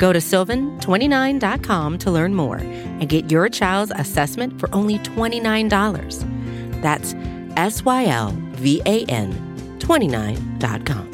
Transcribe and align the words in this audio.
Go 0.00 0.14
to 0.14 0.18
sylvan29.com 0.18 1.98
to 1.98 2.10
learn 2.10 2.34
more 2.34 2.56
and 2.56 3.06
get 3.06 3.30
your 3.30 3.50
child's 3.50 3.92
assessment 3.94 4.58
for 4.58 4.74
only 4.74 4.98
$29. 5.00 6.80
That's 6.80 7.14
S 7.56 7.84
Y 7.84 8.06
L 8.06 8.34
V 8.52 8.80
A 8.86 9.04
N 9.04 9.78
29.com. 9.78 11.10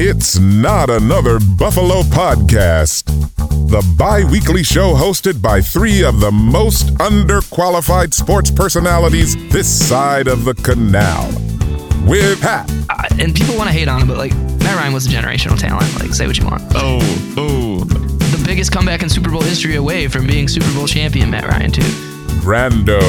It's 0.00 0.38
not 0.38 0.88
another 0.88 1.40
Buffalo 1.40 2.02
podcast. 2.02 3.06
The 3.68 3.84
bi 3.98 4.22
weekly 4.30 4.62
show 4.62 4.94
hosted 4.94 5.42
by 5.42 5.60
three 5.60 6.04
of 6.04 6.20
the 6.20 6.30
most 6.30 6.94
underqualified 6.98 8.14
sports 8.14 8.52
personalities 8.52 9.34
this 9.50 9.88
side 9.88 10.28
of 10.28 10.44
the 10.44 10.54
canal. 10.54 11.47
With 12.08 12.40
Pat, 12.40 12.70
uh, 12.88 13.02
and 13.18 13.34
people 13.34 13.54
want 13.56 13.68
to 13.68 13.72
hate 13.72 13.86
on 13.86 14.00
him, 14.00 14.08
but 14.08 14.16
like 14.16 14.34
Matt 14.34 14.76
Ryan 14.76 14.92
was 14.94 15.06
a 15.06 15.10
generational 15.10 15.58
talent. 15.58 15.92
Like, 16.00 16.14
say 16.14 16.26
what 16.26 16.38
you 16.38 16.46
want. 16.46 16.62
Oh, 16.74 16.98
oh. 17.36 17.84
The 17.84 18.42
biggest 18.46 18.72
comeback 18.72 19.02
in 19.02 19.08
Super 19.10 19.30
Bowl 19.30 19.42
history 19.42 19.76
away 19.76 20.08
from 20.08 20.26
being 20.26 20.48
Super 20.48 20.72
Bowl 20.74 20.86
champion, 20.86 21.30
Matt 21.30 21.44
Ryan, 21.44 21.70
too. 21.70 21.82
Brando, 22.42 23.00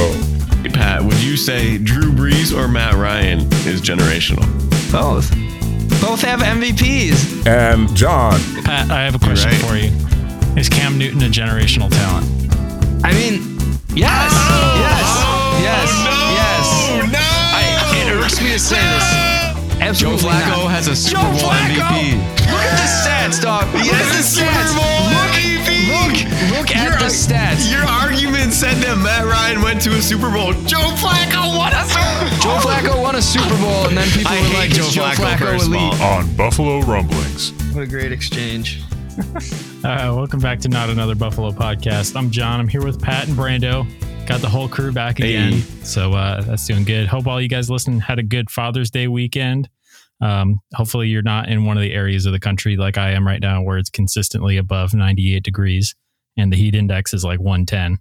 Hey, 0.64 0.70
Pat, 0.70 1.02
would 1.02 1.22
you 1.22 1.38
say 1.38 1.78
Drew 1.78 2.12
Brees 2.12 2.54
or 2.54 2.68
Matt 2.68 2.96
Ryan 2.96 3.40
is 3.66 3.82
generational? 3.82 4.44
Both. 4.92 5.32
Both 6.02 6.22
have 6.22 6.42
MVPs. 6.42 7.48
and 7.48 7.96
John. 7.96 8.40
Pat, 8.66 8.92
I 8.92 9.04
have 9.06 9.16
a 9.16 9.20
question 9.20 9.52
right. 9.52 9.62
for 9.62 9.76
you. 9.78 10.60
Is 10.60 10.68
Cam 10.68 10.98
Newton 10.98 11.22
a 11.22 11.28
generational 11.30 11.90
talent? 11.90 12.26
I 13.06 13.14
mean, 13.14 13.36
yes, 13.96 14.34
yes, 14.34 15.62
yes, 15.62 16.04
yes. 16.04 16.19
No! 18.42 18.48
I, 18.48 18.48
it 18.48 18.48
irks 18.48 18.48
me 18.48 18.52
to 18.52 18.60
say 18.60 18.76
this. 18.76 20.00
Joe 20.00 20.16
Flacco 20.18 20.64
not. 20.68 20.72
has 20.72 20.88
a 20.88 20.96
Super 20.96 21.22
Joe 21.22 21.32
Bowl 21.32 21.50
Flacco! 21.50 21.88
MVP. 21.88 22.20
Look 22.52 22.62
at 22.62 22.78
the 22.78 22.90
stats, 22.90 23.42
dog. 23.42 23.74
Look 23.74 23.84
He 23.84 23.90
at 23.90 23.96
has 23.96 24.12
the 24.12 24.20
a 24.20 24.24
Super 24.24 24.52
stats. 24.52 24.76
Bowl 24.76 25.10
Look, 25.10 25.32
MVP. 25.40 25.70
look, 25.90 26.58
look 26.58 26.76
at 26.76 27.00
the 27.00 27.06
stats. 27.06 27.72
Your 27.72 27.84
argument 27.84 28.54
said 28.54 28.76
that 28.84 28.98
Matt 28.98 29.26
Ryan 29.26 29.62
went 29.62 29.82
to 29.84 29.92
a 29.92 30.02
Super 30.02 30.30
Bowl. 30.30 30.54
Joe 30.68 30.80
Flacco 31.00 31.58
won 31.58 31.74
a 31.74 31.84
Super 31.86 32.30
Bowl. 32.30 32.40
Joe 32.40 32.60
Flacco 32.60 33.02
won 33.02 33.16
a 33.16 33.22
Super 33.22 33.58
Bowl, 33.58 33.88
and 33.88 33.98
then 33.98 34.08
people 34.10 34.32
I 34.34 34.42
were 34.42 34.54
like, 34.54 34.70
Joe 34.72 34.90
Joe 34.90 35.04
Flacco, 35.04 35.16
Flacco 35.36 35.40
first 35.40 35.68
of 35.68 35.74
all. 35.74 35.90
elite?" 35.92 36.02
On 36.02 36.36
Buffalo 36.36 36.80
Rumblings. 36.82 37.52
What 37.74 37.84
a 37.84 37.88
great 37.88 38.12
exchange. 38.12 38.84
Uh, 39.80 40.12
welcome 40.14 40.42
back 40.42 40.60
to 40.60 40.68
Not 40.68 40.90
Another 40.90 41.16
Buffalo 41.16 41.52
podcast. 41.52 42.14
I'm 42.18 42.30
John. 42.32 42.60
I'm 42.60 42.68
here 42.68 42.84
with 42.84 43.02
Pat 43.02 43.30
and 43.30 43.38
Brando. 43.38 43.88
Got 44.30 44.42
the 44.42 44.48
whole 44.50 44.70
crew 44.70 44.92
back 44.92 45.18
again. 45.18 45.54
Hey. 45.54 45.60
So 45.84 46.14
uh, 46.14 46.42
that's 46.42 46.68
doing 46.68 46.84
good. 46.84 47.08
Hope 47.08 47.26
all 47.26 47.42
you 47.42 47.50
guys 47.50 47.68
listening 47.68 48.00
had 48.00 48.20
a 48.20 48.24
good 48.24 48.52
Father's 48.52 48.92
Day 48.92 49.08
weekend. 49.08 49.68
Um, 50.22 50.60
hopefully, 50.76 51.08
you're 51.08 51.24
not 51.24 51.50
in 51.50 51.66
one 51.66 51.78
of 51.78 51.82
the 51.82 51.92
areas 51.94 52.28
of 52.28 52.32
the 52.34 52.40
country 52.40 52.78
like 52.78 52.96
I 52.96 53.10
am 53.14 53.26
right 53.26 53.42
now 53.42 53.64
where 53.64 53.80
it's 53.80 53.90
consistently 53.90 54.58
above 54.58 54.94
98 54.94 55.42
degrees 55.44 55.96
and 56.38 56.54
the 56.54 56.58
heat 56.58 56.76
index 56.76 57.12
is 57.12 57.24
like 57.24 57.40
110. 57.40 57.98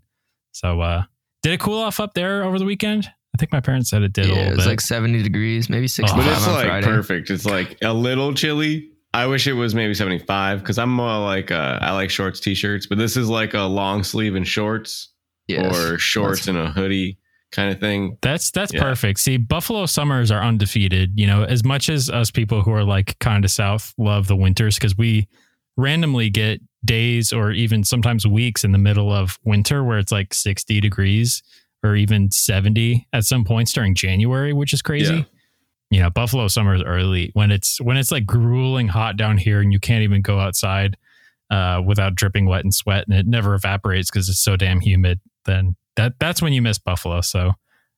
So, 0.53 0.83
uh, 0.83 1.05
did 1.43 1.55
it 1.55 1.61
cool 1.61 1.79
off 1.79 1.99
up 1.99 2.13
there 2.13 2.45
over 2.45 2.59
the 2.59 2.67
weekend? 2.67 3.07
I 3.35 3.39
think 3.39 3.51
my 3.51 3.61
parents 3.61 3.89
said 3.89 4.03
it 4.03 4.13
did 4.13 4.27
Yeah, 4.27 4.33
little 4.35 4.53
it 4.53 4.57
was 4.57 4.65
bit. 4.67 4.71
like 4.73 4.81
70 4.83 5.23
degrees, 5.23 5.71
maybe 5.71 5.89
65 5.89 6.17
But 6.25 6.31
it's 6.31 6.47
on 6.47 6.55
like 6.55 6.67
Friday. 6.67 6.87
perfect. 6.87 7.31
It's 7.31 7.47
like 7.47 7.79
a 7.83 7.95
little 7.95 8.35
chilly. 8.35 8.91
I 9.15 9.27
wish 9.27 9.47
it 9.47 9.55
was 9.55 9.75
maybe 9.75 9.95
75 9.95 10.61
because 10.61 10.79
I'm 10.79 10.93
more 10.93 11.21
like 11.21 11.51
uh, 11.51 11.79
I 11.81 11.93
like 11.93 12.11
shorts, 12.11 12.39
t-shirts, 12.41 12.87
but 12.87 12.99
this 12.99 13.17
is 13.17 13.31
like 13.31 13.55
a 13.55 13.63
long 13.63 14.03
sleeve 14.03 14.35
and 14.35 14.47
shorts 14.47 15.09
Yes. 15.49 15.77
or 15.77 15.99
shorts 15.99 16.47
and 16.47 16.57
a 16.59 16.71
hoodie 16.71 17.19
kind 17.53 17.73
of 17.73 17.81
thing. 17.81 18.19
That's 18.21 18.51
that's 18.51 18.73
Yeah. 18.75 18.83
perfect. 18.83 19.19
See, 19.21 19.37
Buffalo 19.39 19.87
summers 19.87 20.31
are 20.31 20.43
undefeated. 20.43 21.13
You 21.19 21.27
know, 21.27 21.45
as 21.45 21.65
much 21.65 21.89
as 21.89 22.11
us 22.11 22.31
people 22.31 22.63
who 22.63 22.73
are 22.73 22.85
like 22.85 23.19
kind 23.19 23.45
of 23.45 23.51
south 23.51 23.95
love 23.99 24.27
the 24.29 24.37
winters 24.37 24.75
because 24.77 24.97
we 24.97 25.27
randomly 25.77 26.29
get 26.31 26.61
days 26.85 27.33
or 27.33 27.51
even 27.53 27.85
sometimes 27.85 28.27
weeks 28.27 28.65
in 28.65 28.73
the 28.73 28.79
middle 28.79 29.13
of 29.13 29.39
winter 29.45 29.83
where 29.85 29.99
it's 29.99 30.13
like 30.13 30.35
60 30.35 30.81
degrees 30.81 31.43
or 31.83 31.95
even 31.97 32.31
70 32.31 33.07
at 33.13 33.25
some 33.25 33.45
points 33.45 33.73
during 33.73 33.95
January, 33.95 34.53
which 34.53 34.73
is 34.73 34.83
crazy. 34.83 35.15
Yeah. 35.15 35.23
You 35.91 36.01
know, 36.01 36.11
Buffalo 36.11 36.49
summers 36.49 36.83
early 36.83 37.31
when 37.33 37.51
it's 37.51 37.81
when 37.81 37.97
it's 37.97 38.13
like 38.13 38.27
grueling 38.27 38.89
hot 38.89 39.17
down 39.17 39.39
here 39.39 39.61
and 39.61 39.73
you 39.73 39.81
can't 39.81 40.03
even 40.03 40.21
go 40.21 40.39
outside 40.39 40.97
uh, 41.51 41.81
without 41.85 42.15
dripping 42.15 42.45
wet 42.47 42.63
and 42.65 42.75
sweat 42.75 43.05
and 43.09 43.17
it 43.17 43.27
never 43.27 43.55
evaporates 43.55 44.11
because 44.11 44.29
it's 44.29 44.41
so 44.43 44.55
damn 44.57 44.81
humid. 44.81 45.19
Then 45.45 45.77
that 45.97 46.15
that's 46.19 46.41
when 46.43 46.53
you 46.53 46.63
miss 46.63 46.79
Buffalo. 46.79 47.21
So 47.21 47.53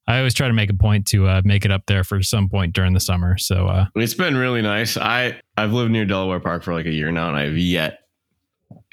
I 0.07 0.19
always 0.19 0.35
try 0.35 0.49
to 0.49 0.55
make 0.55 0.71
a 0.71 0.75
point 0.75 1.07
to 1.09 1.29
uh, 1.29 1.43
make 1.45 1.65
it 1.65 1.71
up 1.71 1.83
there 1.87 2.03
for 2.03 2.23
some 2.23 2.49
point 2.49 2.75
during 2.75 2.95
the 2.95 3.01
summer. 3.01 3.39
So 3.39 3.69
uh, 3.69 3.87
It's 3.95 4.15
been 4.15 4.37
really 4.37 4.63
nice. 4.63 4.97
I 4.97 5.41
I've 5.57 5.73
lived 5.73 5.93
near 5.93 6.05
Delaware 6.05 6.41
Park 6.41 6.65
for 6.65 6.75
like 6.75 6.87
a 6.87 6.93
year 6.93 7.13
now, 7.13 7.29
and 7.29 7.37
I've 7.37 7.57
yet, 7.57 8.01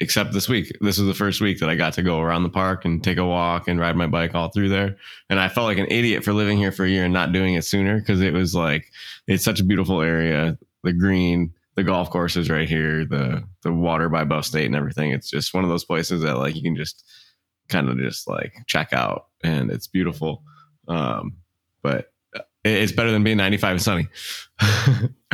except 0.00 0.32
this 0.32 0.48
week. 0.48 0.70
This 0.80 0.98
was 0.98 1.08
the 1.08 1.14
first 1.14 1.40
week 1.40 1.58
that 1.58 1.68
I 1.68 1.74
got 1.74 1.94
to 1.94 2.02
go 2.02 2.20
around 2.20 2.44
the 2.44 2.50
park 2.50 2.84
and 2.84 3.02
take 3.02 3.18
a 3.18 3.26
walk 3.26 3.66
and 3.66 3.80
ride 3.80 3.96
my 3.96 4.06
bike 4.06 4.34
all 4.34 4.50
through 4.50 4.68
there. 4.68 4.96
And 5.28 5.40
I 5.40 5.48
felt 5.48 5.66
like 5.66 5.78
an 5.78 5.90
idiot 5.90 6.22
for 6.22 6.32
living 6.32 6.58
here 6.58 6.72
for 6.72 6.84
a 6.84 6.88
year 6.88 7.04
and 7.04 7.14
not 7.14 7.32
doing 7.32 7.54
it 7.54 7.64
sooner 7.64 7.98
because 7.98 8.20
it 8.20 8.32
was 8.32 8.54
like 8.54 8.86
it's 9.26 9.44
such 9.44 9.60
a 9.60 9.64
beautiful 9.64 10.02
area. 10.02 10.56
The 10.84 10.92
green, 10.92 11.52
the 11.74 11.82
golf 11.82 12.10
courses 12.10 12.48
right 12.48 12.68
here, 12.68 13.04
the 13.04 13.42
the 13.62 13.72
water 13.72 14.08
by 14.08 14.24
Buff 14.24 14.44
State 14.44 14.66
and 14.66 14.76
everything. 14.76 15.10
It's 15.10 15.30
just 15.30 15.54
one 15.54 15.64
of 15.64 15.70
those 15.70 15.84
places 15.84 16.22
that 16.22 16.38
like 16.38 16.54
you 16.54 16.62
can 16.62 16.76
just 16.76 17.04
kind 17.68 17.88
of 17.88 17.98
just 17.98 18.28
like 18.28 18.54
check 18.66 18.92
out, 18.92 19.26
and 19.42 19.70
it's 19.70 19.86
beautiful. 19.86 20.42
Um, 20.86 21.36
but 21.82 22.12
it's 22.64 22.92
better 22.92 23.10
than 23.10 23.22
being 23.22 23.36
95 23.36 23.70
and 23.70 23.82
sunny. 23.82 24.08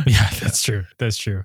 yeah, 0.05 0.29
that's 0.39 0.61
true. 0.61 0.83
That's 0.97 1.17
true. 1.17 1.43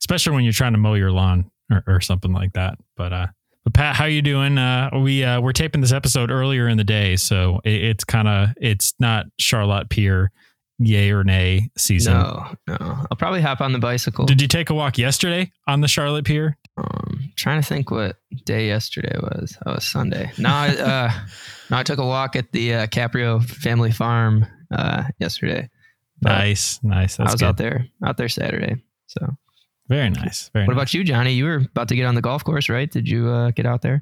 Especially 0.00 0.34
when 0.34 0.44
you're 0.44 0.52
trying 0.52 0.72
to 0.72 0.78
mow 0.78 0.94
your 0.94 1.10
lawn 1.10 1.50
or, 1.70 1.82
or 1.86 2.00
something 2.00 2.32
like 2.32 2.52
that. 2.52 2.78
But 2.96 3.12
uh, 3.12 3.26
but 3.64 3.74
Pat, 3.74 3.96
how 3.96 4.04
you 4.04 4.22
doing? 4.22 4.58
Uh, 4.58 4.90
we 5.02 5.24
uh, 5.24 5.40
we're 5.40 5.52
taping 5.52 5.80
this 5.80 5.92
episode 5.92 6.30
earlier 6.30 6.68
in 6.68 6.76
the 6.76 6.84
day, 6.84 7.16
so 7.16 7.60
it, 7.64 7.84
it's 7.84 8.04
kind 8.04 8.28
of 8.28 8.50
it's 8.60 8.94
not 9.00 9.26
Charlotte 9.38 9.88
Pier, 9.88 10.30
yay 10.78 11.10
or 11.10 11.24
nay 11.24 11.70
season. 11.76 12.14
No, 12.14 12.54
no. 12.68 12.76
I'll 12.80 13.16
probably 13.18 13.40
hop 13.40 13.60
on 13.60 13.72
the 13.72 13.78
bicycle. 13.78 14.26
Did 14.26 14.40
you 14.40 14.48
take 14.48 14.70
a 14.70 14.74
walk 14.74 14.98
yesterday 14.98 15.50
on 15.66 15.80
the 15.80 15.88
Charlotte 15.88 16.24
Pier? 16.24 16.56
Um, 16.78 17.32
trying 17.36 17.60
to 17.60 17.66
think 17.66 17.90
what 17.90 18.16
day 18.44 18.66
yesterday 18.66 19.16
was. 19.20 19.56
Oh, 19.64 19.72
it 19.72 19.74
was 19.76 19.84
Sunday. 19.86 20.30
No, 20.38 20.50
I, 20.50 20.68
uh, 20.68 21.10
no, 21.70 21.78
I 21.78 21.82
took 21.82 21.98
a 21.98 22.06
walk 22.06 22.36
at 22.36 22.52
the 22.52 22.74
uh, 22.74 22.86
Caprio 22.86 23.42
family 23.42 23.90
farm 23.90 24.46
uh, 24.70 25.04
yesterday. 25.18 25.70
But 26.20 26.30
Nice, 26.38 26.80
nice. 26.82 27.16
That's 27.16 27.30
I 27.30 27.32
was 27.32 27.40
good. 27.40 27.46
out 27.46 27.56
there, 27.56 27.86
out 28.04 28.16
there 28.16 28.28
Saturday. 28.28 28.76
So, 29.06 29.26
Very 29.88 30.10
nice. 30.10 30.50
Very 30.52 30.66
what 30.66 30.74
nice. 30.74 30.82
about 30.82 30.94
you, 30.94 31.04
Johnny? 31.04 31.32
You 31.32 31.44
were 31.44 31.56
about 31.56 31.88
to 31.88 31.96
get 31.96 32.04
on 32.06 32.14
the 32.14 32.22
golf 32.22 32.44
course, 32.44 32.68
right? 32.68 32.90
Did 32.90 33.08
you 33.08 33.28
uh, 33.28 33.50
get 33.52 33.66
out 33.66 33.82
there? 33.82 34.00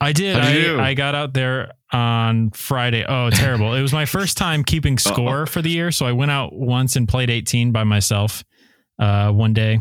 I 0.00 0.12
did. 0.12 0.34
How'd 0.36 0.44
I, 0.44 0.52
do? 0.52 0.80
I 0.80 0.94
got 0.94 1.14
out 1.14 1.32
there 1.32 1.72
on 1.92 2.50
Friday. 2.50 3.04
Oh, 3.08 3.30
terrible. 3.30 3.74
it 3.74 3.82
was 3.82 3.92
my 3.92 4.04
first 4.04 4.36
time 4.36 4.64
keeping 4.64 4.98
score 4.98 5.46
for 5.46 5.62
the 5.62 5.70
year. 5.70 5.92
So 5.92 6.06
I 6.06 6.12
went 6.12 6.32
out 6.32 6.52
once 6.52 6.96
and 6.96 7.08
played 7.08 7.30
18 7.30 7.70
by 7.70 7.84
myself 7.84 8.44
uh, 8.98 9.30
one 9.30 9.54
day. 9.54 9.80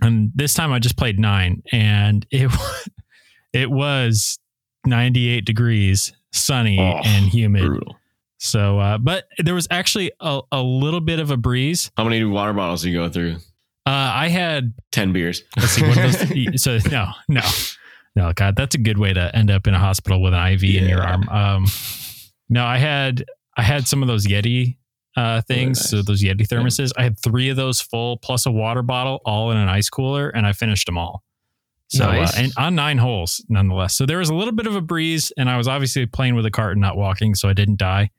And 0.00 0.30
this 0.34 0.54
time 0.54 0.72
I 0.72 0.78
just 0.78 0.96
played 0.96 1.18
nine. 1.18 1.62
And 1.72 2.26
it, 2.30 2.50
it 3.52 3.70
was 3.70 4.38
98 4.86 5.44
degrees, 5.44 6.12
sunny 6.32 6.78
Oh, 6.78 7.00
and 7.04 7.26
humid. 7.26 7.64
Brutal. 7.66 7.96
So, 8.38 8.78
uh, 8.78 8.98
but 8.98 9.24
there 9.38 9.54
was 9.54 9.66
actually 9.70 10.12
a, 10.20 10.40
a 10.52 10.62
little 10.62 11.00
bit 11.00 11.18
of 11.18 11.30
a 11.30 11.36
breeze. 11.36 11.90
How 11.96 12.04
many 12.04 12.22
water 12.24 12.52
bottles 12.52 12.82
do 12.82 12.90
you 12.90 12.96
go 12.98 13.08
through? 13.08 13.36
Uh, 13.84 14.12
I 14.14 14.28
had 14.28 14.74
10 14.92 15.12
beers. 15.12 15.42
Let's 15.56 15.70
see. 15.72 15.82
What 15.86 15.96
those? 15.96 16.62
so 16.62 16.78
no, 16.90 17.08
no, 17.28 17.40
no. 18.14 18.32
God, 18.34 18.54
that's 18.54 18.74
a 18.74 18.78
good 18.78 18.98
way 18.98 19.12
to 19.12 19.34
end 19.34 19.50
up 19.50 19.66
in 19.66 19.74
a 19.74 19.78
hospital 19.78 20.20
with 20.22 20.34
an 20.34 20.52
IV 20.52 20.62
in 20.62 20.88
your 20.88 21.02
arm. 21.02 21.28
Um, 21.28 21.66
no, 22.48 22.64
I 22.64 22.78
had 22.78 23.24
I 23.56 23.62
had 23.62 23.88
some 23.88 24.02
of 24.02 24.08
those 24.08 24.26
Yeti 24.26 24.76
uh, 25.18 25.40
things, 25.42 25.78
nice. 25.80 25.90
so 25.90 26.02
those 26.02 26.22
Yeti 26.22 26.46
thermoses. 26.46 26.92
I 26.96 27.02
had 27.02 27.18
three 27.18 27.48
of 27.48 27.56
those 27.56 27.80
full 27.80 28.16
plus 28.18 28.46
a 28.46 28.50
water 28.50 28.82
bottle, 28.82 29.20
all 29.24 29.50
in 29.50 29.56
an 29.56 29.68
ice 29.68 29.88
cooler, 29.88 30.28
and 30.28 30.46
I 30.46 30.52
finished 30.52 30.86
them 30.86 30.96
all. 30.98 31.22
So 31.88 32.06
Nice. 32.06 32.36
uh, 32.36 32.40
and 32.42 32.52
on 32.58 32.74
nine 32.74 32.98
holes, 32.98 33.44
nonetheless. 33.48 33.94
So 33.96 34.04
there 34.06 34.18
was 34.18 34.28
a 34.28 34.34
little 34.34 34.52
bit 34.54 34.66
of 34.66 34.76
a 34.76 34.80
breeze, 34.80 35.32
and 35.38 35.48
I 35.48 35.56
was 35.56 35.66
obviously 35.68 36.04
playing 36.06 36.34
with 36.34 36.44
a 36.46 36.50
cart 36.50 36.72
and 36.72 36.80
not 36.80 36.96
walking, 36.96 37.34
so 37.34 37.48
I 37.48 37.54
didn't 37.54 37.78
die. 37.78 38.10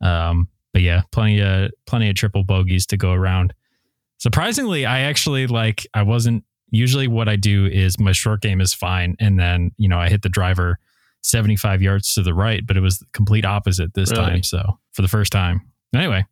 Um, 0.00 0.48
but 0.72 0.82
yeah, 0.82 1.02
plenty 1.12 1.40
of 1.40 1.70
plenty 1.86 2.10
of 2.10 2.16
triple 2.16 2.42
bogeys 2.44 2.86
to 2.86 2.96
go 2.96 3.12
around. 3.12 3.54
Surprisingly, 4.18 4.84
I 4.86 5.00
actually 5.00 5.46
like 5.46 5.86
I 5.94 6.02
wasn't 6.02 6.44
Usually, 6.70 7.06
what 7.06 7.28
I 7.28 7.36
do 7.36 7.66
is 7.66 8.00
my 8.00 8.10
short 8.10 8.40
game 8.40 8.60
is 8.60 8.74
fine, 8.74 9.14
and 9.20 9.38
then 9.38 9.70
you 9.76 9.88
know 9.88 9.98
I 10.00 10.08
hit 10.08 10.22
the 10.22 10.28
driver 10.28 10.80
75 11.22 11.80
yards 11.82 12.12
to 12.14 12.22
the 12.22 12.34
right, 12.34 12.66
but 12.66 12.76
it 12.76 12.80
was 12.80 12.98
the 12.98 13.06
complete 13.12 13.44
opposite 13.44 13.94
this 13.94 14.10
Really? 14.10 14.24
time. 14.24 14.42
So 14.42 14.80
for 14.92 15.02
the 15.02 15.08
first 15.08 15.30
time, 15.30 15.60
anyway. 15.94 16.26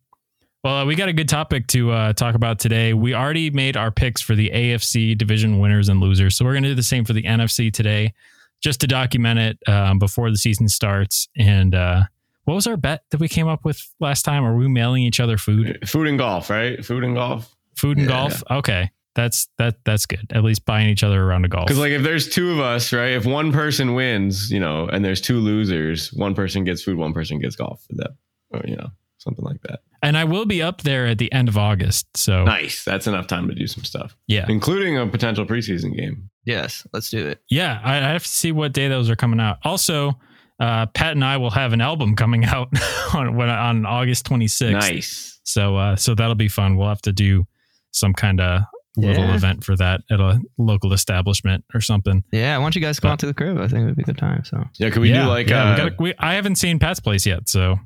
Well, 0.63 0.77
uh, 0.77 0.85
we 0.85 0.95
got 0.95 1.09
a 1.09 1.13
good 1.13 1.27
topic 1.27 1.67
to 1.67 1.91
uh, 1.91 2.13
talk 2.13 2.35
about 2.35 2.57
today. 2.57 2.93
We 2.93 3.13
already 3.13 3.49
made 3.49 3.75
our 3.75 3.91
picks 3.91 4.21
for 4.21 4.33
the 4.33 4.49
AFC 4.49 5.17
division 5.17 5.59
winners 5.59 5.89
and 5.89 5.99
losers, 5.99 6.37
so 6.37 6.45
we're 6.45 6.53
going 6.53 6.63
to 6.63 6.69
do 6.69 6.75
the 6.75 6.81
same 6.83 7.03
for 7.03 7.11
the 7.11 7.23
NFC 7.23 7.71
today, 7.71 8.13
just 8.61 8.79
to 8.79 8.87
document 8.87 9.39
it 9.39 9.57
um, 9.67 9.99
before 9.99 10.31
the 10.31 10.37
season 10.37 10.69
starts. 10.69 11.27
And 11.37 11.75
uh, 11.75 12.03
what 12.45 12.53
was 12.53 12.65
our 12.65 12.77
bet 12.77 13.03
that 13.09 13.19
we 13.19 13.27
came 13.27 13.49
up 13.49 13.65
with 13.65 13.77
last 13.99 14.23
time? 14.23 14.45
Are 14.45 14.55
we 14.55 14.69
mailing 14.69 15.03
each 15.03 15.19
other 15.19 15.37
food? 15.37 15.79
Food 15.85 16.07
and 16.07 16.17
golf, 16.17 16.49
right? 16.49 16.83
Food 16.83 17.03
and 17.03 17.13
golf. 17.13 17.53
Food 17.75 17.97
and 17.97 18.07
Yeah. 18.09 18.29
golf. 18.29 18.43
Okay, 18.49 18.89
that's 19.15 19.49
that 19.57 19.83
that's 19.83 20.05
good. 20.05 20.27
At 20.31 20.45
least 20.45 20.63
buying 20.63 20.87
each 20.89 21.03
other 21.03 21.21
around 21.21 21.43
a 21.43 21.49
golf. 21.49 21.67
Because 21.67 21.79
like 21.79 21.91
if 21.91 22.03
there's 22.03 22.29
two 22.29 22.53
of 22.53 22.61
us, 22.61 22.93
right? 22.93 23.11
If 23.11 23.25
one 23.25 23.51
person 23.51 23.95
wins, 23.95 24.49
you 24.49 24.61
know, 24.61 24.87
and 24.87 25.03
there's 25.03 25.19
two 25.19 25.39
losers, 25.39 26.13
one 26.13 26.33
person 26.35 26.63
gets 26.63 26.81
food, 26.83 26.95
one 26.95 27.11
person 27.11 27.39
gets 27.39 27.57
golf 27.57 27.83
for 27.89 27.95
that, 27.97 28.11
or 28.51 28.61
you 28.65 28.77
know, 28.77 28.87
something 29.17 29.43
like 29.43 29.61
that. 29.63 29.81
And 30.03 30.15
I 30.17 30.25
will 30.25 30.45
be 30.45 30.61
up 30.61 30.81
there 30.83 31.07
at 31.07 31.17
the 31.17 31.31
end 31.31 31.47
of 31.47 31.57
August. 31.57 32.05
So 32.15 32.43
Nice. 32.43 32.83
That's 32.83 33.07
enough 33.07 33.25
time 33.25 33.47
to 33.47 33.55
do 33.55 33.65
some 33.65 33.83
stuff, 33.83 34.15
yeah, 34.27 34.45
including 34.49 34.97
a 34.99 35.07
potential 35.07 35.45
preseason 35.45 35.95
game. 35.97 36.29
Yes, 36.45 36.85
let's 36.93 37.09
do 37.09 37.25
it. 37.25 37.39
yeah. 37.49 37.79
I, 37.83 37.97
I 37.97 38.09
have 38.11 38.23
to 38.23 38.29
see 38.29 38.51
what 38.51 38.73
day 38.73 38.87
those 38.89 39.09
are 39.09 39.15
coming 39.15 39.39
out. 39.39 39.57
Also, 39.63 40.19
uh, 40.59 40.85
Pat 40.87 41.13
and 41.13 41.23
I 41.25 41.37
will 41.37 41.49
have 41.51 41.73
an 41.73 41.81
album 41.81 42.15
coming 42.15 42.45
out 42.53 42.67
on 43.15 43.35
when, 43.35 43.49
on 43.49 43.85
August 43.85 44.27
26th. 44.29 44.71
Nice. 44.71 45.39
So 45.45 45.75
uh, 45.77 45.95
so 45.95 46.13
that'll 46.15 46.35
be 46.35 46.47
fun. 46.49 46.75
We'll 46.77 46.89
have 46.89 47.01
to 47.03 47.11
do 47.13 47.45
some 47.91 48.13
kind 48.13 48.39
of 48.41 48.61
little 48.95 49.23
Yeah. 49.25 49.35
event 49.35 49.63
for 49.63 49.75
that 49.77 50.01
at 50.11 50.19
a 50.19 50.39
local 50.57 50.93
establishment 50.93 51.63
or 51.73 51.81
something. 51.81 52.23
Yeah, 52.31 52.57
why 52.57 52.63
don't 52.65 52.75
you 52.75 52.81
guys 52.81 52.99
come 52.99 53.09
But- 53.09 53.13
out 53.13 53.19
to 53.19 53.25
the 53.25 53.33
crib? 53.33 53.57
I 53.57 53.67
think 53.67 53.81
it 53.81 53.85
would 53.85 53.95
be 53.95 54.03
a 54.03 54.05
good 54.05 54.17
time. 54.17 54.43
So 54.45 54.63
Yeah. 54.77 54.89
Could 54.91 55.01
we 55.01 55.09
yeah, 55.09 55.23
do 55.23 55.29
like 55.29 55.49
yeah, 55.49 55.63
uh, 55.63 55.71
we 55.71 55.77
gotta, 55.77 55.95
we, 55.99 56.13
I 56.19 56.33
haven't 56.35 56.55
seen 56.55 56.77
Pat's 56.79 56.99
place 56.99 57.25
yet, 57.25 57.49
so 57.49 57.79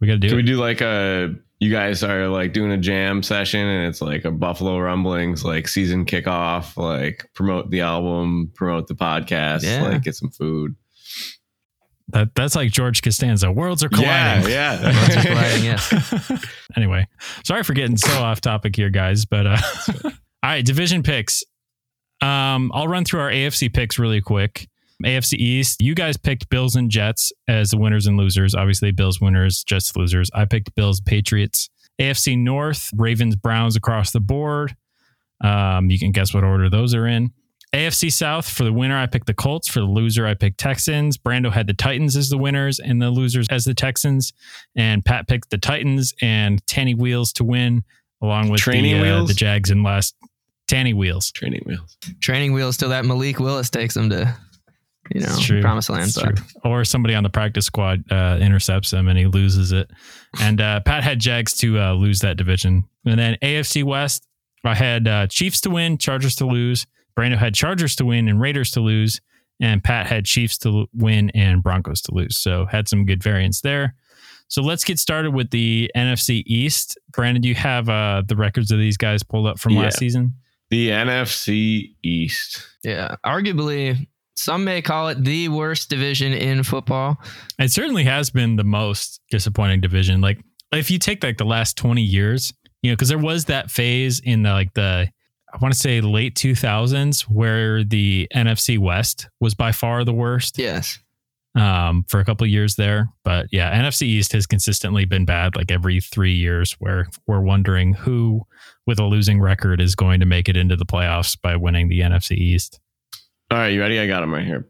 we 0.00 0.06
got 0.06 0.14
to 0.14 0.18
do 0.18 0.28
Can 0.28 0.38
it. 0.38 0.42
we 0.42 0.46
do 0.46 0.56
like 0.56 0.80
a 0.80 1.34
you 1.64 1.70
guys 1.72 2.02
are 2.04 2.28
like 2.28 2.52
doing 2.52 2.70
a 2.72 2.76
jam 2.76 3.22
session 3.22 3.60
and 3.66 3.86
it's 3.88 4.02
like 4.02 4.26
a 4.26 4.30
Buffalo 4.30 4.78
Rumblings 4.78 5.44
like 5.44 5.66
season 5.66 6.04
kickoff, 6.04 6.76
like 6.76 7.26
promote 7.34 7.70
the 7.70 7.80
album, 7.80 8.52
promote 8.54 8.86
the 8.86 8.94
podcast, 8.94 9.62
Yeah. 9.62 9.82
like 9.82 10.02
get 10.02 10.14
some 10.14 10.30
food. 10.30 10.76
that 12.08 12.34
that's 12.34 12.54
like 12.54 12.70
George 12.70 13.00
Costanza. 13.02 13.50
Worlds 13.50 13.82
are 13.82 13.88
colliding. 13.88 14.50
Yeah, 14.50 14.82
Worlds 14.92 15.16
are 15.16 15.20
yeah. 15.20 15.76
colliding, 15.78 16.30
yeah. 16.30 16.38
anyway, 16.76 17.06
sorry 17.44 17.62
for 17.62 17.72
getting 17.72 17.96
so 17.96 18.12
off 18.22 18.42
topic 18.42 18.76
here, 18.76 18.90
guys. 18.90 19.24
But 19.24 19.46
uh, 19.46 19.56
all 20.04 20.10
right, 20.42 20.64
division 20.64 21.02
picks. 21.02 21.42
Um, 22.20 22.70
I'll 22.74 22.88
run 22.88 23.04
through 23.04 23.20
our 23.20 23.30
AFC 23.30 23.72
picks 23.72 23.98
really 23.98 24.20
quick. 24.20 24.68
AFC 25.04 25.34
East, 25.34 25.82
you 25.82 25.94
guys 25.94 26.16
picked 26.16 26.48
Bills 26.48 26.76
and 26.76 26.90
Jets 26.90 27.32
as 27.48 27.70
the 27.70 27.78
winners 27.78 28.06
and 28.06 28.16
losers. 28.16 28.54
Obviously, 28.54 28.90
Bills 28.90 29.20
winners, 29.20 29.62
Jets 29.64 29.94
losers. 29.96 30.30
I 30.34 30.44
picked 30.44 30.74
Bills, 30.74 31.00
Patriots. 31.00 31.68
AFC 32.00 32.36
North, 32.36 32.90
Ravens, 32.96 33.36
Browns 33.36 33.76
across 33.76 34.10
the 34.10 34.20
board. 34.20 34.74
Um, 35.40 35.90
you 35.90 35.98
can 35.98 36.10
guess 36.12 36.34
what 36.34 36.42
order 36.44 36.68
those 36.68 36.94
are 36.94 37.06
in. 37.06 37.32
AFC 37.72 38.10
South, 38.12 38.48
for 38.48 38.62
the 38.62 38.72
winner, 38.72 38.96
I 38.96 39.06
picked 39.06 39.26
the 39.26 39.34
Colts. 39.34 39.68
For 39.68 39.80
the 39.80 39.86
loser, 39.86 40.26
I 40.26 40.34
picked 40.34 40.58
Texans. 40.58 41.18
Brando 41.18 41.52
had 41.52 41.66
the 41.66 41.74
Titans 41.74 42.16
as 42.16 42.28
the 42.30 42.38
winners 42.38 42.78
and 42.78 43.02
the 43.02 43.10
losers 43.10 43.48
as 43.50 43.64
the 43.64 43.74
Texans. 43.74 44.32
And 44.76 45.04
Pat 45.04 45.26
picked 45.26 45.50
the 45.50 45.58
Titans 45.58 46.14
and 46.22 46.64
Tanny 46.68 46.94
Wheels 46.94 47.32
to 47.34 47.44
win, 47.44 47.82
along 48.22 48.50
with 48.50 48.60
Training 48.60 48.94
the, 48.94 49.00
uh, 49.00 49.02
wheels? 49.02 49.28
the 49.28 49.34
Jags 49.34 49.70
and 49.70 49.82
last. 49.82 50.14
Tanny 50.68 50.94
Wheels. 50.94 51.30
Training 51.32 51.62
wheels. 51.66 51.96
training 52.20 52.52
wheels 52.52 52.76
till 52.76 52.88
that 52.88 53.04
Malik 53.04 53.38
Willis 53.38 53.68
takes 53.70 53.94
them 53.94 54.08
to, 54.10 54.34
you 55.12 55.20
know, 55.20 55.36
true. 55.40 55.60
promised 55.60 55.90
land. 55.90 56.10
But 56.14 56.36
true. 56.36 56.46
Or 56.64 56.84
somebody 56.84 57.14
on 57.14 57.22
the 57.22 57.30
practice 57.30 57.66
squad 57.66 58.04
uh, 58.10 58.38
intercepts 58.40 58.92
him 58.92 59.08
and 59.08 59.18
he 59.18 59.26
loses 59.26 59.72
it. 59.72 59.90
And 60.40 60.60
uh, 60.60 60.80
Pat 60.80 61.02
had 61.04 61.18
Jags 61.20 61.54
to 61.58 61.78
uh, 61.78 61.92
lose 61.94 62.20
that 62.20 62.36
division. 62.36 62.84
And 63.04 63.18
then 63.18 63.36
AFC 63.42 63.84
West, 63.84 64.26
I 64.64 64.74
had 64.74 65.06
uh, 65.06 65.26
Chiefs 65.26 65.60
to 65.62 65.70
win, 65.70 65.98
Chargers 65.98 66.34
to 66.36 66.46
lose. 66.46 66.86
Brando 67.18 67.36
had 67.36 67.54
Chargers 67.54 67.94
to 67.96 68.04
win 68.04 68.28
and 68.28 68.40
Raiders 68.40 68.70
to 68.72 68.80
lose. 68.80 69.20
And 69.60 69.84
Pat 69.84 70.06
had 70.06 70.24
Chiefs 70.24 70.58
to 70.58 70.86
win 70.94 71.30
and 71.30 71.62
Broncos 71.62 72.00
to 72.02 72.14
lose. 72.14 72.36
So 72.38 72.66
had 72.66 72.88
some 72.88 73.04
good 73.06 73.22
variance 73.22 73.60
there. 73.60 73.94
So 74.48 74.62
let's 74.62 74.84
get 74.84 74.98
started 74.98 75.32
with 75.32 75.50
the 75.50 75.90
NFC 75.96 76.42
East. 76.46 76.98
Brandon, 77.12 77.40
do 77.42 77.48
you 77.48 77.54
have 77.54 77.88
uh, 77.88 78.22
the 78.26 78.36
records 78.36 78.70
of 78.70 78.78
these 78.78 78.96
guys 78.96 79.22
pulled 79.22 79.46
up 79.46 79.58
from 79.58 79.72
Yeah. 79.74 79.82
last 79.82 79.98
season? 79.98 80.34
The 80.70 80.88
NFC 80.90 81.94
East. 82.02 82.66
yeah, 82.82 83.16
arguably, 83.24 84.06
some 84.34 84.64
may 84.64 84.82
call 84.82 85.08
it 85.08 85.22
the 85.24 85.48
worst 85.48 85.88
division 85.90 86.32
in 86.32 86.62
football. 86.62 87.16
It 87.58 87.70
certainly 87.72 88.04
has 88.04 88.30
been 88.30 88.56
the 88.56 88.64
most 88.64 89.20
disappointing 89.30 89.80
division. 89.80 90.20
Like 90.20 90.40
if 90.72 90.90
you 90.90 90.98
take 90.98 91.22
like 91.22 91.38
the 91.38 91.44
last 91.44 91.76
20 91.76 92.02
years, 92.02 92.52
you 92.82 92.90
know, 92.90 92.94
because 92.96 93.08
there 93.08 93.18
was 93.18 93.44
that 93.46 93.70
phase 93.70 94.20
in 94.20 94.42
the 94.42 94.50
like 94.52 94.74
the 94.74 95.08
I 95.52 95.56
want 95.62 95.72
to 95.72 95.78
say 95.78 96.00
late 96.00 96.34
2000s 96.34 97.22
where 97.22 97.84
the 97.84 98.26
NFC 98.34 98.76
West 98.76 99.28
was 99.40 99.54
by 99.54 99.70
far 99.70 100.04
the 100.04 100.12
worst 100.12 100.58
Yes. 100.58 100.98
um, 101.54 102.04
for 102.08 102.18
a 102.18 102.24
couple 102.24 102.44
of 102.44 102.50
years 102.50 102.74
there. 102.74 103.08
But 103.22 103.46
yeah, 103.52 103.72
NFC 103.80 104.02
East 104.02 104.32
has 104.32 104.46
consistently 104.48 105.04
been 105.04 105.24
bad 105.24 105.54
like 105.54 105.70
every 105.70 106.00
three 106.00 106.34
years 106.34 106.72
where 106.80 107.06
we're 107.28 107.40
wondering 107.40 107.94
who 107.94 108.42
with 108.84 108.98
a 108.98 109.04
losing 109.04 109.40
record 109.40 109.80
is 109.80 109.94
going 109.94 110.18
to 110.18 110.26
make 110.26 110.48
it 110.48 110.56
into 110.56 110.74
the 110.74 110.84
playoffs 110.84 111.40
by 111.40 111.54
winning 111.54 111.88
the 111.88 112.00
NFC 112.00 112.32
East. 112.32 112.80
All 113.50 113.58
right, 113.58 113.68
you 113.68 113.80
ready? 113.80 113.98
I 114.00 114.06
got 114.06 114.20
them 114.20 114.32
right 114.32 114.46
here. 114.46 114.66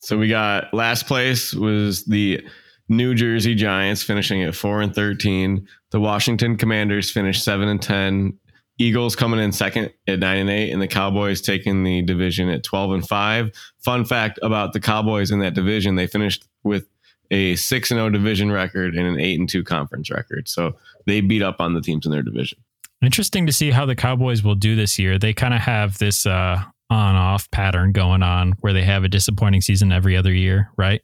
So 0.00 0.18
we 0.18 0.28
got 0.28 0.72
last 0.74 1.06
place 1.06 1.54
was 1.54 2.04
the 2.04 2.40
New 2.88 3.14
Jersey 3.14 3.54
Giants 3.54 4.02
finishing 4.02 4.42
at 4.42 4.54
four 4.54 4.80
and 4.80 4.94
thirteen. 4.94 5.68
The 5.90 6.00
Washington 6.00 6.56
Commanders 6.56 7.10
finished 7.10 7.44
seven 7.44 7.68
and 7.68 7.80
ten. 7.80 8.38
Eagles 8.78 9.14
coming 9.14 9.38
in 9.38 9.52
second 9.52 9.92
at 10.08 10.20
nine 10.20 10.38
and 10.38 10.50
eight, 10.50 10.72
and 10.72 10.80
the 10.80 10.88
Cowboys 10.88 11.40
taking 11.40 11.84
the 11.84 12.02
division 12.02 12.48
at 12.48 12.64
twelve 12.64 12.92
and 12.92 13.06
five. 13.06 13.52
Fun 13.78 14.04
fact 14.04 14.38
about 14.42 14.72
the 14.72 14.80
Cowboys 14.80 15.30
in 15.30 15.38
that 15.40 15.54
division: 15.54 15.96
they 15.96 16.06
finished 16.06 16.48
with 16.64 16.88
a 17.30 17.54
six 17.56 17.90
and 17.90 17.98
zero 17.98 18.10
division 18.10 18.50
record 18.50 18.94
and 18.96 19.06
an 19.06 19.20
eight 19.20 19.38
and 19.38 19.48
two 19.48 19.62
conference 19.62 20.10
record. 20.10 20.48
So 20.48 20.76
they 21.06 21.20
beat 21.20 21.42
up 21.42 21.60
on 21.60 21.74
the 21.74 21.80
teams 21.80 22.06
in 22.06 22.12
their 22.12 22.22
division. 22.22 22.58
Interesting 23.02 23.46
to 23.46 23.52
see 23.52 23.70
how 23.70 23.86
the 23.86 23.94
Cowboys 23.94 24.42
will 24.42 24.56
do 24.56 24.74
this 24.76 24.98
year. 24.98 25.18
They 25.18 25.32
kind 25.32 25.54
of 25.54 25.60
have 25.60 25.98
this 25.98 26.26
uh, 26.26 26.62
on 26.90 27.14
off 27.16 27.50
pattern 27.50 27.92
going 27.92 28.22
on 28.22 28.52
where 28.60 28.72
they 28.72 28.82
have 28.82 29.04
a 29.04 29.08
disappointing 29.08 29.60
season 29.60 29.92
every 29.92 30.16
other 30.16 30.32
year, 30.32 30.70
right? 30.76 31.00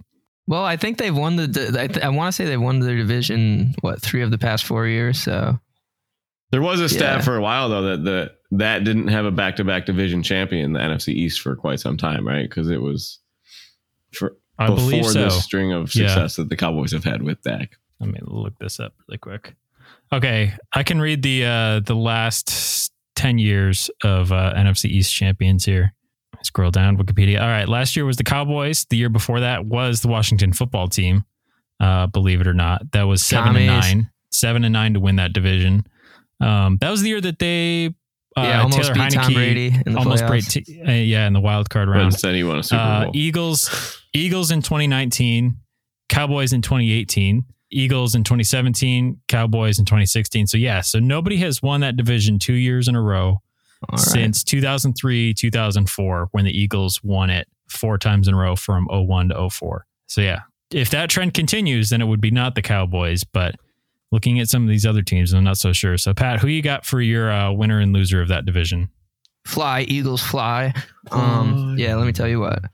Well, 0.48 0.64
I 0.64 0.76
think 0.76 0.98
they've 0.98 1.16
won 1.16 1.36
the. 1.36 1.46
the 1.46 1.80
I, 1.82 1.86
th- 1.86 2.04
I 2.04 2.08
want 2.08 2.28
to 2.28 2.32
say 2.36 2.44
they've 2.44 2.60
won 2.60 2.80
their 2.80 2.96
division. 2.96 3.74
What 3.80 4.00
three 4.02 4.22
of 4.22 4.30
the 4.30 4.38
past 4.38 4.64
four 4.64 4.86
years? 4.86 5.20
So 5.22 5.58
There 6.52 6.62
was 6.62 6.80
a 6.80 6.88
stat 6.88 7.18
Yeah. 7.18 7.20
for 7.22 7.36
a 7.36 7.40
while 7.40 7.68
though 7.68 7.82
that 7.82 8.04
the 8.04 8.32
that 8.52 8.84
didn't 8.84 9.08
have 9.08 9.24
a 9.24 9.32
back 9.32 9.56
to 9.56 9.64
back 9.64 9.86
division 9.86 10.22
champion 10.22 10.72
the 10.72 10.78
NFC 10.80 11.08
East 11.08 11.40
for 11.40 11.56
quite 11.56 11.80
some 11.80 11.96
time, 11.96 12.26
right? 12.26 12.48
Because 12.48 12.70
it 12.70 12.80
was 12.80 13.18
for 14.12 14.36
I 14.58 14.68
before 14.68 15.02
so. 15.04 15.24
this 15.24 15.42
string 15.44 15.72
of 15.72 15.92
Yeah. 15.94 16.06
success 16.08 16.36
that 16.36 16.48
the 16.48 16.56
Cowboys 16.56 16.92
have 16.92 17.04
had 17.04 17.22
with 17.22 17.42
Dak. 17.42 17.72
Let 18.00 18.10
me 18.10 18.20
look 18.22 18.56
this 18.60 18.78
up 18.78 18.92
really 19.08 19.18
quick. 19.18 19.54
Okay, 20.12 20.52
I 20.72 20.82
can 20.84 21.00
read 21.00 21.22
the 21.22 21.44
uh, 21.44 21.80
the 21.80 21.96
last 21.96 22.92
ten 23.16 23.38
years 23.38 23.90
of 24.04 24.30
uh, 24.30 24.54
NFC 24.56 24.84
East 24.86 25.12
champions 25.12 25.64
here. 25.64 25.92
Scroll 26.42 26.70
down 26.70 26.96
Wikipedia. 26.96 27.40
All 27.40 27.48
right, 27.48 27.68
last 27.68 27.96
year 27.96 28.04
was 28.04 28.16
the 28.18 28.24
Cowboys. 28.24 28.86
The 28.88 28.96
year 28.96 29.08
before 29.08 29.40
that 29.40 29.64
was 29.66 30.02
the 30.02 30.08
Washington 30.08 30.52
Football 30.52 30.86
Team. 30.88 31.24
Uh, 31.80 32.06
believe 32.06 32.40
it 32.40 32.46
or 32.46 32.54
not, 32.54 32.92
that 32.92 33.02
was 33.04 33.24
seven 33.24 33.56
and 33.56 33.66
nine, 33.66 34.10
seven 34.30 34.62
and 34.64 34.72
nine 34.72 34.94
to 34.94 35.00
win 35.00 35.16
that 35.16 35.32
division. 35.32 35.84
Um, 36.40 36.78
that 36.80 36.90
was 36.90 37.02
the 37.02 37.08
year 37.08 37.20
that 37.20 37.38
they 37.38 37.86
uh, 38.36 38.42
yeah, 38.42 38.62
almost 38.62 38.82
Taylor 38.92 38.94
beat 39.08 39.12
Tom 39.14 39.32
Brady 39.34 39.74
in 39.86 39.92
the 39.94 39.98
almost 39.98 40.24
playoffs. 40.24 40.28
break 40.28 40.44
t- 40.66 40.82
uh, 40.86 40.90
yeah 40.92 41.26
in 41.26 41.32
the 41.32 41.40
wild 41.40 41.68
card 41.70 41.88
But 41.88 41.92
round. 41.94 42.12
instead, 42.12 42.34
he 42.34 42.44
won 42.44 42.58
a 42.58 42.62
Super 42.62 42.80
Uh, 42.82 43.04
Bowl. 43.04 43.12
Eagles, 43.14 44.02
Eagles 44.14 44.50
in 44.50 44.60
2019, 44.62 45.56
Cowboys 46.10 46.52
in 46.52 46.60
2018, 46.62 47.44
Eagles 47.70 48.14
in 48.14 48.24
2017, 48.24 49.20
Cowboys 49.28 49.78
in 49.78 49.84
2016. 49.84 50.46
So 50.46 50.56
yeah, 50.58 50.80
so 50.80 50.98
nobody 50.98 51.36
has 51.38 51.62
won 51.62 51.80
that 51.80 51.96
division 51.96 52.38
two 52.38 52.54
years 52.54 52.88
in 52.88 52.94
a 52.94 53.02
row 53.02 53.40
All 53.88 53.96
right. 53.96 53.98
since 53.98 54.44
2003, 54.44 55.34
2004, 55.34 56.28
when 56.32 56.44
the 56.44 56.56
Eagles 56.58 57.02
won 57.02 57.30
it 57.30 57.48
four 57.68 57.98
times 57.98 58.28
in 58.28 58.34
a 58.34 58.36
row 58.36 58.54
from 58.56 58.86
01 58.90 59.30
to 59.30 59.50
04. 59.50 59.86
So 60.06 60.20
yeah, 60.20 60.40
if 60.70 60.90
that 60.90 61.10
trend 61.10 61.34
continues, 61.34 61.90
then 61.90 62.00
it 62.00 62.06
would 62.06 62.20
be 62.20 62.30
not 62.30 62.54
the 62.54 62.62
Cowboys, 62.62 63.24
but 63.24 63.56
looking 64.12 64.38
at 64.38 64.48
some 64.48 64.62
of 64.62 64.68
these 64.68 64.86
other 64.86 65.02
teams, 65.02 65.32
I'm 65.32 65.42
not 65.44 65.58
so 65.58 65.72
sure. 65.72 65.98
So 65.98 66.14
Pat, 66.14 66.38
who 66.40 66.46
you 66.48 66.62
got 66.62 66.86
for 66.86 67.00
your 67.00 67.30
uh, 67.30 67.50
winner 67.52 67.80
and 67.80 67.92
loser 67.92 68.22
of 68.22 68.28
that 68.28 68.44
division? 68.46 68.90
fly, 69.44 69.82
Eagles 69.82 70.20
fly. 70.22 70.74
Um, 71.12 71.54
Fly. 71.54 71.74
yeah, 71.78 71.94
let 71.94 72.04
me 72.04 72.12
tell 72.12 72.26
you 72.26 72.40
what. 72.40 72.64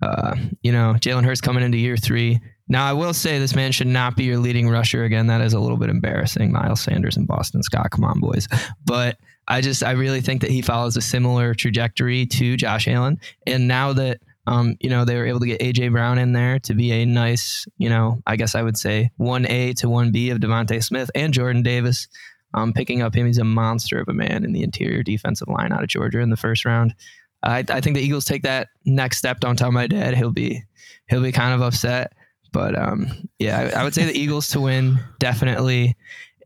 Uh, 0.00 0.34
you 0.62 0.72
know, 0.72 0.94
Jalen 0.98 1.24
Hurts 1.24 1.42
coming 1.42 1.62
into 1.62 1.76
year 1.76 1.96
three. 1.98 2.40
Now, 2.68 2.86
I 2.86 2.92
will 2.92 3.14
say 3.14 3.38
this 3.38 3.54
man 3.54 3.72
should 3.72 3.86
not 3.86 4.16
be 4.16 4.24
your 4.24 4.38
leading 4.38 4.68
rusher 4.68 5.04
again. 5.04 5.28
That 5.28 5.40
is 5.40 5.52
a 5.52 5.60
little 5.60 5.76
bit 5.76 5.88
embarrassing. 5.88 6.52
Miles 6.52 6.80
Sanders 6.80 7.16
and 7.16 7.26
Boston 7.26 7.62
Scott. 7.62 7.90
Come 7.90 8.04
on, 8.04 8.20
boys. 8.20 8.48
But 8.84 9.18
I 9.48 9.60
just 9.60 9.84
I 9.84 9.92
really 9.92 10.20
think 10.20 10.40
that 10.40 10.50
he 10.50 10.62
follows 10.62 10.96
a 10.96 11.00
similar 11.00 11.54
trajectory 11.54 12.26
to 12.26 12.56
Josh 12.56 12.88
Allen. 12.88 13.20
And 13.46 13.68
now 13.68 13.92
that 13.92 14.20
um, 14.48 14.76
you 14.80 14.90
know, 14.90 15.04
they 15.04 15.16
were 15.16 15.26
able 15.26 15.40
to 15.40 15.46
get 15.46 15.60
AJ 15.60 15.90
Brown 15.92 16.18
in 16.18 16.32
there 16.32 16.58
to 16.60 16.74
be 16.74 16.92
a 16.92 17.04
nice, 17.04 17.66
you 17.78 17.88
know, 17.88 18.22
I 18.26 18.36
guess 18.36 18.54
I 18.54 18.62
would 18.62 18.78
say 18.78 19.10
one 19.16 19.44
A 19.46 19.72
to 19.74 19.88
one 19.88 20.12
B 20.12 20.30
of 20.30 20.38
DeVonta 20.38 20.82
Smith 20.82 21.10
and 21.14 21.34
Jordan 21.34 21.62
Davis. 21.62 22.06
Um, 22.54 22.72
picking 22.72 23.02
up 23.02 23.14
him, 23.14 23.26
he's 23.26 23.38
a 23.38 23.44
monster 23.44 23.98
of 23.98 24.08
a 24.08 24.14
man 24.14 24.44
in 24.44 24.52
the 24.52 24.62
interior 24.62 25.02
defensive 25.02 25.48
line 25.48 25.72
out 25.72 25.82
of 25.82 25.88
Georgia 25.88 26.20
in 26.20 26.30
the 26.30 26.36
first 26.36 26.64
round. 26.64 26.94
I, 27.42 27.64
I 27.68 27.80
think 27.80 27.96
the 27.96 28.02
Eagles 28.02 28.24
take 28.24 28.44
that 28.44 28.68
next 28.84 29.18
step. 29.18 29.40
Don't 29.40 29.56
tell 29.56 29.72
my 29.72 29.86
dad; 29.86 30.14
he'll 30.14 30.30
be 30.30 30.62
he'll 31.08 31.22
be 31.22 31.32
kind 31.32 31.52
of 31.52 31.60
upset. 31.60 32.12
But 32.56 32.74
um, 32.78 33.28
yeah, 33.38 33.70
I, 33.74 33.80
I 33.80 33.84
would 33.84 33.92
say 33.92 34.06
the 34.06 34.18
Eagles 34.18 34.48
to 34.52 34.60
win 34.62 34.98
definitely. 35.18 35.94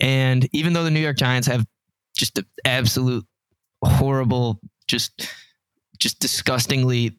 And 0.00 0.48
even 0.52 0.72
though 0.72 0.82
the 0.82 0.90
New 0.90 0.98
York 0.98 1.16
Giants 1.16 1.46
have 1.46 1.64
just 2.16 2.36
an 2.36 2.46
absolute 2.64 3.24
horrible, 3.84 4.58
just 4.88 5.28
just 6.00 6.18
disgustingly 6.18 7.16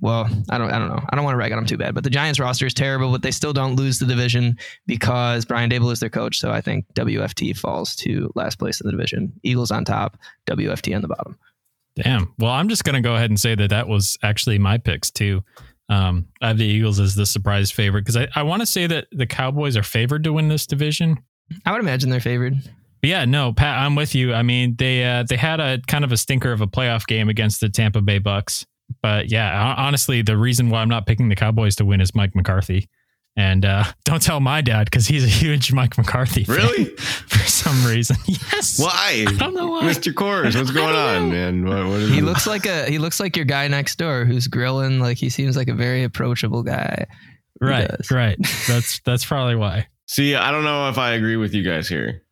well, 0.00 0.28
I 0.48 0.56
don't, 0.56 0.70
I 0.70 0.78
don't 0.78 0.88
know. 0.88 1.04
I 1.10 1.14
don't 1.14 1.24
want 1.26 1.34
to 1.34 1.38
rag 1.38 1.52
on 1.52 1.58
them 1.58 1.66
too 1.66 1.76
bad, 1.76 1.94
but 1.94 2.02
the 2.02 2.10
Giants 2.10 2.40
roster 2.40 2.66
is 2.66 2.72
terrible, 2.72 3.12
but 3.12 3.22
they 3.22 3.30
still 3.30 3.52
don't 3.52 3.76
lose 3.76 3.98
the 3.98 4.06
division 4.06 4.58
because 4.86 5.44
Brian 5.44 5.68
Daboll 5.68 5.92
is 5.92 6.00
their 6.00 6.08
coach. 6.08 6.38
So 6.38 6.50
I 6.50 6.62
think 6.62 6.86
WFT 6.94 7.56
falls 7.56 7.94
to 7.96 8.32
last 8.34 8.58
place 8.58 8.80
in 8.80 8.86
the 8.86 8.92
division. 8.92 9.32
Eagles 9.42 9.70
on 9.70 9.84
top, 9.84 10.16
WFT 10.46 10.96
on 10.96 11.02
the 11.02 11.08
bottom. 11.08 11.38
Damn. 11.94 12.34
Well, 12.38 12.50
I'm 12.50 12.68
just 12.68 12.82
going 12.82 13.00
to 13.00 13.06
go 13.06 13.14
ahead 13.14 13.30
and 13.30 13.38
say 13.38 13.54
that 13.54 13.70
that 13.70 13.86
was 13.86 14.18
actually 14.22 14.58
my 14.58 14.78
picks 14.78 15.10
too. 15.10 15.44
Um, 15.90 16.28
I 16.40 16.48
have 16.48 16.58
the 16.58 16.64
Eagles 16.64 17.00
as 17.00 17.14
the 17.14 17.26
surprise 17.26 17.70
favorite 17.70 18.02
because 18.02 18.16
I, 18.16 18.28
I 18.34 18.42
want 18.42 18.62
to 18.62 18.66
say 18.66 18.86
that 18.86 19.08
the 19.12 19.26
Cowboys 19.26 19.76
are 19.76 19.82
favored 19.82 20.24
to 20.24 20.32
win 20.32 20.48
this 20.48 20.66
division. 20.66 21.18
I 21.66 21.72
would 21.72 21.80
imagine 21.80 22.08
they're 22.08 22.20
favored. 22.20 22.54
But 23.02 23.10
yeah, 23.10 23.24
no, 23.24 23.52
Pat, 23.52 23.78
I'm 23.78 23.96
with 23.96 24.14
you. 24.14 24.32
I 24.32 24.42
mean, 24.42 24.76
they 24.76 25.04
uh, 25.04 25.24
they 25.28 25.36
had 25.36 25.60
a 25.60 25.80
kind 25.88 26.04
of 26.04 26.12
a 26.12 26.16
stinker 26.16 26.52
of 26.52 26.60
a 26.60 26.66
playoff 26.66 27.06
game 27.06 27.28
against 27.28 27.60
the 27.60 27.68
Tampa 27.68 28.00
Bay 28.00 28.18
Bucks 28.18 28.64
but 29.02 29.30
yeah, 29.30 29.74
honestly, 29.76 30.22
the 30.22 30.36
reason 30.36 30.70
why 30.70 30.80
I'm 30.80 30.88
not 30.88 31.06
picking 31.06 31.28
the 31.28 31.36
Cowboys 31.36 31.76
to 31.76 31.84
win 31.84 32.00
is 32.00 32.14
Mike 32.14 32.34
McCarthy. 32.34 32.88
And 33.36 33.64
uh, 33.64 33.84
don't 34.04 34.22
tell 34.22 34.40
my 34.40 34.60
dad 34.60 34.84
because 34.84 35.06
he's 35.06 35.24
a 35.24 35.28
huge 35.28 35.72
Mike 35.72 35.96
McCarthy. 35.96 36.44
Really? 36.48 36.84
For 36.96 37.38
some 37.48 37.84
reason, 37.86 38.16
yes. 38.26 38.78
Why? 38.78 39.24
I 39.28 39.36
don't 39.38 39.54
know 39.54 39.68
why. 39.68 39.82
Mr. 39.82 40.12
Kors, 40.12 40.56
what's 40.56 40.70
going 40.70 40.96
on, 40.96 41.30
man? 41.30 41.64
What, 41.64 41.86
what 41.86 42.00
he 42.00 42.20
looks 42.20 42.46
like 42.46 42.66
a 42.66 42.86
he 42.86 42.98
looks 42.98 43.20
like 43.20 43.36
your 43.36 43.46
guy 43.46 43.68
next 43.68 43.96
door 43.96 44.24
who's 44.24 44.46
grilling. 44.46 45.00
Like 45.00 45.18
he 45.18 45.28
seems 45.30 45.56
like 45.56 45.68
a 45.68 45.74
very 45.74 46.04
approachable 46.04 46.62
guy. 46.62 47.06
Right, 47.60 47.90
right. 48.10 48.38
That's 48.66 49.00
that's 49.00 49.24
probably 49.24 49.56
why. 49.56 49.88
See, 50.06 50.34
I 50.34 50.50
don't 50.50 50.64
know 50.64 50.88
if 50.88 50.98
I 50.98 51.12
agree 51.12 51.36
with 51.36 51.54
you 51.54 51.62
guys 51.62 51.88
here. 51.88 52.22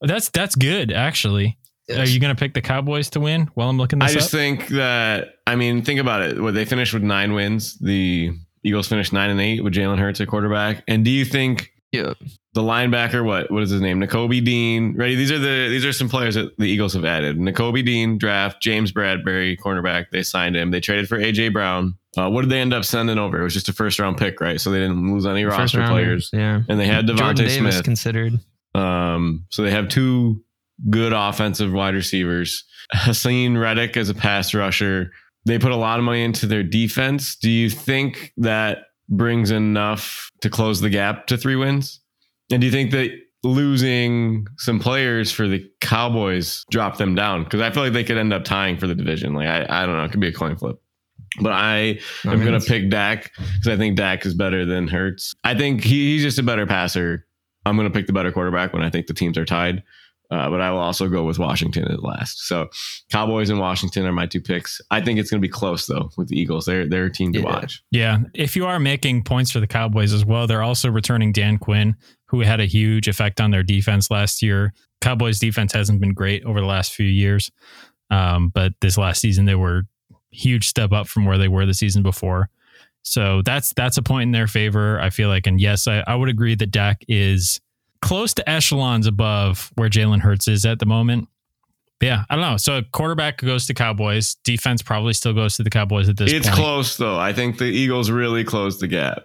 That's 0.00 0.30
that's 0.30 0.54
good 0.54 0.92
actually. 0.92 1.58
Are 1.88 2.04
you 2.04 2.18
going 2.18 2.34
to 2.34 2.38
pick 2.38 2.52
the 2.52 2.62
Cowboys 2.62 3.10
to 3.10 3.20
win 3.20 3.48
while 3.54 3.68
I'm 3.68 3.78
looking 3.78 4.00
this 4.00 4.10
I 4.10 4.14
just 4.14 4.34
up? 4.34 4.38
think 4.38 4.68
that, 4.68 5.34
I 5.46 5.54
mean, 5.54 5.82
think 5.82 6.00
about 6.00 6.22
it. 6.22 6.40
What 6.40 6.54
they 6.54 6.64
finished 6.64 6.92
with 6.92 7.04
nine 7.04 7.32
wins. 7.32 7.78
The 7.78 8.32
Eagles 8.66 8.88
finished 8.88 9.12
nine 9.12 9.30
and 9.30 9.40
eight 9.40 9.62
with 9.62 9.72
Jalen 9.72 9.98
Hurts 9.98 10.20
at 10.20 10.28
quarterback. 10.28 10.82
And 10.88 11.04
do 11.04 11.10
you 11.10 11.24
think 11.24 11.72
yeah. 11.92 12.14
the 12.54 12.62
linebacker, 12.62 13.24
what 13.24 13.50
what 13.50 13.62
is 13.62 13.70
his 13.70 13.80
name? 13.80 14.00
Nakobe 14.00 14.44
Dean. 14.44 14.96
Ready? 14.96 15.14
These 15.14 15.30
are 15.30 15.38
the 15.38 15.68
these 15.68 15.84
are 15.84 15.92
some 15.92 16.08
players 16.08 16.34
that 16.34 16.56
the 16.58 16.64
Eagles 16.64 16.94
have 16.94 17.04
added. 17.04 17.38
Nakobe 17.38 17.84
Dean 17.84 18.18
draft, 18.18 18.60
James 18.60 18.90
Bradberry, 18.92 19.56
cornerback. 19.58 20.06
They 20.10 20.22
signed 20.22 20.56
him. 20.56 20.72
They 20.72 20.80
traded 20.80 21.08
for 21.08 21.18
AJ 21.18 21.52
Brown. 21.52 21.96
Uh, 22.16 22.28
what 22.30 22.40
did 22.40 22.50
they 22.50 22.60
end 22.60 22.74
up 22.74 22.84
sending 22.84 23.18
over? 23.18 23.40
It 23.40 23.44
was 23.44 23.54
just 23.54 23.68
a 23.68 23.72
first 23.72 23.98
round 23.98 24.16
pick, 24.16 24.40
right? 24.40 24.60
So 24.60 24.70
they 24.70 24.78
didn't 24.78 25.12
lose 25.12 25.26
any 25.26 25.44
First 25.44 25.58
roster 25.58 25.78
rounder, 25.78 25.92
players. 25.92 26.30
Yeah. 26.32 26.62
And 26.68 26.80
they 26.80 26.86
had 26.86 27.06
Jordan 27.06 27.24
DeVonta 27.24 27.36
Davis 27.36 27.56
Smith. 27.56 27.84
considered. 27.84 28.40
Um, 28.74 29.46
so 29.50 29.62
they 29.62 29.70
have 29.70 29.88
two 29.88 30.42
good 30.90 31.12
offensive 31.12 31.72
wide 31.72 31.94
receivers. 31.94 32.64
Haason 32.94 33.60
Reddick 33.60 33.96
as 33.96 34.08
a 34.08 34.14
pass 34.14 34.54
rusher. 34.54 35.12
They 35.46 35.58
put 35.58 35.72
a 35.72 35.76
lot 35.76 35.98
of 35.98 36.04
money 36.04 36.22
into 36.22 36.46
their 36.46 36.62
defense. 36.62 37.36
Do 37.36 37.50
you 37.50 37.70
think 37.70 38.32
that 38.36 38.78
brings 39.08 39.50
enough 39.50 40.30
to 40.40 40.50
close 40.50 40.80
the 40.80 40.90
gap 40.90 41.28
to 41.28 41.36
three 41.36 41.56
wins? 41.56 42.00
And 42.50 42.60
do 42.60 42.66
you 42.66 42.72
think 42.72 42.90
that 42.90 43.10
losing 43.44 44.46
some 44.56 44.80
players 44.80 45.30
for 45.30 45.46
the 45.46 45.64
Cowboys 45.80 46.64
drop 46.70 46.98
them 46.98 47.14
down? 47.14 47.44
Because 47.44 47.60
I 47.60 47.70
feel 47.70 47.84
like 47.84 47.92
they 47.92 48.04
could 48.04 48.18
end 48.18 48.32
up 48.32 48.44
tying 48.44 48.76
for 48.76 48.86
the 48.86 48.94
division. 48.94 49.34
Like 49.34 49.46
I, 49.46 49.66
I 49.68 49.86
don't 49.86 49.96
know, 49.96 50.04
it 50.04 50.10
could 50.10 50.20
be 50.20 50.28
a 50.28 50.32
coin 50.32 50.56
flip. 50.56 50.80
But 51.40 51.52
I 51.52 51.98
I 52.24 52.32
am 52.32 52.38
mean, 52.38 52.48
going 52.48 52.60
to 52.60 52.66
pick 52.66 52.88
Dak 52.90 53.32
because 53.36 53.68
I 53.68 53.76
think 53.76 53.96
Dak 53.96 54.24
is 54.24 54.34
better 54.34 54.64
than 54.64 54.88
Hurts. 54.88 55.34
I 55.44 55.54
think 55.54 55.82
he, 55.84 56.12
he's 56.12 56.22
just 56.22 56.38
a 56.38 56.42
better 56.42 56.66
passer. 56.66 57.26
I'm 57.66 57.76
going 57.76 57.88
to 57.90 57.92
pick 57.92 58.06
the 58.06 58.12
better 58.12 58.32
quarterback 58.32 58.72
when 58.72 58.82
I 58.82 58.90
think 58.90 59.06
the 59.06 59.14
teams 59.14 59.36
are 59.36 59.44
tied. 59.44 59.82
Uh, 60.30 60.50
but 60.50 60.60
I 60.60 60.70
will 60.72 60.80
also 60.80 61.08
go 61.08 61.24
with 61.24 61.38
Washington 61.38 61.84
at 61.84 62.02
last. 62.02 62.48
So 62.48 62.68
Cowboys 63.12 63.48
and 63.48 63.60
Washington 63.60 64.04
are 64.06 64.12
my 64.12 64.26
two 64.26 64.40
picks. 64.40 64.80
I 64.90 65.00
think 65.00 65.18
it's 65.20 65.30
going 65.30 65.40
to 65.40 65.46
be 65.46 65.50
close 65.52 65.86
though 65.86 66.10
with 66.16 66.28
the 66.28 66.38
Eagles. 66.38 66.64
They're 66.66 66.88
they're 66.88 67.04
a 67.04 67.12
team 67.12 67.32
to 67.34 67.38
Yeah. 67.40 67.44
watch. 67.44 67.82
Yeah. 67.92 68.18
If 68.34 68.56
you 68.56 68.66
are 68.66 68.80
making 68.80 69.22
points 69.24 69.52
for 69.52 69.60
the 69.60 69.66
Cowboys 69.68 70.12
as 70.12 70.24
well, 70.24 70.46
they're 70.48 70.62
also 70.64 70.90
returning 70.90 71.30
Dan 71.30 71.58
Quinn, 71.58 71.94
who 72.24 72.40
had 72.40 72.58
a 72.60 72.66
huge 72.66 73.06
effect 73.06 73.40
on 73.40 73.52
their 73.52 73.62
defense 73.62 74.10
last 74.10 74.42
year. 74.42 74.72
Cowboys 75.00 75.38
defense 75.38 75.72
hasn't 75.72 76.00
been 76.00 76.12
great 76.14 76.42
over 76.44 76.60
the 76.60 76.66
last 76.66 76.92
few 76.92 77.06
years. 77.06 77.50
Um, 78.10 78.48
but 78.48 78.72
this 78.80 78.98
last 78.98 79.20
season 79.20 79.44
they 79.44 79.54
were 79.54 79.82
huge 80.30 80.66
step 80.68 80.92
up 80.92 81.06
from 81.08 81.24
where 81.24 81.38
they 81.38 81.48
were 81.48 81.66
the 81.66 81.74
season 81.74 82.02
before. 82.02 82.48
So 83.02 83.42
that's 83.44 83.72
that's 83.74 83.96
a 83.96 84.02
point 84.02 84.24
in 84.24 84.32
their 84.32 84.48
favor, 84.48 85.00
I 85.00 85.10
feel 85.10 85.28
like. 85.28 85.46
And 85.46 85.60
yes, 85.60 85.86
I, 85.86 86.02
I 86.06 86.16
would 86.16 86.28
agree 86.28 86.56
that 86.56 86.72
Dak 86.72 87.04
is 87.06 87.60
close 88.06 88.34
to 88.34 88.48
echelons 88.48 89.06
above 89.06 89.70
where 89.74 89.88
Jalen 89.88 90.20
Hurts 90.20 90.48
is 90.48 90.64
at 90.64 90.78
the 90.78 90.86
moment. 90.86 91.28
Yeah, 92.00 92.24
I 92.28 92.36
don't 92.36 92.42
know. 92.50 92.56
So 92.58 92.82
quarterback 92.92 93.38
goes 93.38 93.66
to 93.66 93.74
Cowboys. 93.74 94.36
Defense 94.44 94.82
probably 94.82 95.12
still 95.14 95.32
goes 95.32 95.56
to 95.56 95.62
the 95.62 95.70
Cowboys 95.70 96.08
at 96.08 96.16
this 96.16 96.32
It's 96.32 96.46
point. 96.46 96.58
close 96.60 96.96
though. 96.96 97.18
I 97.18 97.32
think 97.32 97.58
the 97.58 97.64
Eagles 97.64 98.10
really 98.10 98.44
closed 98.44 98.80
the 98.80 98.86
gap. 98.88 99.24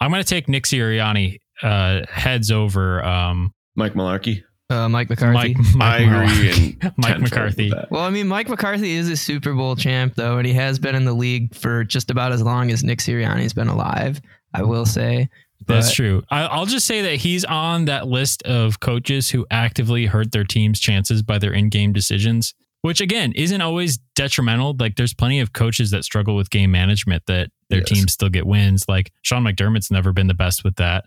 I'm 0.00 0.10
going 0.10 0.22
to 0.22 0.28
take 0.28 0.48
Nick 0.48 0.64
Sirianni 0.64 1.38
uh, 1.62 2.02
heads 2.10 2.50
over 2.50 3.02
um, 3.04 3.54
Mike 3.76 3.94
Malarkey. 3.94 4.42
Uh, 4.70 4.88
Mike 4.88 5.08
McCarthy. 5.08 5.54
Mike, 5.54 5.56
Mike. 5.76 6.00
I 6.00 6.24
agree. 6.24 6.78
Mike 6.96 7.12
tenfold 7.12 7.20
McCarthy. 7.22 7.72
Well, 7.90 8.02
I 8.02 8.10
mean, 8.10 8.26
Mike 8.26 8.48
McCarthy 8.48 8.92
is 8.96 9.08
a 9.08 9.16
Super 9.16 9.52
Bowl 9.54 9.76
champ, 9.76 10.14
though, 10.16 10.38
and 10.38 10.46
he 10.46 10.52
has 10.54 10.78
been 10.78 10.94
in 10.94 11.04
the 11.04 11.12
league 11.12 11.54
for 11.54 11.84
just 11.84 12.10
about 12.10 12.32
as 12.32 12.42
long 12.42 12.70
as 12.72 12.82
Nick 12.82 12.98
Sirianni's 12.98 13.52
been 13.52 13.68
alive. 13.68 14.20
I 14.52 14.62
will 14.62 14.86
say. 14.86 15.28
That's 15.66 15.92
true. 15.94 16.22
I, 16.30 16.42
I'll 16.44 16.66
just 16.66 16.86
say 16.86 17.02
that 17.02 17.16
he's 17.16 17.44
on 17.44 17.86
that 17.86 18.06
list 18.06 18.42
of 18.44 18.80
coaches 18.80 19.30
who 19.30 19.46
actively 19.50 20.06
hurt 20.06 20.32
their 20.32 20.44
team's 20.44 20.80
chances 20.80 21.22
by 21.22 21.38
their 21.38 21.52
in-game 21.52 21.92
decisions, 21.92 22.54
which 22.82 23.00
again 23.00 23.32
isn't 23.32 23.60
always 23.60 23.98
detrimental. 24.14 24.74
Like 24.78 24.96
there's 24.96 25.14
plenty 25.14 25.40
of 25.40 25.52
coaches 25.52 25.90
that 25.92 26.04
struggle 26.04 26.36
with 26.36 26.50
game 26.50 26.70
management 26.70 27.22
that 27.26 27.50
their 27.70 27.80
Yes. 27.80 27.88
teams 27.88 28.12
still 28.12 28.28
get 28.28 28.46
wins. 28.46 28.84
Like 28.88 29.12
Sean 29.22 29.42
McDermott's 29.44 29.90
never 29.90 30.12
been 30.12 30.26
the 30.26 30.34
best 30.34 30.64
with 30.64 30.76
that. 30.76 31.04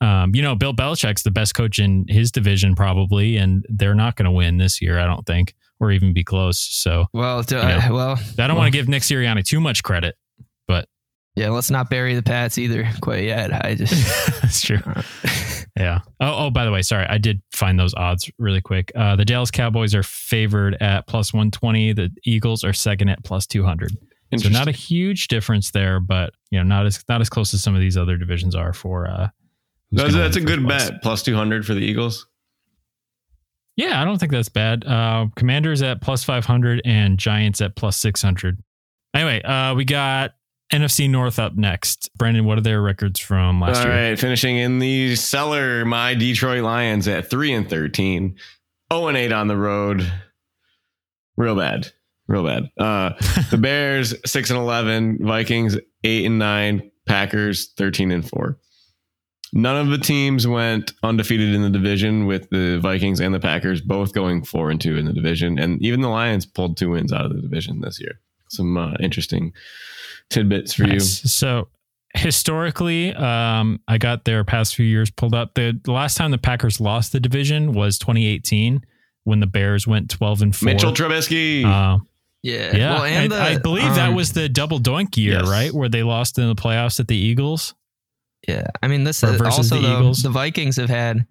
Um, 0.00 0.34
you 0.34 0.42
know, 0.42 0.56
Bill 0.56 0.74
Belichick's 0.74 1.22
the 1.22 1.30
best 1.30 1.54
coach 1.54 1.78
in 1.78 2.06
his 2.08 2.32
division 2.32 2.74
probably, 2.74 3.36
and 3.36 3.64
they're 3.68 3.94
not 3.94 4.16
going 4.16 4.24
to 4.24 4.32
win 4.32 4.56
this 4.58 4.82
year, 4.82 4.98
I 4.98 5.06
don't 5.06 5.24
think, 5.24 5.54
or 5.78 5.92
even 5.92 6.12
be 6.12 6.24
close. 6.24 6.58
So 6.58 7.06
Well, 7.12 7.44
to, 7.44 7.54
Yeah. 7.54 7.88
uh, 7.88 7.94
well, 7.94 8.10
I 8.16 8.16
don't 8.16 8.48
well, 8.48 8.56
want 8.56 8.72
to 8.72 8.76
give 8.76 8.88
Nick 8.88 9.04
Sirianni 9.04 9.44
too 9.44 9.60
much 9.60 9.84
credit, 9.84 10.16
Yeah, 11.34 11.48
let's 11.48 11.70
not 11.70 11.88
bury 11.88 12.14
the 12.14 12.22
Pats 12.22 12.58
either 12.58 12.88
quite 13.00 13.24
yet. 13.24 13.52
I 13.64 13.74
just. 13.78 14.42
that's 14.42 14.60
true. 14.60 14.78
Yeah. 15.76 16.00
Oh, 16.20 16.46
oh, 16.46 16.50
by 16.50 16.64
the 16.64 16.70
way, 16.70 16.82
sorry, 16.82 17.06
I 17.06 17.16
did 17.18 17.40
find 17.54 17.78
those 17.78 17.94
odds 17.94 18.30
really 18.38 18.60
quick. 18.60 18.92
Uh, 18.94 19.16
the 19.16 19.24
Dallas 19.24 19.50
Cowboys 19.50 19.94
are 19.94 20.02
favored 20.02 20.76
at 20.80 21.06
plus 21.06 21.32
120. 21.32 21.94
The 21.94 22.10
Eagles 22.24 22.64
are 22.64 22.72
second 22.74 23.08
at 23.08 23.24
plus 23.24 23.46
200. 23.46 23.96
So 24.38 24.48
not 24.48 24.66
a 24.68 24.72
huge 24.72 25.28
difference 25.28 25.72
there, 25.72 26.00
but 26.00 26.32
you 26.50 26.58
know, 26.58 26.64
not 26.64 26.86
as 26.86 27.04
not 27.06 27.20
as 27.20 27.28
close 27.28 27.52
as 27.52 27.62
some 27.62 27.74
of 27.74 27.82
these 27.82 27.98
other 27.98 28.16
divisions 28.16 28.54
are 28.54 28.72
for. 28.72 29.06
Uh, 29.06 29.28
that's, 29.90 30.14
that's 30.14 30.36
a 30.36 30.40
good 30.40 30.64
place. 30.64 30.88
bet. 30.88 31.02
Plus 31.02 31.22
two 31.22 31.34
hundred 31.34 31.66
for 31.66 31.74
the 31.74 31.80
Eagles. 31.82 32.26
Yeah, 33.76 34.00
I 34.00 34.06
don't 34.06 34.16
think 34.18 34.32
that's 34.32 34.48
bad. 34.48 34.86
Uh, 34.86 35.26
Commanders 35.36 35.82
at 35.82 36.00
plus 36.00 36.24
500 36.24 36.80
and 36.84 37.18
Giants 37.18 37.60
at 37.60 37.74
plus 37.76 37.96
600. 37.98 38.62
Anyway, 39.14 39.42
uh, 39.42 39.74
we 39.74 39.84
got 39.84 40.32
NFC 40.72 41.08
North 41.08 41.38
up 41.38 41.54
next. 41.54 42.10
Brandon, 42.16 42.44
what 42.46 42.56
are 42.56 42.62
their 42.62 42.80
records 42.80 43.20
from 43.20 43.60
last 43.60 43.78
All 43.78 43.84
year? 43.84 43.92
All 43.92 44.10
right, 44.10 44.18
finishing 44.18 44.56
in 44.56 44.78
the 44.78 45.14
cellar, 45.16 45.84
my 45.84 46.14
Detroit 46.14 46.62
Lions 46.62 47.06
at 47.06 47.28
three 47.28 47.52
and 47.52 47.68
thirteen, 47.68 48.36
zero 48.92 49.08
and 49.08 49.16
eight 49.16 49.32
on 49.32 49.48
the 49.48 49.56
road. 49.56 50.10
Real 51.36 51.54
bad, 51.54 51.92
real 52.26 52.44
bad. 52.44 52.70
Uh, 52.78 53.12
the 53.50 53.58
Bears 53.58 54.14
six 54.24 54.48
and 54.48 54.58
eleven, 54.58 55.18
Vikings 55.20 55.76
eight 56.04 56.24
and 56.24 56.38
nine, 56.38 56.90
Packers 57.06 57.72
thirteen 57.76 58.10
and 58.10 58.26
four. 58.26 58.58
None 59.52 59.76
of 59.76 59.88
the 59.88 59.98
teams 59.98 60.46
went 60.46 60.94
undefeated 61.02 61.54
in 61.54 61.60
the 61.60 61.68
division, 61.68 62.24
with 62.24 62.48
the 62.48 62.78
Vikings 62.78 63.20
and 63.20 63.34
the 63.34 63.40
Packers 63.40 63.82
both 63.82 64.14
going 64.14 64.42
four 64.42 64.70
and 64.70 64.80
two 64.80 64.96
in 64.96 65.04
the 65.04 65.12
division, 65.12 65.58
and 65.58 65.82
even 65.82 66.00
the 66.00 66.08
Lions 66.08 66.46
pulled 66.46 66.78
two 66.78 66.90
wins 66.90 67.12
out 67.12 67.26
of 67.26 67.34
the 67.36 67.42
division 67.42 67.82
this 67.82 68.00
year. 68.00 68.20
Some 68.52 68.76
uh, 68.76 68.94
interesting 69.00 69.52
tidbits 70.30 70.74
for 70.74 70.84
Nice. 70.84 71.20
So 71.32 71.68
historically, 72.14 73.12
um, 73.14 73.80
I 73.88 73.98
got 73.98 74.24
their 74.24 74.44
past 74.44 74.74
few 74.74 74.86
years 74.86 75.10
pulled 75.10 75.34
up. 75.34 75.54
The, 75.54 75.78
the 75.82 75.92
last 75.92 76.16
time 76.16 76.30
the 76.30 76.38
Packers 76.38 76.80
lost 76.80 77.12
the 77.12 77.20
division 77.20 77.72
was 77.72 77.98
2018. 77.98 78.84
when 79.24 79.38
the 79.40 79.46
Bears 79.46 79.86
went 79.86 80.10
12 80.10 80.42
and 80.42 80.56
4. 80.56 80.66
Mitchell 80.66 80.92
Trubisky. 80.92 81.64
Uh, 81.64 81.98
Yeah. 82.42 82.76
yeah. 82.76 82.92
Well, 82.94 83.04
and 83.04 83.32
I, 83.32 83.36
the, 83.36 83.42
I 83.42 83.58
believe 83.58 83.94
that 83.94 84.08
um, 84.08 84.14
was 84.16 84.32
the 84.32 84.48
double 84.48 84.80
doink 84.80 85.16
year, 85.16 85.34
yes. 85.40 85.48
right? 85.48 85.72
Where 85.72 85.88
they 85.88 86.02
lost 86.02 86.38
in 86.38 86.48
the 86.48 86.56
playoffs 86.56 86.98
at 87.00 87.06
the 87.08 87.16
Eagles. 87.16 87.74
Yeah, 88.48 88.66
I 88.82 88.88
mean 88.88 89.04
this 89.04 89.22
Or 89.22 89.28
versus 89.28 89.58
also 89.70 89.76
the 89.76 89.82
though, 89.86 89.98
Eagles. 90.00 90.22
the 90.24 90.30
Vikings 90.30 90.76
have 90.76 90.90
had 90.90 91.24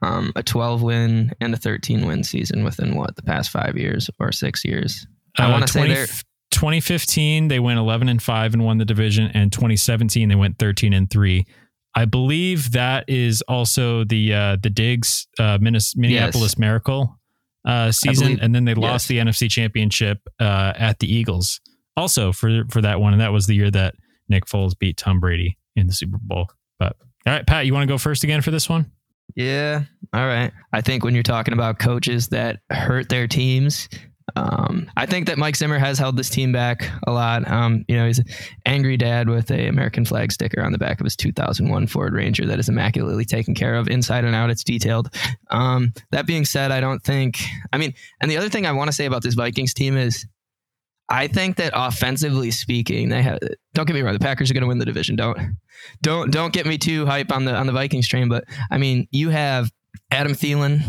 um, 0.00 0.32
a 0.34 0.42
12 0.42 0.80
win 0.82 1.30
and 1.42 1.52
a 1.52 1.58
13 1.58 2.06
win 2.06 2.24
season 2.24 2.64
within 2.64 2.94
what 2.96 3.14
the 3.16 3.22
past 3.22 3.50
five 3.50 3.76
years 3.76 4.08
or 4.18 4.32
six 4.32 4.64
years. 4.64 5.06
I 5.38 5.44
Uh, 5.44 5.50
want 5.50 5.66
to 5.66 5.72
say 5.72 5.80
20 5.80 5.94
they're 5.94 6.06
2015 6.54 7.48
they 7.48 7.58
went 7.60 7.78
11 7.78 8.08
and 8.08 8.22
5 8.22 8.54
and 8.54 8.64
won 8.64 8.78
the 8.78 8.84
division 8.84 9.30
and 9.34 9.52
2017 9.52 10.28
they 10.28 10.34
went 10.34 10.58
13 10.58 10.92
and 10.92 11.10
3 11.10 11.44
i 11.96 12.04
believe 12.04 12.72
that 12.72 13.04
is 13.08 13.42
also 13.42 14.04
the 14.04 14.32
uh 14.32 14.56
the 14.62 14.70
Diggs 14.70 15.26
uh 15.38 15.58
minneapolis 15.60 16.56
miracle 16.58 17.18
uh 17.66 17.90
season 17.92 18.26
believe- 18.28 18.38
and 18.42 18.54
then 18.54 18.64
they 18.64 18.74
lost 18.74 19.08
the 19.08 19.18
nfc 19.18 19.50
championship 19.50 20.18
uh 20.40 20.72
at 20.76 20.98
the 21.00 21.12
eagles. 21.12 21.60
Also 21.96 22.32
for 22.32 22.64
for 22.70 22.80
that 22.82 23.00
one 23.00 23.12
and 23.12 23.20
that 23.20 23.32
was 23.32 23.46
the 23.46 23.54
year 23.54 23.70
that 23.70 23.94
nick 24.28 24.46
foles 24.46 24.78
beat 24.78 24.96
tom 24.96 25.20
brady 25.20 25.58
in 25.76 25.86
the 25.86 25.92
super 25.92 26.18
bowl. 26.20 26.46
But 26.78 26.96
all 27.26 27.32
right 27.32 27.46
pat 27.46 27.66
you 27.66 27.72
want 27.74 27.82
to 27.88 27.92
go 27.92 27.98
first 27.98 28.22
again 28.24 28.42
for 28.42 28.50
this 28.52 28.68
one? 28.68 28.90
Yeah. 29.36 29.84
All 30.12 30.26
right. 30.26 30.52
I 30.72 30.80
think 30.82 31.02
when 31.02 31.14
you're 31.14 31.22
talking 31.22 31.54
about 31.54 31.78
coaches 31.78 32.28
that 32.28 32.60
hurt 32.70 33.08
their 33.08 33.26
teams, 33.26 33.88
um, 34.36 34.90
I 34.96 35.06
think 35.06 35.26
that 35.26 35.38
Mike 35.38 35.54
Zimmer 35.56 35.78
has 35.78 35.98
held 35.98 36.16
this 36.16 36.30
team 36.30 36.50
back 36.50 36.90
a 37.06 37.12
lot. 37.12 37.48
Um, 37.48 37.84
you 37.88 37.96
know, 37.96 38.06
he's 38.06 38.18
an 38.18 38.26
angry 38.64 38.96
dad 38.96 39.28
with 39.28 39.50
a 39.50 39.68
American 39.68 40.04
flag 40.04 40.32
sticker 40.32 40.62
on 40.62 40.72
the 40.72 40.78
back 40.78 40.98
of 40.98 41.04
his 41.04 41.14
2001 41.14 41.86
Ford 41.86 42.14
Ranger 42.14 42.46
that 42.46 42.58
is 42.58 42.68
immaculately 42.68 43.24
taken 43.24 43.54
care 43.54 43.74
of 43.76 43.88
inside 43.88 44.24
and 44.24 44.34
out. 44.34 44.50
It's 44.50 44.64
detailed. 44.64 45.14
Um, 45.50 45.92
that 46.10 46.26
being 46.26 46.44
said, 46.44 46.72
I 46.72 46.80
don't 46.80 47.02
think. 47.02 47.38
I 47.72 47.78
mean, 47.78 47.92
and 48.20 48.30
the 48.30 48.38
other 48.38 48.48
thing 48.48 48.66
I 48.66 48.72
want 48.72 48.88
to 48.88 48.92
say 48.92 49.04
about 49.04 49.22
this 49.22 49.34
Vikings 49.34 49.74
team 49.74 49.96
is. 49.96 50.26
I 51.06 51.26
think 51.26 51.56
that 51.56 51.74
offensively 51.76 52.50
speaking, 52.50 53.10
they 53.10 53.20
have. 53.20 53.38
Don't 53.74 53.84
get 53.84 53.92
me 53.92 54.00
wrong, 54.00 54.14
the 54.14 54.18
Packers 54.18 54.50
are 54.50 54.54
going 54.54 54.62
to 54.62 54.68
win 54.68 54.78
the 54.78 54.86
division. 54.86 55.16
Don't, 55.16 55.38
don't, 56.00 56.30
don't 56.30 56.50
get 56.50 56.64
me 56.64 56.78
too 56.78 57.04
hype 57.04 57.30
on 57.30 57.44
the 57.44 57.54
on 57.54 57.66
the 57.66 57.74
Vikings 57.74 58.08
train. 58.08 58.30
But 58.30 58.44
I 58.70 58.78
mean, 58.78 59.06
you 59.10 59.28
have 59.28 59.70
Adam 60.10 60.32
Thielen, 60.32 60.80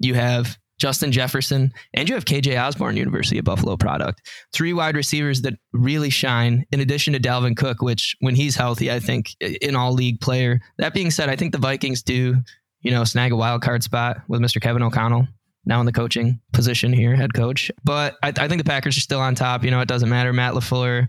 you 0.00 0.12
have 0.12 0.58
Justin 0.84 1.12
Jefferson, 1.12 1.72
and 1.94 2.10
you 2.10 2.14
have 2.14 2.26
KJ 2.26 2.62
Osborne, 2.62 2.98
University 2.98 3.38
of 3.38 3.46
Buffalo 3.46 3.74
product. 3.74 4.20
Three 4.52 4.74
wide 4.74 4.96
receivers 4.96 5.40
that 5.40 5.54
really 5.72 6.10
shine, 6.10 6.66
in 6.72 6.80
addition 6.80 7.14
to 7.14 7.18
Dalvin 7.18 7.56
Cook, 7.56 7.80
which 7.80 8.14
when 8.20 8.34
he's 8.34 8.54
healthy, 8.54 8.92
I 8.92 9.00
think 9.00 9.34
in 9.40 9.76
all 9.76 9.94
league 9.94 10.20
player. 10.20 10.60
That 10.76 10.92
being 10.92 11.10
said, 11.10 11.30
I 11.30 11.36
think 11.36 11.52
the 11.52 11.58
Vikings 11.58 12.02
do, 12.02 12.36
you 12.82 12.90
know, 12.90 13.02
snag 13.04 13.32
a 13.32 13.36
wild 13.36 13.62
card 13.62 13.82
spot 13.82 14.18
with 14.28 14.42
Mr. 14.42 14.60
Kevin 14.60 14.82
O'Connell. 14.82 15.26
Now 15.64 15.80
in 15.80 15.86
the 15.86 15.92
coaching 15.92 16.38
position 16.52 16.92
here, 16.92 17.16
head 17.16 17.32
coach. 17.32 17.70
But 17.82 18.16
I, 18.22 18.34
I 18.36 18.46
think 18.46 18.58
the 18.58 18.68
Packers 18.68 18.98
are 18.98 19.00
still 19.00 19.20
on 19.20 19.34
top. 19.34 19.64
You 19.64 19.70
know, 19.70 19.80
it 19.80 19.88
doesn't 19.88 20.10
matter. 20.10 20.34
Matt 20.34 20.52
LaFleur, 20.52 21.08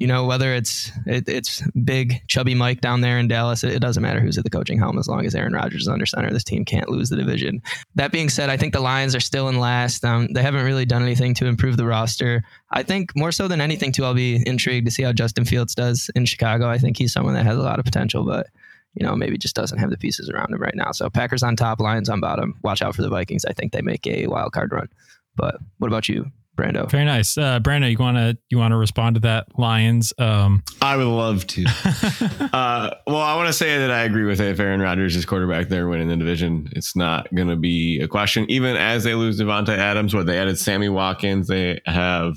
you 0.00 0.06
know, 0.06 0.24
whether 0.24 0.54
it's 0.54 0.90
it, 1.06 1.28
it's 1.28 1.62
big 1.84 2.26
chubby 2.26 2.54
Mike 2.54 2.80
down 2.80 3.02
there 3.02 3.18
in 3.18 3.28
Dallas, 3.28 3.62
it, 3.62 3.74
it 3.74 3.80
doesn't 3.80 4.02
matter 4.02 4.18
who's 4.18 4.38
at 4.38 4.44
the 4.44 4.50
coaching 4.50 4.78
helm 4.78 4.98
as 4.98 5.06
long 5.06 5.26
as 5.26 5.34
Aaron 5.34 5.52
Rodgers 5.52 5.82
is 5.82 5.88
under 5.88 6.06
center. 6.06 6.30
This 6.30 6.42
team 6.42 6.64
can't 6.64 6.88
lose 6.88 7.10
the 7.10 7.16
division. 7.16 7.62
That 7.96 8.10
being 8.10 8.30
said, 8.30 8.48
I 8.48 8.56
think 8.56 8.72
the 8.72 8.80
Lions 8.80 9.14
are 9.14 9.20
still 9.20 9.48
in 9.48 9.60
last. 9.60 10.02
Um, 10.02 10.28
they 10.32 10.42
haven't 10.42 10.64
really 10.64 10.86
done 10.86 11.02
anything 11.02 11.34
to 11.34 11.46
improve 11.46 11.76
the 11.76 11.84
roster. 11.84 12.42
I 12.70 12.82
think 12.82 13.14
more 13.14 13.30
so 13.30 13.46
than 13.46 13.60
anything, 13.60 13.92
too, 13.92 14.06
I'll 14.06 14.14
be 14.14 14.42
intrigued 14.46 14.86
to 14.86 14.90
see 14.90 15.02
how 15.02 15.12
Justin 15.12 15.44
Fields 15.44 15.74
does 15.74 16.10
in 16.14 16.24
Chicago. 16.24 16.68
I 16.68 16.78
think 16.78 16.96
he's 16.96 17.12
someone 17.12 17.34
that 17.34 17.44
has 17.44 17.58
a 17.58 17.62
lot 17.62 17.78
of 17.78 17.84
potential, 17.84 18.24
but 18.24 18.46
you 18.94 19.06
know, 19.06 19.14
maybe 19.14 19.38
just 19.38 19.54
doesn't 19.54 19.78
have 19.78 19.90
the 19.90 19.98
pieces 19.98 20.30
around 20.30 20.52
him 20.52 20.60
right 20.60 20.74
now. 20.74 20.92
So 20.92 21.08
Packers 21.10 21.42
on 21.42 21.56
top, 21.56 21.78
Lions 21.78 22.08
on 22.08 22.20
bottom. 22.20 22.58
Watch 22.62 22.82
out 22.82 22.96
for 22.96 23.02
the 23.02 23.08
Vikings. 23.08 23.44
I 23.44 23.52
think 23.52 23.72
they 23.72 23.82
make 23.82 24.06
a 24.06 24.26
wild 24.26 24.52
card 24.52 24.72
run. 24.72 24.88
But 25.36 25.58
what 25.78 25.88
about 25.88 26.08
you, 26.08 26.26
Brando? 26.56 26.90
very 26.90 27.04
nice 27.04 27.38
uh 27.38 27.58
brandon 27.60 27.90
you 27.90 27.96
want 27.98 28.16
to 28.16 28.36
you 28.50 28.58
want 28.58 28.72
to 28.72 28.76
respond 28.76 29.14
to 29.14 29.20
that 29.20 29.46
lions 29.58 30.12
um 30.18 30.62
I 30.82 30.96
would 30.96 31.06
love 31.06 31.46
to. 31.48 31.64
uh, 32.52 32.90
well, 33.06 33.16
I 33.20 33.36
want 33.36 33.46
to 33.48 33.52
say 33.52 33.78
that 33.78 33.90
I 33.90 34.02
agree 34.02 34.24
with 34.24 34.40
it. 34.40 34.48
If 34.50 34.60
Aaron 34.60 34.80
Rodgers 34.80 35.14
is 35.14 35.24
quarterback, 35.26 35.68
they're 35.68 35.88
winning 35.88 36.08
the 36.08 36.16
division. 36.16 36.68
It's 36.72 36.96
not 36.96 37.32
going 37.34 37.48
to 37.48 37.56
be 37.56 38.00
a 38.00 38.08
question. 38.08 38.50
Even 38.50 38.76
as 38.76 39.04
they 39.04 39.14
lose 39.14 39.38
Davante 39.38 39.76
Adams, 39.76 40.14
what 40.14 40.24
they 40.26 40.38
added 40.38 40.58
Sammy 40.58 40.88
Watkins, 40.88 41.48
they 41.48 41.80
have 41.86 42.34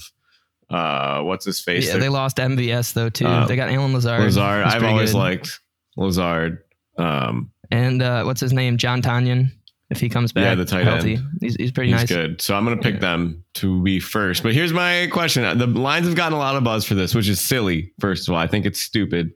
uh, 0.70 1.22
what's 1.22 1.46
his 1.46 1.62
face? 1.62 1.86
Yeah, 1.88 1.94
They're- 1.94 2.02
they 2.02 2.10
lost 2.10 2.38
MVS 2.38 2.94
though 2.94 3.10
too. 3.10 3.26
Uh, 3.26 3.46
they 3.48 3.56
got 3.56 3.70
Allen 3.70 3.94
Lazard. 3.94 4.22
Lazard. 4.22 4.66
I've 4.66 4.84
always 4.84 5.12
good. 5.14 5.18
liked 5.18 5.60
Lazard. 5.98 6.60
Um, 6.98 7.52
And 7.72 8.02
uh, 8.02 8.24
what's 8.24 8.42
his 8.42 8.54
name? 8.54 8.78
John 8.78 9.02
Tonyan. 9.02 9.52
If 9.96 10.02
he 10.02 10.10
comes 10.10 10.32
back 10.32 10.44
Yeah, 10.44 10.56
the 10.56 10.66
tight 10.66 10.86
healthy, 10.86 11.16
end. 11.16 11.28
he's, 11.42 11.56
he's 11.56 11.72
pretty 11.72 11.92
he's 11.92 12.02
nice. 12.02 12.10
good. 12.10 12.42
So 12.42 12.56
I'm 12.56 12.66
going 12.66 12.78
to 12.78 12.84
pick 12.84 13.00
them 13.00 13.44
to 13.56 13.82
be 13.84 14.00
first. 14.00 14.44
But 14.44 14.54
here's 14.54 14.74
my 14.74 15.08
question: 15.12 15.58
The 15.58 15.68
Lions 15.68 16.08
have 16.08 16.16
gotten 16.16 16.34
a 16.34 16.40
lot 16.40 16.56
of 16.56 16.64
buzz 16.64 16.86
for 16.86 16.96
this, 16.96 17.14
which 17.16 17.28
is 17.30 17.40
silly. 17.40 17.94
First 18.00 18.28
of 18.28 18.34
all, 18.34 18.40
I 18.40 18.48
think 18.48 18.66
it's 18.66 18.82
stupid. 18.82 19.32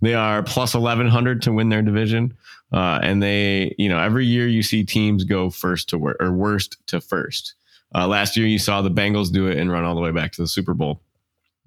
They 0.00 0.14
are 0.14 0.42
plus 0.42 0.74
1100 0.74 1.42
to 1.42 1.52
win 1.52 1.68
their 1.68 1.82
division, 1.82 2.36
uh, 2.72 3.00
and 3.02 3.22
they, 3.22 3.74
you 3.78 3.88
know, 3.88 3.98
every 3.98 4.26
year 4.26 4.46
you 4.46 4.62
see 4.62 4.84
teams 4.84 5.24
go 5.24 5.50
first 5.50 5.88
to 5.90 5.98
wor- 5.98 6.16
or 6.20 6.32
worst 6.32 6.76
to 6.88 7.00
first. 7.00 7.54
Uh, 7.94 8.06
last 8.06 8.36
year 8.36 8.46
you 8.46 8.58
saw 8.58 8.82
the 8.82 8.90
Bengals 8.90 9.32
do 9.32 9.46
it 9.46 9.56
and 9.58 9.70
run 9.72 9.84
all 9.84 9.94
the 9.94 10.00
way 10.00 10.12
back 10.12 10.32
to 10.32 10.42
the 10.42 10.48
Super 10.48 10.74
Bowl. 10.74 11.00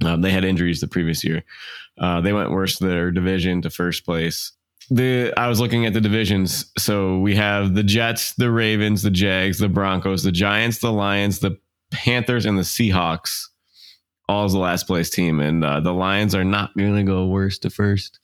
Um, 0.05 0.21
they 0.21 0.31
had 0.31 0.43
injuries 0.45 0.79
the 0.81 0.87
previous 0.87 1.23
year. 1.23 1.43
Uh, 1.97 2.21
they 2.21 2.33
went 2.33 2.51
worst 2.51 2.77
to 2.79 2.87
their 2.87 3.11
division 3.11 3.61
to 3.63 3.69
first 3.69 4.05
place. 4.05 4.51
The 4.93 5.33
I 5.37 5.47
was 5.47 5.59
looking 5.59 5.85
at 5.85 5.93
the 5.93 6.01
divisions. 6.01 6.71
So 6.77 7.17
we 7.19 7.35
have 7.35 7.73
the 7.75 7.83
Jets, 7.83 8.33
the 8.33 8.51
Ravens, 8.51 9.01
the 9.03 9.09
Jags, 9.09 9.57
the 9.57 9.69
Broncos, 9.69 10.21
the 10.23 10.31
Giants, 10.33 10.79
the 10.79 10.91
Lions, 10.91 11.39
the 11.39 11.57
Panthers, 11.91 12.45
and 12.45 12.57
the 12.57 12.63
Seahawks. 12.63 13.45
All 14.29 14.45
as 14.45 14.53
the 14.53 14.59
last 14.59 14.87
place 14.87 15.09
team, 15.09 15.39
and 15.41 15.63
uh, 15.63 15.79
the 15.81 15.93
Lions 15.93 16.35
are 16.35 16.43
not 16.45 16.75
going 16.77 16.95
to 16.95 17.03
go 17.03 17.25
worst 17.27 17.63
to 17.63 17.69
first. 17.69 18.19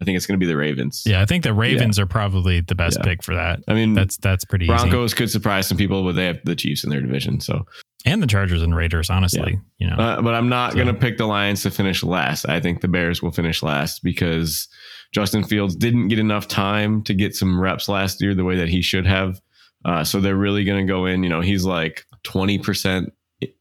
I 0.00 0.04
think 0.04 0.16
it's 0.16 0.26
going 0.26 0.38
to 0.38 0.44
be 0.44 0.50
the 0.50 0.58
Ravens. 0.58 1.04
yeah 1.06 1.22
i 1.22 1.24
think 1.24 1.42
the 1.42 1.54
ravens 1.54 1.98
are 1.98 2.04
probably 2.04 2.60
the 2.60 2.74
best 2.74 2.98
Yeah. 2.98 3.04
pick 3.04 3.22
for 3.22 3.34
that 3.34 3.60
I 3.66 3.72
mean, 3.72 3.94
that's 3.94 4.18
that's 4.18 4.44
pretty 4.44 4.66
easy 4.66 4.74
Broncos 4.74 5.14
could 5.14 5.30
surprise 5.30 5.66
some 5.68 5.78
people, 5.78 6.02
but 6.04 6.12
they 6.16 6.26
have 6.26 6.38
the 6.44 6.54
Chiefs 6.54 6.84
in 6.84 6.90
their 6.90 7.00
division. 7.00 7.40
So 7.40 7.64
and 8.04 8.22
the 8.22 8.26
chargers 8.26 8.60
and 8.60 8.76
raiders 8.76 9.08
honestly 9.08 9.58
you 9.78 9.86
know 9.88 9.96
Uh, 9.96 10.20
but 10.20 10.34
I'm 10.34 10.50
not 10.50 10.72
So- 10.72 10.76
going 10.76 10.88
to 10.88 10.94
pick 11.00 11.16
the 11.16 11.24
Lions 11.26 11.62
to 11.62 11.70
finish 11.70 12.02
last. 12.02 12.46
I 12.46 12.60
think 12.60 12.82
the 12.82 12.88
Bears 12.88 13.22
will 13.22 13.32
finish 13.32 13.62
last 13.62 14.02
because 14.02 14.68
Justin 15.16 15.44
Fields 15.44 15.74
didn't 15.74 16.08
get 16.08 16.18
enough 16.18 16.46
time 16.46 17.02
to 17.04 17.14
get 17.14 17.34
some 17.34 17.58
reps 17.58 17.88
last 17.88 18.20
year 18.20 18.34
the 18.34 18.44
way 18.44 18.54
that 18.56 18.68
he 18.68 18.82
should 18.82 19.06
have. 19.06 19.40
Uh, 19.82 20.04
so 20.04 20.20
they're 20.20 20.36
really 20.36 20.62
going 20.62 20.86
to 20.86 20.92
go 20.92 21.06
in. 21.06 21.22
You 21.22 21.30
know, 21.30 21.40
he's 21.40 21.64
like 21.64 22.04
20% 22.24 23.10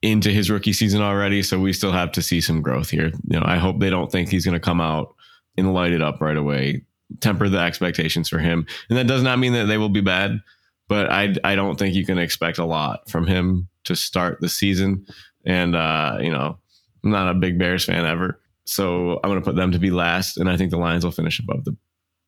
into 0.01 0.31
his 0.31 0.51
rookie 0.51 0.73
season 0.73 1.01
already. 1.01 1.41
So 1.41 1.57
we 1.57 1.71
still 1.71 1.93
have 1.93 2.11
to 2.11 2.21
see 2.21 2.41
some 2.41 2.61
growth 2.61 2.89
here. 2.89 3.05
You 3.29 3.39
know, 3.39 3.45
I 3.45 3.55
hope 3.55 3.79
they 3.79 3.89
don't 3.89 4.11
think 4.11 4.27
he's 4.27 4.43
going 4.43 4.55
to 4.55 4.59
come 4.59 4.81
out 4.81 5.15
and 5.55 5.73
light 5.73 5.93
it 5.93 6.01
up 6.01 6.19
right 6.19 6.35
away. 6.35 6.83
Temper 7.21 7.47
the 7.47 7.59
expectations 7.59 8.27
for 8.27 8.39
him. 8.39 8.67
And 8.89 8.97
that 8.97 9.07
does 9.07 9.23
not 9.23 9.39
mean 9.39 9.53
that 9.53 9.67
they 9.67 9.77
will 9.77 9.87
be 9.87 10.01
bad, 10.01 10.41
but 10.89 11.09
I, 11.09 11.35
I 11.45 11.55
don't 11.55 11.79
think 11.79 11.95
you 11.95 12.05
can 12.05 12.17
expect 12.17 12.57
a 12.57 12.65
lot 12.65 13.09
from 13.09 13.27
him 13.27 13.69
to 13.85 13.95
start 13.95 14.41
the 14.41 14.49
season. 14.49 15.05
And, 15.45 15.73
uh, 15.73 16.17
you 16.19 16.31
know, 16.31 16.57
I'm 17.01 17.11
not 17.11 17.29
a 17.29 17.33
big 17.33 17.57
Bears 17.57 17.85
fan 17.85 18.05
ever. 18.05 18.41
So 18.65 19.19
I'm 19.23 19.29
going 19.29 19.39
to 19.39 19.45
put 19.45 19.55
them 19.55 19.71
to 19.71 19.79
be 19.79 19.91
last. 19.91 20.37
And 20.37 20.49
I 20.49 20.57
think 20.57 20.71
the 20.71 20.77
Lions 20.77 21.03
will 21.05 21.11
finish 21.11 21.39
above 21.39 21.65
the 21.65 21.75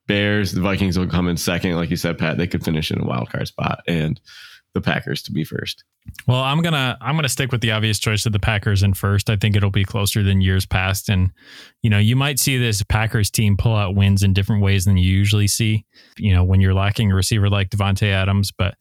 Bears. 0.08 0.52
The 0.54 0.62
Vikings 0.62 0.98
will 0.98 1.08
come 1.08 1.28
in 1.28 1.36
second. 1.38 1.76
Like 1.76 1.90
you 1.90 1.96
said, 1.98 2.18
Pat, 2.18 2.38
they 2.38 2.48
could 2.48 2.64
finish 2.64 2.92
in 2.92 3.02
a 3.02 3.06
wild 3.06 3.30
card 3.30 3.48
spot 3.48 3.82
and 3.88 4.20
the 4.74 4.82
Packers 4.82 5.22
to 5.24 5.32
be 5.32 5.44
first. 5.44 5.84
Well, 6.26 6.42
I'm 6.42 6.62
gonna 6.62 6.98
I'm 7.02 7.16
gonna 7.16 7.28
stick 7.28 7.52
with 7.52 7.60
the 7.60 7.72
obvious 7.72 8.00
choice 8.00 8.26
of 8.26 8.32
the 8.32 8.40
Packers 8.40 8.82
in 8.84 8.94
first. 8.94 9.30
I 9.30 9.36
think 9.36 9.58
it'll 9.58 9.72
be 9.72 9.84
closer 9.84 10.24
than 10.24 10.40
years 10.40 10.66
past, 10.66 11.10
and 11.10 11.32
you 11.82 11.90
know 11.90 11.98
you 11.98 12.16
might 12.16 12.40
see 12.40 12.58
this 12.58 12.82
Packers 12.84 13.30
team 13.30 13.58
pull 13.58 13.76
out 13.76 13.94
wins 13.96 14.24
in 14.24 14.32
different 14.32 14.62
ways 14.62 14.86
than 14.86 14.96
you 14.96 15.12
usually 15.12 15.48
see. 15.48 15.86
You 16.18 16.34
know 16.34 16.46
when 16.46 16.62
you're 16.62 16.74
lacking 16.74 17.12
a 17.12 17.16
receiver 17.16 17.50
like 17.50 17.72
Davante 17.72 18.08
Adams, 18.08 18.54
but 18.58 18.76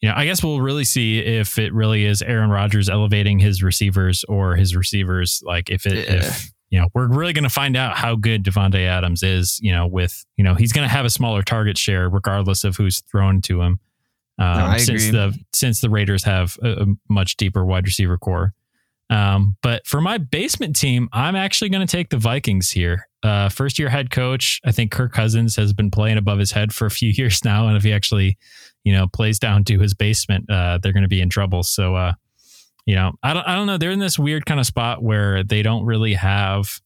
you 0.00 0.08
know 0.08 0.14
I 0.16 0.24
guess 0.24 0.42
we'll 0.42 0.62
really 0.62 0.84
see 0.84 1.18
if 1.18 1.58
it 1.58 1.74
really 1.74 2.06
is 2.06 2.22
Aaron 2.22 2.48
Rodgers 2.48 2.88
elevating 2.88 3.38
his 3.40 3.62
receivers 3.62 4.24
or 4.26 4.56
his 4.56 4.74
receivers. 4.74 5.42
Like 5.44 5.68
if 5.68 5.84
it 5.84 6.08
Yeah. 6.08 6.14
if 6.14 6.50
you 6.70 6.80
know 6.80 6.88
we're 6.94 7.08
really 7.08 7.32
going 7.32 7.44
to 7.44 7.50
find 7.50 7.76
out 7.76 7.96
how 7.96 8.16
good 8.16 8.44
Davante 8.44 8.86
Adams 8.86 9.22
is. 9.22 9.58
You 9.60 9.72
know 9.72 9.86
with 9.86 10.24
you 10.36 10.44
know 10.44 10.54
he's 10.54 10.72
going 10.72 10.88
to 10.88 10.92
have 10.92 11.04
a 11.04 11.10
smaller 11.10 11.42
target 11.42 11.76
share 11.76 12.08
regardless 12.08 12.64
of 12.64 12.76
who's 12.76 13.00
thrown 13.00 13.42
to 13.42 13.60
him. 13.60 13.80
Um, 14.38 14.46
I 14.46 14.76
since 14.78 15.08
agree. 15.08 15.18
the 15.18 15.38
since 15.52 15.80
the 15.80 15.90
Raiders 15.90 16.24
have 16.24 16.58
a, 16.62 16.82
a 16.82 16.86
much 17.08 17.36
deeper 17.36 17.64
wide 17.64 17.86
receiver 17.86 18.16
corps. 18.16 18.54
Um, 19.10 19.56
but 19.60 19.86
for 19.86 20.00
my 20.00 20.18
basement 20.18 20.76
team, 20.76 21.08
I'm 21.12 21.34
actually 21.34 21.68
going 21.68 21.84
to 21.84 21.96
take 21.96 22.10
the 22.10 22.16
Vikings 22.16 22.70
here. 22.70 23.08
Uh, 23.24 23.48
first 23.48 23.78
year 23.78 23.88
head 23.88 24.10
coach, 24.10 24.60
I 24.64 24.70
think 24.70 24.92
Kirk 24.92 25.12
Cousins 25.12 25.56
has 25.56 25.72
been 25.72 25.90
playing 25.90 26.16
above 26.16 26.38
his 26.38 26.52
head 26.52 26.72
for 26.72 26.86
a 26.86 26.90
few 26.90 27.10
years 27.16 27.44
now, 27.44 27.66
and 27.66 27.76
if 27.76 27.82
he 27.82 27.92
actually, 27.92 28.38
you 28.84 28.92
know, 28.92 29.08
plays 29.08 29.38
down 29.38 29.64
to 29.64 29.80
his 29.80 29.94
basement, 29.94 30.48
uh, 30.48 30.78
they're 30.80 30.92
going 30.92 31.02
to 31.02 31.08
be 31.08 31.20
in 31.20 31.28
trouble. 31.28 31.64
So, 31.64 31.96
uh, 31.96 32.12
you 32.86 32.94
know, 32.94 33.12
I 33.22 33.34
don't, 33.34 33.46
I 33.46 33.54
don't 33.54 33.66
know. 33.66 33.78
They're 33.78 33.90
in 33.90 33.98
this 33.98 34.18
weird 34.18 34.46
kind 34.46 34.58
of 34.60 34.66
spot 34.66 35.02
where 35.02 35.42
they 35.44 35.62
don't 35.62 35.84
really 35.84 36.14
have, 36.14 36.80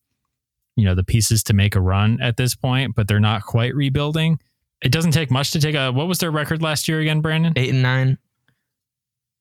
you 0.76 0.84
know, 0.84 0.94
the 0.94 1.04
pieces 1.04 1.42
to 1.44 1.54
make 1.54 1.74
a 1.76 1.80
run 1.80 2.20
at 2.20 2.36
this 2.36 2.54
point, 2.54 2.94
but 2.94 3.06
they're 3.08 3.20
not 3.20 3.42
quite 3.42 3.74
rebuilding. 3.74 4.40
It 4.82 4.92
doesn't 4.92 5.12
take 5.12 5.30
much 5.30 5.50
to 5.52 5.60
take 5.60 5.74
a. 5.74 5.90
What 5.92 6.08
was 6.08 6.18
their 6.18 6.30
record 6.30 6.60
last 6.62 6.88
year 6.88 7.00
again, 7.00 7.20
Brandon? 7.20 7.52
Eight 7.56 7.70
and 7.70 7.82
nine. 7.82 8.18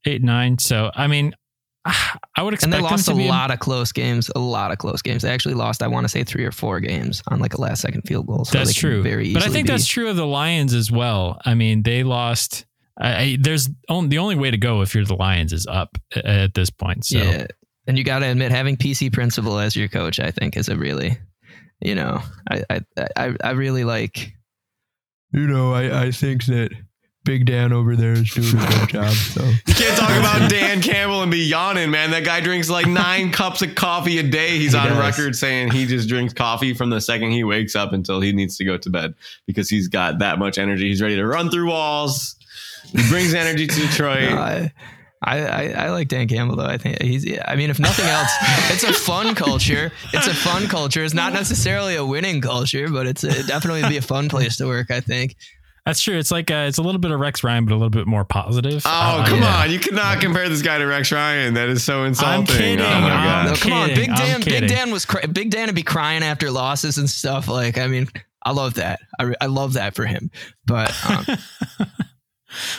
eight, 0.06 0.18
and 0.18 0.26
nine. 0.26 0.58
So 0.60 0.90
I 0.96 1.08
mean, 1.08 1.34
I 1.86 2.42
would 2.42 2.54
expect 2.54 2.74
and 2.74 2.82
they 2.82 2.90
lost 2.90 3.06
to 3.08 3.12
a 3.12 3.16
be 3.16 3.24
in- 3.24 3.30
lot 3.30 3.52
of 3.52 3.60
close 3.60 3.92
games. 3.92 4.32
A 4.36 4.40
lot 4.40 4.72
of 4.72 4.78
close 4.78 5.02
games. 5.02 5.24
They 5.24 5.32
actually 5.32 5.56
lost, 5.56 5.84
I 5.84 5.88
want 5.88 6.06
to 6.06 6.10
say, 6.10 6.24
three 6.24 6.46
or 6.46 6.52
four 6.52 6.80
games 6.80 7.22
on 7.28 7.40
like 7.40 7.56
a 7.56 7.60
last 7.62 7.82
second 7.82 8.04
field 8.04 8.28
goal. 8.28 8.46
So 8.46 8.58
that's 8.58 8.74
true. 8.74 9.02
Very 9.04 9.34
but 9.34 9.44
I 9.44 9.50
think 9.50 9.68
be- 9.68 9.74
that's 9.74 9.86
true 9.88 10.08
of 10.10 10.16
the 10.16 10.26
Lions 10.28 10.74
as 10.74 10.90
well. 10.92 11.42
I 11.44 11.56
mean, 11.56 11.84
they 11.84 12.04
lost. 12.04 12.66
I, 13.00 13.16
I, 13.16 13.38
there's 13.40 13.70
only, 13.90 14.10
the 14.10 14.20
only 14.20 14.36
way 14.36 14.52
to 14.52 14.58
go 14.58 14.82
if 14.82 14.94
you're 14.94 15.06
the 15.06 15.16
Lions 15.16 15.52
is 15.54 15.66
up 15.68 15.98
at 16.16 16.54
this 16.54 16.70
point. 16.70 17.06
So 17.06 17.18
Yeah, 17.18 17.48
and 17.88 17.98
you 17.98 18.04
got 18.04 18.20
to 18.20 18.26
admit, 18.28 18.52
having 18.52 18.78
PC 18.78 19.12
Principal 19.12 19.58
as 19.60 19.76
your 19.76 19.88
coach, 19.88 20.20
I 20.20 20.32
think, 20.32 20.56
is 20.58 20.70
a 20.70 20.76
really, 20.78 21.18
you 21.82 21.96
know, 21.96 22.22
I 22.50 22.64
I 22.70 22.82
I, 23.18 23.36
I 23.44 23.52
really 23.52 23.84
like. 23.84 24.32
You 25.32 25.48
know, 25.48 25.74
I 25.74 26.04
I 26.06 26.12
think 26.12 26.46
that 26.46 26.70
Big 27.26 27.46
Dan 27.46 27.72
over 27.74 27.96
there 27.96 28.12
is 28.14 28.30
doing 28.32 28.50
a 28.50 28.68
good 28.78 28.90
job. 28.90 29.12
So 29.14 29.44
You 29.44 29.74
can't 29.74 29.98
talk 29.98 30.12
about 30.12 30.50
Dan 30.52 30.82
Campbell 30.82 31.22
and 31.24 31.32
be 31.32 31.40
yawning, 31.40 31.90
man. 31.90 32.12
That 32.12 32.24
guy 32.26 32.42
drinks 32.42 32.70
like 32.70 32.86
nine 32.86 33.32
cups 33.34 33.62
of 33.64 33.74
coffee 33.76 34.20
a 34.20 34.24
day. 34.24 34.60
He's 34.60 34.74
He 34.74 34.78
on 34.78 34.90
does. 34.90 34.98
record 35.00 35.36
saying 35.36 35.72
he 35.72 35.86
just 35.88 36.08
drinks 36.08 36.34
coffee 36.34 36.74
from 36.74 36.90
the 36.92 37.02
second 37.02 37.32
he 37.32 37.44
wakes 37.44 37.76
up 37.76 37.94
until 37.94 38.20
he 38.22 38.34
needs 38.34 38.58
to 38.58 38.66
go 38.66 38.78
to 38.78 38.90
bed 38.90 39.16
because 39.48 39.70
he's 39.70 39.88
got 39.88 40.20
that 40.20 40.38
much 40.38 40.58
energy. 40.60 40.90
He's 40.90 41.02
ready 41.02 41.16
to 41.16 41.26
run 41.26 41.50
through 41.50 41.70
walls. 41.70 42.36
He 42.92 43.08
brings 43.10 43.34
energy 43.34 43.68
to 43.68 43.76
Detroit. 43.76 44.30
No, 44.32 44.38
I, 44.38 44.72
I, 45.26 45.40
I, 45.40 45.64
I 45.86 45.90
like 45.92 46.10
Dan 46.10 46.28
Campbell 46.28 46.58
though. 46.58 46.66
I 46.66 46.78
think 46.78 47.02
he's. 47.02 47.26
I 47.46 47.56
mean, 47.56 47.70
if 47.70 47.80
nothing 47.80 48.06
else, 48.06 48.32
it's 48.72 48.84
a 48.84 48.92
fun 48.94 49.36
culture. 49.46 49.92
It's 50.14 50.28
a 50.28 50.34
fun 50.34 50.68
culture. 50.68 51.04
It's 51.04 51.14
not 51.14 51.34
necessarily 51.34 51.96
a 51.96 52.06
winning 52.06 52.42
culture, 52.42 52.90
but 52.90 53.08
it's 53.08 53.24
a, 53.24 53.44
definitely 53.48 53.88
be 53.90 53.98
a 53.98 54.02
fun 54.02 54.28
place 54.30 54.58
to 54.58 54.66
work. 54.68 54.92
I 54.92 55.00
think. 55.00 55.36
that's 55.86 56.02
true. 56.02 56.18
It's 56.18 56.30
like 56.32 56.52
uh, 56.52 56.66
it's 56.68 56.78
a 56.78 56.82
little 56.82 57.00
bit 57.00 57.12
of 57.12 57.20
Rex 57.22 57.42
Ryan, 57.44 57.64
but 57.66 57.72
a 57.74 57.76
little 57.78 57.90
bit 57.90 58.06
more 58.06 58.26
positive. 58.26 58.84
Oh, 58.86 58.90
Uh, 58.90 59.26
come 59.28 59.40
yeah. 59.42 59.62
on. 59.64 59.72
You 59.72 59.80
cannot 59.80 60.20
compare 60.22 60.50
this 60.50 60.62
guy 60.62 60.78
to 60.78 60.86
Rex 60.86 61.10
Ryan. 61.12 61.54
That 61.54 61.70
is 61.70 61.84
so 61.86 62.04
insulting. 62.04 62.46
kidding. 62.48 62.80
Oh, 62.82 62.84
my 62.84 63.12
I'm 63.12 63.46
God. 63.48 63.50
No, 63.50 63.56
come 63.56 63.74
on. 63.74 63.90
Big 63.96 64.08
Dan. 64.16 64.42
Big. 64.42 64.68
Dan 64.68 64.92
was 64.92 65.06
cry- 65.06 65.26
Big 65.26 65.50
Dan 65.52 65.68
would 65.68 65.76
be 65.76 65.84
crying 65.84 66.22
after 66.24 66.52
losses 66.52 66.98
and 66.98 67.10
stuff. 67.10 67.48
Like, 67.48 67.78
I 67.78 67.88
mean, 67.88 68.08
I 68.46 68.52
love 68.52 68.74
that. 68.76 69.00
I, 69.20 69.24
re- 69.24 69.36
I 69.40 69.46
love 69.46 69.74
that 69.74 69.96
for 69.96 70.06
him. 70.06 70.32
But 70.66 70.94
um, 71.10 71.26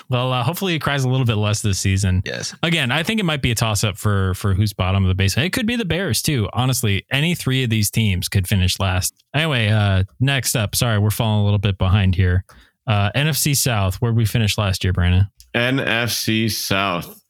Well, 0.09 0.33
uh, 0.33 0.43
hopefully 0.43 0.73
he 0.75 0.79
cries 0.79 1.05
a 1.05 1.09
little 1.09 1.27
bit 1.27 1.37
less 1.37 1.63
this 1.63 1.79
season. 1.79 2.23
yes, 2.25 2.55
Again, 2.63 2.91
I 2.91 3.03
think 3.03 3.21
it 3.21 3.25
might 3.25 3.43
be 3.43 3.51
a 3.51 3.55
toss 3.55 3.85
up 3.85 3.97
for 3.97 4.35
for 4.35 4.55
who's 4.55 4.73
bottom 4.73 5.05
of 5.05 5.09
the 5.09 5.15
basement. 5.15 5.47
It 5.47 5.53
could 5.53 5.67
be 5.67 5.77
the 5.77 5.85
Bears 5.85 6.23
too. 6.23 6.49
Honestly, 6.53 7.07
any 7.11 7.35
three 7.35 7.65
of 7.65 7.71
these 7.71 7.91
teams 7.91 8.29
could 8.29 8.47
finish 8.49 8.79
last. 8.79 9.15
Anyway, 9.35 9.69
uh, 9.69 10.05
next 10.21 10.55
up. 10.57 10.75
Sorry, 10.75 10.99
we're 10.99 11.11
falling 11.11 11.41
a 11.41 11.45
little 11.45 11.59
bit 11.59 11.79
behind 11.79 12.15
here. 12.15 12.45
Uh, 12.87 13.11
NFC 13.17 13.57
South, 13.57 13.97
where 13.97 14.13
we 14.13 14.25
finished 14.27 14.59
last 14.59 14.85
year, 14.85 14.93
Brandon. 14.93 15.27
NFC 15.55 16.51
South. 16.51 17.23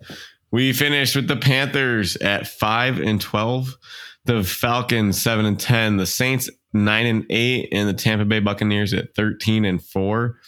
We 0.50 0.72
finished 0.72 1.16
with 1.16 1.28
the 1.28 1.36
Panthers 1.36 2.16
at 2.16 2.46
five 2.46 2.98
and 3.00 3.20
twelve, 3.20 3.76
the 4.24 4.42
Falcons 4.44 5.20
seven 5.20 5.46
and 5.46 5.58
ten, 5.58 5.96
the 5.96 6.06
Saints 6.06 6.48
nine 6.72 7.06
and 7.06 7.26
eight, 7.30 7.68
and 7.72 7.88
the 7.88 7.92
Tampa 7.92 8.24
Bay 8.24 8.40
Buccaneers 8.40 8.92
at 8.94 9.14
thirteen 9.14 9.64
and 9.64 9.82
four. 9.82 10.38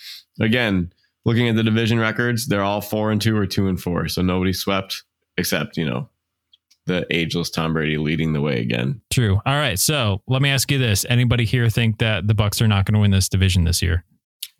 Again, 0.41 0.93
looking 1.27 1.49
at 1.49 1.57
the 1.57 1.63
division 1.63 1.99
records, 1.99 2.47
they're 2.47 2.63
all 2.63 2.81
four 2.81 3.11
and 3.11 3.21
two 3.21 3.37
or 3.37 3.47
two 3.47 3.69
and 3.69 3.79
four, 3.79 4.09
so 4.09 4.23
nobody 4.23 4.55
swept 4.55 5.03
except 5.37 5.77
you 5.77 5.85
know 5.85 6.09
the 6.87 7.05
ageless 7.11 7.51
Tom 7.51 7.75
Brady 7.75 7.99
leading 7.99 8.33
the 8.33 8.41
way 8.41 8.61
again. 8.61 9.03
True. 9.11 9.41
All 9.45 9.57
right. 9.57 9.79
So 9.79 10.23
let 10.27 10.41
me 10.41 10.49
ask 10.49 10.71
you 10.71 10.79
this: 10.79 11.05
Anybody 11.11 11.45
here 11.45 11.69
think 11.69 11.99
that 11.99 12.27
the 12.27 12.35
Bucks 12.35 12.63
are 12.63 12.69
not 12.69 12.87
going 12.87 12.95
to 12.95 13.01
win 13.01 13.11
this 13.11 13.29
division 13.29 13.65
this 13.65 13.83
year? 13.83 14.05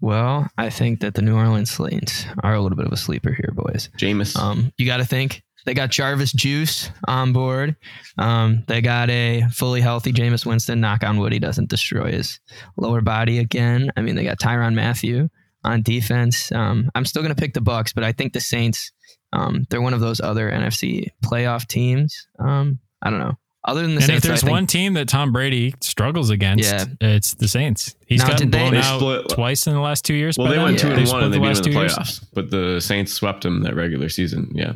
well, 0.03 0.47
I 0.59 0.69
think 0.69 1.01
that 1.01 1.15
the 1.15 1.23
New 1.23 1.35
Orleans 1.35 1.71
Saints 1.71 2.27
are 2.43 2.53
a 2.53 2.61
little 2.61 2.77
bit 2.77 2.85
of 2.87 2.93
a 2.93 2.99
sleeper 2.99 3.33
here, 3.33 3.51
boys. 3.55 3.89
Jameis, 3.97 4.37
Um, 4.37 4.71
you 4.77 4.85
got 4.85 4.99
to 4.99 5.07
think 5.07 5.43
they 5.65 5.73
got 5.73 5.91
Jarvis 5.91 6.33
Juice 6.33 6.91
on 7.09 7.33
board. 7.33 7.77
Um, 8.19 8.63
they 8.67 8.83
got 8.83 9.09
a 9.09 9.43
fully 9.53 9.81
healthy 9.81 10.13
Jameis 10.13 10.45
Winston. 10.45 10.81
Knock 10.81 11.03
on 11.03 11.19
wood, 11.19 11.33
he 11.33 11.39
doesn't 11.39 11.71
destroy 11.71 12.13
his 12.13 12.39
lower 12.77 13.01
body 13.01 13.39
again. 13.39 13.91
I 13.97 14.03
mean, 14.03 14.17
they 14.17 14.25
got 14.25 14.39
Tyrann 14.39 14.75
Mathieu 14.75 15.29
on 15.67 15.83
defense. 15.83 16.51
Um, 16.53 16.91
I'm 16.95 17.05
still 17.05 17.23
going 17.23 17.35
to 17.35 17.41
pick 17.41 17.53
the 17.55 17.61
Bucks, 17.61 17.93
but 17.93 18.05
I 18.05 18.13
think 18.13 18.33
the 18.33 18.41
Saints. 18.41 18.93
Um, 19.33 19.67
they're 19.69 19.83
one 19.83 19.93
of 19.93 20.01
those 20.01 20.21
other 20.21 20.51
NFC 20.51 21.09
playoff 21.25 21.67
teams. 21.67 22.27
Um, 22.39 22.79
I 23.03 23.11
don't 23.11 23.19
know. 23.19 23.35
Other 23.65 23.83
than 23.83 23.91
the 23.91 23.97
and 23.97 24.05
Saints, 24.05 24.25
if 24.25 24.29
there's 24.29 24.41
think- 24.43 24.51
one 24.53 24.67
team 24.69 24.95
that 24.95 25.09
Tom 25.09 25.33
Brady 25.33 25.75
struggles 25.81 26.31
against, 26.31 26.65
Yeah. 26.65 26.85
it's 27.01 27.35
the 27.35 27.49
Saints. 27.49 27.97
He's 28.07 28.21
Now, 28.21 28.29
gotten 28.29 28.51
did 28.51 28.53
they- 28.53 28.59
blown 28.61 28.73
They 28.75 28.79
out 28.79 29.01
split- 29.01 29.29
twice 29.29 29.67
in 29.67 29.75
the 29.75 29.81
last 29.81 30.05
two 30.05 30.15
years. 30.15 30.39
well, 30.39 30.47
they 30.49 30.55
them. 30.55 30.63
went 30.65 30.79
two 30.79 30.87
Yeah. 30.87 30.93
and 30.95 30.99
one, 31.01 31.07
split 31.09 31.23
and 31.25 31.35
they 31.35 31.39
beat 31.39 31.45
last 31.47 31.63
them 31.65 31.73
in 31.73 31.75
the 31.75 31.81
two 31.81 31.83
years. 31.83 31.97
playoffs. 32.21 32.25
But 32.33 32.51
the 32.53 32.81
Saints 32.81 33.13
swept 33.13 33.43
them 33.43 33.63
that 33.65 33.75
regular 33.75 34.09
season. 34.09 34.53
Yeah. 34.55 34.75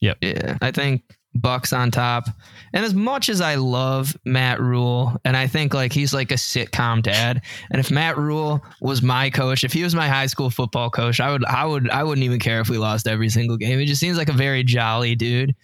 Yep. 0.00 0.18
Yeah, 0.22 0.58
I 0.62 0.70
think 0.70 1.02
Bucks 1.34 1.72
on 1.72 1.90
top. 1.90 2.24
And 2.72 2.84
as 2.84 2.94
much 2.94 3.28
as 3.28 3.40
I 3.40 3.56
love 3.56 4.16
Matt 4.24 4.60
Rhule, 4.60 5.16
and 5.24 5.36
I 5.36 5.46
think 5.46 5.74
like 5.74 5.92
he's 5.92 6.12
like 6.12 6.30
a 6.32 6.36
sitcom 6.36 7.02
dad, 7.02 7.42
and 7.70 7.80
if 7.80 7.90
Matt 7.90 8.16
Rhule 8.16 8.62
was 8.80 9.02
my 9.02 9.30
coach, 9.30 9.62
if 9.62 9.72
he 9.72 9.82
was 9.82 9.94
my 9.94 10.08
high 10.08 10.26
school 10.26 10.50
football 10.50 10.90
coach, 10.90 11.20
I 11.20 11.30
would 11.30 11.44
I 11.44 11.64
would 11.64 11.90
I 11.90 12.02
wouldn't 12.02 12.24
even 12.24 12.40
care 12.40 12.60
if 12.60 12.68
we 12.68 12.78
lost 12.78 13.06
every 13.06 13.28
single 13.28 13.56
game. 13.56 13.78
It 13.78 13.86
just 13.86 14.00
seems 14.00 14.18
like 14.18 14.28
a 14.28 14.32
very 14.34 14.64
jolly 14.64 15.14
dude. 15.14 15.54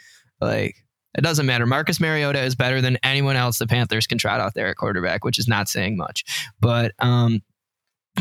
Like 0.41 0.77
it 1.17 1.23
doesn't 1.23 1.47
matter. 1.47 1.67
Marcus 1.67 2.01
Mariota 2.01 2.43
is 2.43 2.55
better 2.55 2.81
than 2.81 2.99
anyone 3.03 3.37
else 3.37 3.59
the 3.59 3.67
Panthers 3.67 4.07
can 4.07 4.19
trot 4.19 4.41
out 4.41 4.55
there 4.55 4.69
at 4.69 4.77
quarterback, 4.77 5.25
which 5.25 5.39
is 5.39 5.49
not 5.49 5.69
saying 5.69 5.97
much. 5.97 6.25
But 6.61 6.93
um 7.01 7.43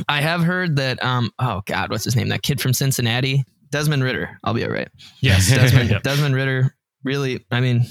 I 0.07 0.21
have 0.21 0.43
heard 0.43 0.77
that 0.77 1.03
um 1.03 1.31
oh 1.39 1.61
god, 1.65 1.89
what's 1.89 2.05
his 2.05 2.15
name? 2.15 2.29
That 2.29 2.41
kid 2.41 2.61
from 2.61 2.73
Cincinnati, 2.73 3.43
Desmond 3.69 4.03
Ridder. 4.03 4.39
I'll 4.43 4.53
be 4.53 4.63
all 4.65 4.71
right. 4.71 4.89
Yes, 5.21 5.49
Desmond, 5.49 5.89
Yep. 5.91 6.03
Desmond 6.03 6.35
Ridder 6.35 6.75
really, 7.03 7.45
I 7.51 7.61
mean, 7.61 7.85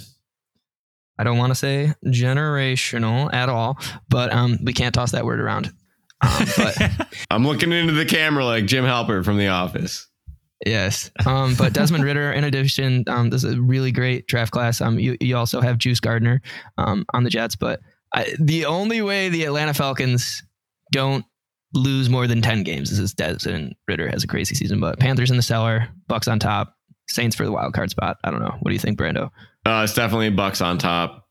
I 1.19 1.25
don't 1.25 1.39
want 1.39 1.51
to 1.51 1.55
say 1.55 1.95
generational 2.07 3.33
at 3.33 3.49
all, 3.49 3.79
but 4.09 4.33
um, 4.33 4.59
we 4.63 4.73
can't 4.73 4.95
toss 4.95 5.13
that 5.13 5.25
word 5.25 5.41
around. 5.41 5.73
Um, 6.21 6.47
but 6.57 7.07
I'm 7.31 7.47
looking 7.47 7.73
into 7.73 7.93
the 7.93 8.05
camera 8.05 8.45
like 8.45 8.67
Jim 8.67 8.85
Halpert 8.85 9.25
from 9.25 9.39
The 9.39 9.49
Office. 9.49 10.09
yes, 10.67 11.11
um, 11.27 11.55
but 11.57 11.73
Desmond 11.73 12.05
Ridder, 12.05 12.33
in 12.33 12.45
addition, 12.45 13.05
um, 13.09 13.31
this 13.31 13.45
is 13.45 13.55
a 13.55 13.61
really 13.61 13.93
great 13.93 14.27
draft 14.27 14.53
class. 14.53 14.81
Um, 14.81 14.99
you, 14.99 15.17
you 15.21 15.37
also 15.37 15.61
have 15.61 15.79
Juice 15.79 16.01
Gardner 16.01 16.41
um, 16.79 17.05
on 17.13 17.25
the 17.25 17.31
Jets, 17.31 17.57
but 17.57 17.81
I, 18.15 18.35
the 18.39 18.67
only 18.67 19.03
way 19.03 19.29
the 19.29 19.45
Atlanta 19.45 19.75
Falcons 19.75 20.43
don't 20.93 21.25
lose 21.75 22.11
more 22.11 22.27
than 22.27 22.43
10 22.43 22.63
games 22.65 22.91
is 22.91 22.99
if 22.99 23.17
Desmond 23.17 23.75
Ridder 23.89 24.09
has 24.09 24.25
a 24.25 24.27
crazy 24.27 24.55
season. 24.55 24.79
But 24.81 24.99
Panthers 24.99 25.31
in 25.31 25.37
the 25.37 25.43
cellar, 25.43 25.89
Bucks 26.07 26.29
on 26.29 26.39
top, 26.39 26.77
Saints 27.09 27.37
for 27.37 27.45
the 27.45 27.53
wild 27.53 27.75
card 27.75 27.91
spot. 27.91 28.19
I 28.25 28.31
don't 28.31 28.41
know. 28.41 28.57
What 28.61 28.71
do 28.71 28.73
you 28.73 28.79
think, 28.79 28.99
Brando? 28.99 29.31
Uh, 29.67 29.83
it's 29.85 29.95
definitely 29.95 30.31
Bucks 30.31 30.61
on 30.61 30.79
top. 30.79 31.29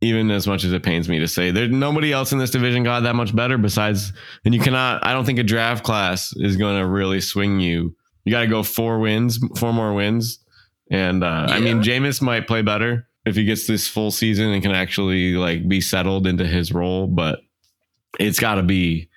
Even 0.00 0.32
as 0.32 0.48
much 0.48 0.64
as 0.64 0.72
it 0.72 0.82
pains 0.82 1.08
me 1.08 1.20
to 1.20 1.28
say, 1.28 1.52
there's 1.52 1.70
nobody 1.70 2.12
else 2.12 2.32
in 2.32 2.38
this 2.38 2.50
division 2.50 2.82
got 2.82 3.04
that 3.04 3.14
much 3.14 3.34
better 3.36 3.56
besides. 3.56 4.12
And 4.44 4.52
you 4.52 4.60
cannot. 4.60 5.06
I 5.06 5.12
don't 5.12 5.24
think 5.24 5.38
a 5.38 5.44
draft 5.44 5.84
class 5.84 6.32
is 6.36 6.56
going 6.56 6.80
to 6.80 6.86
really 6.86 7.20
swing 7.20 7.60
you. 7.60 7.94
You 8.24 8.32
got 8.32 8.40
to 8.40 8.48
go 8.48 8.64
four 8.64 8.98
wins, 8.98 9.38
four 9.56 9.72
more 9.72 9.94
wins, 9.94 10.40
and 10.90 11.22
uh, 11.22 11.46
I 11.48 11.60
mean, 11.60 11.82
Jameis 11.82 12.20
might 12.20 12.46
play 12.48 12.62
better 12.62 13.06
if 13.24 13.36
he 13.36 13.44
gets 13.44 13.66
this 13.66 13.86
full 13.86 14.10
season 14.10 14.48
and 14.48 14.62
can 14.62 14.72
actually 14.72 15.34
like 15.34 15.68
be 15.68 15.80
settled 15.80 16.26
into 16.26 16.46
his 16.46 16.72
role. 16.72 17.06
But 17.06 17.40
it's 18.18 18.40
got 18.40 18.56
to 18.56 18.62
be. 18.62 19.08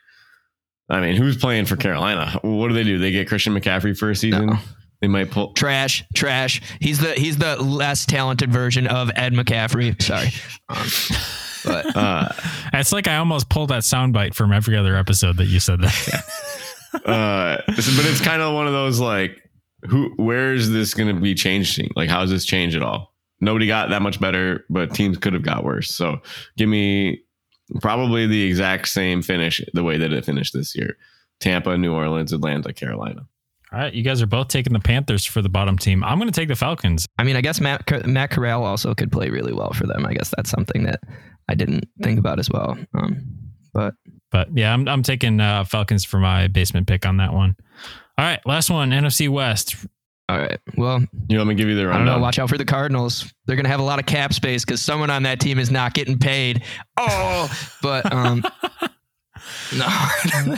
I 0.88 1.02
mean, 1.02 1.16
who's 1.16 1.36
playing 1.38 1.66
for 1.66 1.78
Carolina? 1.78 2.40
What 2.44 2.68
do 2.68 2.76
they 2.76 2.84
do? 2.84 3.00
They 3.00 3.12
get 3.12 3.28
Christian 3.28 3.56
McCaffrey 3.56 3.98
for 3.98 4.12
a 4.12 4.16
season. 4.16 4.48
No. 4.48 4.58
They 5.06 5.10
might 5.10 5.30
pull. 5.30 5.54
Trash, 5.54 6.04
trash. 6.16 6.64
He's 6.82 6.98
the 6.98 7.14
he's 7.14 7.38
the 7.38 7.62
less 7.62 8.08
talented 8.08 8.52
version 8.52 8.88
of 8.88 9.12
Ed 9.16 9.34
McCaffrey. 9.34 10.02
Sorry, 10.02 10.30
um, 10.68 10.88
but 11.64 11.96
Uh, 11.96 12.30
It's 12.74 12.92
like 12.92 13.08
I 13.08 13.18
almost 13.18 13.48
pulled 13.48 13.70
that 13.70 13.84
soundbite 13.84 14.34
from 14.34 14.52
every 14.52 14.76
other 14.76 14.96
episode 14.96 15.38
that 15.38 15.46
you 15.46 15.60
said 15.60 15.82
that. 15.82 16.24
uh 17.06 17.62
but 17.68 17.78
it's 17.78 18.20
kind 18.20 18.42
of 18.42 18.56
one 18.56 18.66
of 18.66 18.74
those 18.74 19.00
like 19.00 19.48
who 19.88 20.12
where 20.16 20.56
is 20.56 20.72
this 20.72 20.96
going 20.96 21.14
to 21.14 21.22
be 21.22 21.36
changing 21.36 21.92
like 21.96 22.10
how's 22.10 22.32
this 22.32 22.46
change 22.46 22.76
at 22.76 22.82
all 22.82 23.14
nobody 23.42 23.68
got 23.68 23.90
that 23.92 24.02
much 24.02 24.20
better 24.20 24.66
but 24.72 24.92
teams 24.96 25.20
could 25.20 25.34
have 25.34 25.44
got 25.44 25.64
worse 25.64 25.94
so 25.94 26.20
give 26.58 26.68
me 26.68 27.20
probably 27.80 28.26
the 28.26 28.42
exact 28.44 28.88
same 28.88 29.22
finish 29.22 29.62
the 29.74 29.84
way 29.84 29.98
that 30.00 30.12
it 30.14 30.26
finished 30.26 30.54
this 30.54 30.76
year 30.76 30.96
tampa 31.42 31.78
new 31.78 31.94
orleans 31.94 32.32
atlanta 32.34 32.74
carolina 32.74 33.28
All 33.76 33.82
right, 33.82 33.94
you 33.94 34.04
guys 34.04 34.22
are 34.22 34.26
both 34.26 34.48
taking 34.48 34.72
the 34.72 34.80
Panthers 34.80 35.26
for 35.26 35.42
the 35.42 35.50
bottom 35.50 35.78
team. 35.78 36.02
I'm 36.02 36.18
going 36.18 36.32
to 36.32 36.40
take 36.40 36.48
the 36.48 36.56
Falcons. 36.56 37.06
I 37.20 37.26
mean, 37.26 37.36
I 37.36 37.42
guess 37.42 37.60
Matt 37.60 38.08
Matt 38.08 38.32
Corral 38.32 38.64
also 38.64 38.96
could 38.96 39.12
play 39.12 39.30
really 39.30 39.52
well 39.52 39.74
for 39.74 39.86
them. 39.86 40.06
I 40.06 40.14
guess 40.14 40.34
that's 40.34 40.50
something 40.50 40.84
that 40.86 41.02
I 41.50 41.56
didn't 41.56 41.84
think 42.02 42.18
about 42.18 42.40
as 42.40 42.50
well. 42.50 42.78
Um, 42.98 43.26
but 43.74 43.94
But 44.32 44.48
yeah, 44.56 44.74
I'm 44.74 44.88
I'm 44.88 45.04
taking 45.04 45.42
uh, 45.42 45.66
Falcons 45.66 46.06
for 46.06 46.20
my 46.20 46.48
basement 46.48 46.88
pick 46.88 47.06
on 47.06 47.18
that 47.18 47.34
one. 47.34 47.58
All 48.18 48.24
right, 48.24 48.40
last 48.46 48.70
one, 48.70 48.92
NFC 48.92 49.28
West. 49.28 49.76
all 50.30 50.38
right, 50.38 50.58
well, 50.78 51.04
you 51.28 51.38
want 51.38 51.50
me 51.50 51.56
to 51.56 51.62
give 51.62 51.68
you 51.68 51.76
the 51.76 51.82
I 51.82 51.98
don't 51.98 52.06
know. 52.06 52.12
rundown 52.12 52.22
Watch 52.22 52.40
out 52.40 52.48
for 52.48 52.58
the 52.58 52.64
Cardinals. 52.64 53.30
They're 53.46 53.58
gonna 53.58 53.68
have 53.68 53.82
a 53.82 53.84
lot 53.84 54.00
of 54.00 54.06
cap 54.06 54.32
space 54.34 54.64
because 54.64 54.82
someone 54.82 55.10
on 55.10 55.24
that 55.24 55.42
team 55.42 55.60
is 55.60 55.70
not 55.70 55.94
getting 55.94 56.18
paid. 56.18 56.64
Oh, 56.96 57.52
but 57.82 58.10
um, 58.14 58.42
no. 59.78 59.86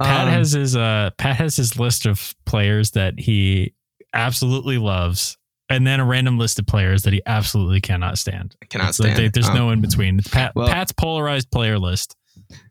Pat 0.00 0.26
Um, 0.26 0.28
has 0.28 0.52
his 0.52 0.76
uh 0.76 1.10
Pat 1.18 1.36
has 1.36 1.56
his 1.56 1.78
list 1.78 2.06
of 2.06 2.34
players 2.44 2.92
that 2.92 3.18
he 3.18 3.74
absolutely 4.14 4.78
loves, 4.78 5.36
and 5.68 5.86
then 5.86 6.00
a 6.00 6.04
random 6.04 6.38
list 6.38 6.58
of 6.58 6.66
players 6.66 7.02
that 7.02 7.12
he 7.12 7.22
absolutely 7.26 7.80
cannot 7.80 8.18
stand. 8.18 8.56
Cannot 8.70 8.94
So 8.94 9.04
stand. 9.04 9.18
they- 9.18 9.28
there's 9.28 9.48
Um, 9.48 9.54
no 9.56 9.70
in 9.70 9.80
between. 9.80 10.18
It's 10.18 10.28
Pat, 10.28 10.52
well- 10.54 10.68
Pat's 10.68 10.92
polarized 10.92 11.50
player 11.50 11.78
list. 11.78 12.16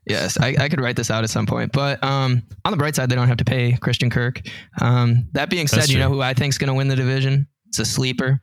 Yes, 0.06 0.38
I, 0.40 0.56
I 0.58 0.68
could 0.68 0.80
write 0.80 0.96
this 0.96 1.10
out 1.10 1.22
at 1.24 1.28
some 1.30 1.44
point. 1.44 1.72
But 1.72 2.02
um, 2.02 2.42
on 2.64 2.70
the 2.70 2.76
bright 2.78 2.94
side, 2.94 3.08
they 3.10 3.14
don't 3.16 3.28
have 3.28 3.36
to 3.38 3.44
pay 3.44 3.76
Christian 3.76 4.08
Kirk. 4.08 4.40
Um, 4.80 5.28
that 5.32 5.50
being 5.50 5.66
said, 5.66 5.80
That's 5.80 5.90
you 5.90 5.98
know 5.98 6.08
who 6.08 6.22
I 6.22 6.32
think 6.34 6.52
is 6.54 6.58
going 6.58 6.68
to 6.68 6.74
win 6.74 6.88
the 6.88 6.96
division? 6.96 7.46
It's 7.68 7.78
a 7.80 7.84
sleeper. 7.84 8.40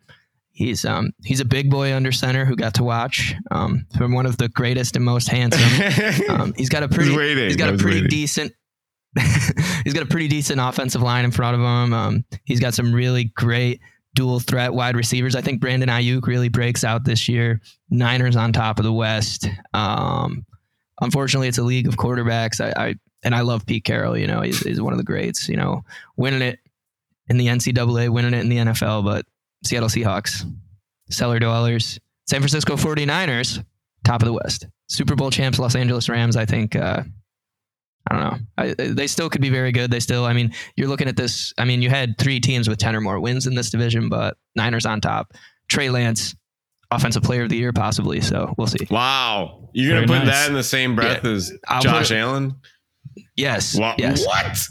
He's 0.54 0.86
um 0.86 1.12
he's 1.24 1.40
a 1.40 1.46
big 1.46 1.70
boy 1.70 1.96
under 1.96 2.12
center 2.12 2.46
who 2.46 2.56
got 2.56 2.76
to 2.76 2.84
watch 2.84 3.34
um 3.52 3.86
from 3.98 4.14
one 4.14 4.28
of 4.28 4.38
the 4.38 4.50
greatest 4.50 4.96
and 4.96 5.04
most 5.04 5.28
handsome. 5.28 5.62
Um, 6.30 6.54
he's 6.56 6.70
got 6.70 6.84
a 6.84 6.88
pretty 6.88 7.16
waiting. 7.16 7.46
he's 7.46 7.56
got 7.56 7.74
a 7.74 7.78
pretty 7.78 7.98
waiting. 7.98 8.10
decent 8.10 8.54
he's 9.84 9.94
got 9.94 10.04
a 10.04 10.08
pretty 10.08 10.28
decent 10.28 10.60
offensive 10.60 11.02
line 11.02 11.26
in 11.26 11.32
front 11.32 11.56
of 11.56 11.62
him. 11.62 11.94
Um, 11.94 12.26
he's 12.46 12.60
got 12.60 12.74
some 12.74 12.94
really 12.94 13.26
great 13.36 13.80
dual 14.16 14.40
threat 14.40 14.74
wide 14.74 14.96
receivers. 14.96 15.36
I 15.36 15.42
think 15.42 15.62
Brandon 15.62 15.90
Aiyuk 15.90 16.26
really 16.28 16.50
breaks 16.50 16.84
out 16.84 17.04
this 17.04 17.28
year. 17.30 17.62
Niners 17.90 18.36
on 18.36 18.54
top 18.54 18.80
of 18.80 18.86
the 18.86 18.94
West. 18.94 19.48
Um, 19.74 20.46
unfortunately, 21.02 21.48
it's 21.48 21.58
a 21.58 21.64
league 21.64 21.88
of 21.88 21.98
quarterbacks. 21.98 22.60
I, 22.60 22.90
I 22.90 22.96
and 23.24 23.36
I 23.36 23.42
love 23.42 23.66
Pete 23.66 23.84
Carroll. 23.86 24.18
You 24.18 24.28
know, 24.28 24.42
he's, 24.42 24.60
he's 24.60 24.82
one 24.82 24.94
of 24.94 24.98
the 24.98 25.06
greats. 25.06 25.48
You 25.48 25.58
know, 25.58 25.84
winning 26.18 26.42
it 26.42 26.60
in 27.30 27.38
the 27.38 27.48
NCAA, 27.48 28.10
winning 28.10 28.34
it 28.34 28.42
in 28.42 28.50
the 28.50 28.58
NFL. 28.58 29.04
But 29.06 29.26
Seattle 29.66 29.90
Seahawks, 29.90 30.44
cellar 31.10 31.40
dwellers, 31.40 32.00
San 32.28 32.40
Francisco 32.40 32.76
49ers, 32.76 33.64
top 34.04 34.22
of 34.22 34.28
the 34.28 34.34
West. 34.34 34.68
Super 34.90 35.16
Bowl 35.16 35.32
champs, 35.32 35.60
Los 35.60 35.76
Angeles 35.76 36.10
Rams. 36.10 36.36
I 36.36 36.46
think. 36.46 36.76
Uh, 36.76 37.04
I 38.12 38.16
don't 38.18 38.24
know. 38.24 38.38
I, 38.58 38.74
they 38.94 39.08
still 39.08 39.30
could 39.30 39.42
be 39.42 39.50
very 39.50 39.72
good. 39.72 39.90
They 39.90 40.02
still. 40.02 40.26
I 40.26 40.34
mean, 40.34 40.54
you're 40.76 40.90
looking 40.90 41.08
at 41.08 41.16
this. 41.16 41.54
I 41.58 41.64
mean, 41.64 41.82
you 41.82 41.90
had 41.90 42.18
three 42.18 42.40
teams 42.42 42.68
with 42.68 42.78
ten 42.78 42.96
or 42.96 43.02
more 43.02 43.20
wins 43.20 43.48
in 43.48 43.56
this 43.56 43.70
division, 43.70 44.10
but 44.10 44.36
Niners 44.56 44.86
on 44.86 45.00
top. 45.00 45.32
Trey 45.70 45.90
Lance, 45.90 46.36
offensive 46.92 47.24
player 47.24 47.44
of 47.44 47.50
the 47.50 47.56
year, 47.56 47.72
possibly. 47.72 48.20
So 48.20 48.54
we'll 48.58 48.68
see. 48.68 48.86
Wow. 48.92 49.70
You're 49.74 49.92
going 49.96 50.02
to 50.06 50.14
put 50.14 50.20
nice. 50.26 50.28
that 50.28 50.50
in 50.50 50.54
the 50.54 50.64
same 50.64 50.96
breath 50.96 51.24
as 51.24 51.54
I'll 51.68 51.82
Josh 51.82 52.10
put- 52.10 52.18
Allen? 52.18 52.56
Yes. 53.38 53.76
Wha- 53.80 53.96
Yes. 53.98 54.26
What? 54.26 54.68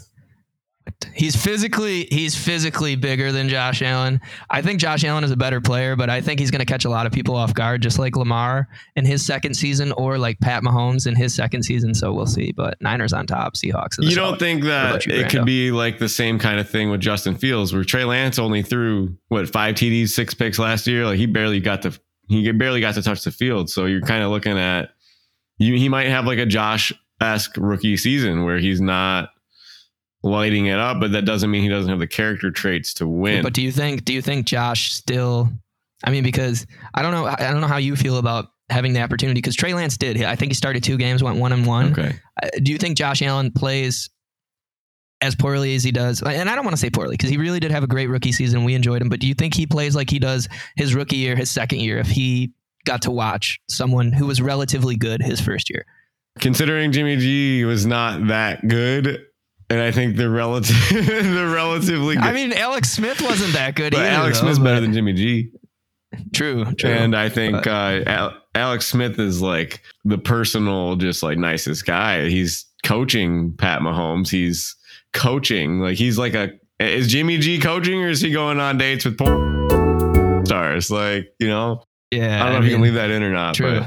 He's 1.13 1.35
physically 1.35 2.07
he's 2.11 2.35
physically 2.35 2.95
bigger 2.95 3.31
than 3.31 3.49
Josh 3.49 3.81
Allen. 3.81 4.21
I 4.49 4.61
think 4.61 4.79
Josh 4.79 5.03
Allen 5.03 5.23
is 5.23 5.31
a 5.31 5.37
better 5.37 5.61
player, 5.61 5.95
but 5.95 6.09
I 6.09 6.21
think 6.21 6.39
he's 6.39 6.51
going 6.51 6.59
to 6.59 6.65
catch 6.65 6.85
a 6.85 6.89
lot 6.89 7.05
of 7.05 7.11
people 7.11 7.35
off 7.35 7.53
guard, 7.53 7.81
just 7.81 7.99
like 7.99 8.15
Lamar 8.15 8.67
in 8.95 9.05
his 9.05 9.25
second 9.25 9.53
season, 9.55 9.91
or 9.93 10.17
like 10.17 10.39
Pat 10.39 10.63
Mahomes 10.63 11.07
in 11.07 11.15
his 11.15 11.35
second 11.35 11.63
season. 11.63 11.93
So 11.93 12.13
we'll 12.13 12.25
see. 12.25 12.51
But 12.51 12.81
Niners 12.81 13.13
on 13.13 13.27
top, 13.27 13.53
Seahawks. 13.55 13.95
You 13.99 14.15
don't 14.15 14.39
think 14.39 14.63
that 14.63 15.05
you, 15.05 15.13
it 15.13 15.29
could 15.29 15.45
be 15.45 15.71
like 15.71 15.99
the 15.99 16.09
same 16.09 16.39
kind 16.39 16.59
of 16.59 16.69
thing 16.69 16.89
with 16.89 17.01
Justin 17.01 17.35
Fields, 17.35 17.73
where 17.73 17.83
Trey 17.83 18.05
Lance 18.05 18.39
only 18.39 18.63
threw 18.63 19.15
what 19.27 19.47
five 19.49 19.75
TDs, 19.75 20.09
six 20.09 20.33
picks 20.33 20.59
last 20.59 20.87
year? 20.87 21.05
Like 21.05 21.17
he 21.17 21.25
barely 21.25 21.59
got 21.59 21.81
to 21.83 21.99
he 22.27 22.51
barely 22.51 22.81
got 22.81 22.95
to 22.95 23.01
touch 23.01 23.23
the 23.23 23.31
field. 23.31 23.69
So 23.69 23.85
you're 23.85 24.01
kind 24.01 24.23
of 24.23 24.31
looking 24.31 24.57
at 24.57 24.89
you. 25.57 25.75
He 25.75 25.89
might 25.89 26.07
have 26.07 26.25
like 26.25 26.39
a 26.39 26.45
Josh 26.45 26.91
esque 27.21 27.55
rookie 27.57 27.97
season 27.97 28.43
where 28.43 28.57
he's 28.57 28.81
not 28.81 29.29
lighting 30.23 30.67
it 30.67 30.79
up, 30.79 30.99
but 30.99 31.11
that 31.11 31.25
doesn't 31.25 31.51
mean 31.51 31.61
he 31.63 31.69
doesn't 31.69 31.89
have 31.89 31.99
the 31.99 32.07
character 32.07 32.49
traits 32.49 32.93
to 32.95 33.07
win. 33.07 33.43
But 33.43 33.53
do 33.53 33.61
you 33.61 33.71
think 33.71 34.05
do 34.05 34.13
you 34.13 34.21
think 34.21 34.45
Josh 34.45 34.91
still? 34.93 35.49
I 36.03 36.09
mean, 36.11 36.23
because 36.23 36.65
I 36.93 37.01
don't 37.01 37.11
know. 37.11 37.25
I 37.25 37.51
don't 37.51 37.61
know 37.61 37.67
how 37.67 37.77
you 37.77 37.95
feel 37.95 38.17
about 38.17 38.47
having 38.69 38.93
the 38.93 39.01
opportunity. 39.01 39.37
Because 39.37 39.55
Trey 39.55 39.73
Lance 39.73 39.97
did. 39.97 40.21
I 40.23 40.35
think 40.35 40.51
he 40.51 40.55
started 40.55 40.83
two 40.83 40.97
games, 40.97 41.21
went 41.23 41.37
one 41.37 41.51
and 41.53 41.65
one. 41.65 41.91
okay, 41.91 42.15
Uh, 42.41 42.49
Do 42.61 42.71
you 42.71 42.77
think 42.77 42.97
Josh 42.97 43.21
Allen 43.21 43.51
plays 43.51 44.09
as 45.21 45.35
poorly 45.35 45.75
as 45.75 45.83
he 45.83 45.91
does? 45.91 46.21
And 46.21 46.49
I 46.49 46.55
don't 46.55 46.65
want 46.65 46.75
to 46.75 46.79
say 46.81 46.89
poorly 46.89 47.13
because 47.15 47.29
he 47.29 47.37
really 47.37 47.59
did 47.59 47.71
have 47.71 47.83
a 47.83 47.87
great 47.87 48.07
rookie 48.07 48.31
season. 48.31 48.63
We 48.65 48.73
enjoyed 48.75 49.01
him. 49.01 49.09
But 49.09 49.19
do 49.21 49.27
you 49.27 49.33
think 49.33 49.53
he 49.53 49.65
plays 49.65 49.95
like 49.95 50.09
he 50.09 50.19
does 50.19 50.49
his 50.75 50.93
rookie 50.95 51.17
year, 51.17 51.35
his 51.35 51.49
second 51.51 51.79
year, 51.79 51.99
if 51.99 52.07
he 52.07 52.51
got 52.85 53.01
to 53.03 53.11
watch 53.11 53.59
someone 53.69 54.11
who 54.11 54.25
was 54.25 54.41
relatively 54.41 54.95
good 54.97 55.21
his 55.21 55.39
first 55.39 55.69
year? 55.69 55.85
considering 56.39 56.91
Jimmy 56.91 57.15
G 57.17 57.63
was 57.63 57.85
not 57.85 58.27
that 58.27 58.67
good, 58.67 59.23
and 59.73 59.81
I 59.81 59.91
think 59.91 60.15
the 60.15 60.29
relative 60.29 60.75
the 60.91 61.51
relatively 61.53 62.15
good. 62.15 62.23
I 62.23 62.31
mean, 62.33 62.53
Alex 62.53 62.89
Smith 62.91 63.21
wasn't 63.21 63.53
that 63.53 63.75
good 63.75 63.91
but 63.93 63.99
either. 64.01 64.09
Alex 64.09 64.37
though, 64.39 64.45
Smith's 64.45 64.59
better 64.59 64.75
but- 64.77 64.81
than 64.81 64.93
Jimmy 64.93 65.13
G. 65.13 65.49
True, 66.33 66.65
true. 66.75 66.91
And 66.91 67.15
I 67.15 67.27
think 67.29 67.63
But- 67.63 67.67
uh, 67.67 68.03
Al- 68.05 68.37
Alex 68.53 68.85
Smith 68.85 69.17
is 69.19 69.41
like 69.41 69.81
the 70.05 70.17
personal, 70.19 70.95
just 70.95 71.23
like 71.23 71.37
nicest 71.39 71.85
guy. 71.87 72.29
He's 72.29 72.65
coaching 72.83 73.53
Pat 73.57 73.81
Mahomes. 73.81 74.29
He's 74.29 74.75
coaching 75.13 75.79
like 75.79 75.97
he's 75.97 76.17
like 76.17 76.33
a. 76.35 76.51
Is 76.79 77.07
Jimmy 77.07 77.37
G 77.39 77.59
coaching 77.59 78.03
or 78.03 78.09
is 78.09 78.21
he 78.21 78.31
going 78.31 78.59
on 78.59 78.77
dates 78.77 79.05
with 79.05 79.17
porn 79.17 80.45
stars? 80.45 80.91
Like 80.91 81.33
you 81.39 81.47
know, 81.47 81.83
yeah, 82.17 82.41
I 82.41 82.45
don't 82.45 82.53
know 82.53 82.59
if 82.59 82.65
you 82.65 82.71
can 82.71 82.81
leave 82.81 82.93
that 82.95 83.09
in 83.09 83.23
or 83.23 83.31
not, 83.31 83.55
True. 83.55 83.81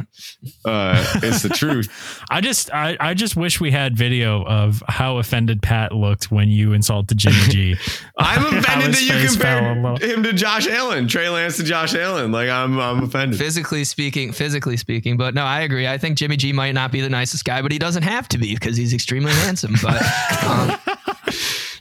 but 0.65 0.71
uh, 0.71 1.05
it's 1.23 1.43
the 1.43 1.49
truth. 1.49 2.23
I 2.31 2.41
just 2.41 2.73
I, 2.73 2.97
I 3.01 3.15
just 3.15 3.37
wish 3.37 3.61
we 3.61 3.71
had 3.71 3.97
video 3.97 4.45
of 4.45 4.83
how 4.89 5.19
offended 5.19 5.63
Pat 5.63 5.93
looked 5.93 6.31
when 6.31 6.49
you 6.49 6.73
insulted 6.73 7.19
Jimmy 7.19 7.37
G. 7.49 7.77
I'm 8.19 8.45
offended 8.59 8.93
that 8.95 9.03
you 9.03 9.13
face 9.13 9.37
fell 9.37 9.59
a 9.59 9.75
compared 9.75 10.03
him 10.03 10.23
to 10.25 10.33
Josh 10.33 10.67
Allen, 10.69 11.09
Trey 11.09 11.29
Lance 11.29 11.57
to 11.59 11.65
Josh 11.65 11.95
Allen. 11.95 12.33
Like 12.33 12.49
I'm, 12.49 12.79
I'm 12.79 13.03
offended. 13.05 13.39
physically 13.39 13.85
speaking, 13.85 14.33
physically 14.33 14.77
speaking. 14.77 15.17
But 15.17 15.35
no, 15.35 15.43
I 15.45 15.61
agree. 15.61 15.87
I 15.87 15.99
think 15.99 16.19
Jimmy 16.19 16.37
G 16.37 16.53
might 16.53 16.73
not 16.73 16.93
be 16.93 17.01
the 17.01 17.11
nicest 17.11 17.45
guy, 17.45 17.63
but 17.63 17.73
he 17.73 17.79
doesn't 17.79 18.03
have 18.05 18.29
to 18.29 18.39
be 18.39 18.55
because 18.55 18.77
he's 18.77 18.93
extremely 18.95 19.33
handsome. 19.33 19.75
But 19.83 20.03
um, 20.45 20.79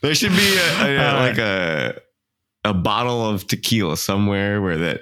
There 0.02 0.14
should 0.16 0.32
be 0.32 0.56
a, 0.58 0.86
a- 0.86 0.98
Uh, 0.98 1.20
like 1.20 1.38
a 1.38 2.02
a 2.64 2.74
bottle 2.74 3.28
of 3.30 3.46
tequila 3.46 3.96
somewhere 3.96 4.60
where 4.60 4.76
that 4.78 5.02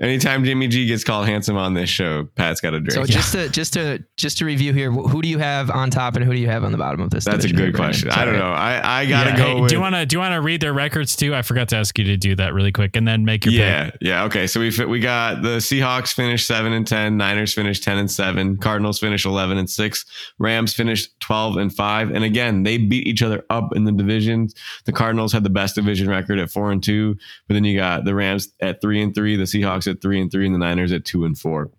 anytime 0.00 0.44
Jimmy 0.44 0.68
G 0.68 0.86
gets 0.86 1.04
called 1.04 1.26
handsome 1.26 1.56
on 1.56 1.74
this 1.74 1.88
show, 1.90 2.24
Pat's 2.36 2.60
got 2.60 2.74
a 2.74 2.80
drink. 2.80 2.92
so 2.92 3.04
just 3.04 3.32
to 3.32 3.48
just 3.48 3.72
to 3.74 4.04
just 4.16 4.38
to 4.38 4.44
review 4.44 4.72
here, 4.72 4.90
who 4.90 5.22
do 5.22 5.28
you 5.28 5.38
have 5.38 5.70
on 5.70 5.90
top 5.90 6.16
and 6.16 6.24
who 6.24 6.32
do 6.32 6.38
you 6.38 6.48
have 6.48 6.64
on 6.64 6.72
the 6.72 6.78
bottom 6.78 7.00
of 7.00 7.10
this? 7.10 7.24
That's 7.24 7.44
a 7.44 7.48
good 7.48 7.56
Brandon? 7.72 7.74
question. 7.74 8.10
I 8.10 8.24
don't 8.24 8.38
know. 8.38 8.52
I 8.52 9.00
I 9.02 9.06
gotta 9.06 9.30
Yeah, 9.30 9.36
go 9.36 9.44
hey, 9.54 9.60
with. 9.60 9.68
do 9.70 9.76
you 9.76 9.80
want 9.80 9.94
to 9.94 10.06
do 10.06 10.16
you 10.16 10.20
want 10.20 10.32
to 10.34 10.40
read 10.40 10.60
their 10.60 10.72
records 10.72 11.16
too? 11.16 11.34
I 11.34 11.42
forgot 11.42 11.68
to 11.70 11.76
ask 11.76 11.98
you 11.98 12.04
to 12.04 12.16
do 12.16 12.34
that 12.36 12.54
really 12.54 12.72
quick 12.72 12.96
and 12.96 13.06
then 13.06 13.24
make 13.24 13.44
your 13.44 13.52
pick. 13.52 13.60
yeah, 13.60 13.90
yeah. 14.00 14.24
Okay, 14.24 14.46
so 14.46 14.60
we 14.60 14.70
we 14.86 15.00
got 15.00 15.42
the 15.42 15.58
Seahawks 15.58 16.12
finished 16.12 16.46
seven 16.46 16.72
and 16.72 16.86
ten, 16.86 17.16
Niners 17.16 17.52
finished 17.54 17.82
ten 17.82 17.98
and 17.98 18.10
seven, 18.10 18.56
Cardinals 18.56 18.98
finished 18.98 19.26
eleven 19.26 19.58
and 19.58 19.68
six, 19.68 20.04
Rams 20.38 20.74
finished 20.74 21.18
twelve 21.20 21.56
and 21.56 21.74
five, 21.74 22.10
and 22.10 22.24
again 22.24 22.62
they 22.62 22.78
beat 22.78 23.06
each 23.06 23.22
other 23.22 23.44
up 23.50 23.74
in 23.76 23.84
the 23.84 23.92
divisions. 23.92 24.54
The 24.84 24.92
Cardinals 24.92 25.32
had 25.32 25.44
the 25.44 25.50
best 25.50 25.74
division 25.74 26.08
record 26.08 26.38
at 26.38 26.50
four 26.50 26.70
and 26.72 26.82
two, 26.82 27.16
but 27.46 27.54
then 27.54 27.64
you 27.64 27.76
got 27.78 28.04
the 28.04 28.14
Rams 28.14 28.48
at 28.60 28.80
three 28.80 29.02
and 29.02 29.14
three, 29.14 29.36
the 29.36 29.46
Seahawks 29.62 29.90
at 29.90 30.00
three 30.00 30.20
and 30.20 30.30
three, 30.30 30.46
and 30.46 30.54
the 30.54 30.58
Niners 30.58 30.92
at 30.92 31.04
two 31.04 31.24
and 31.24 31.38
four. 31.38 31.70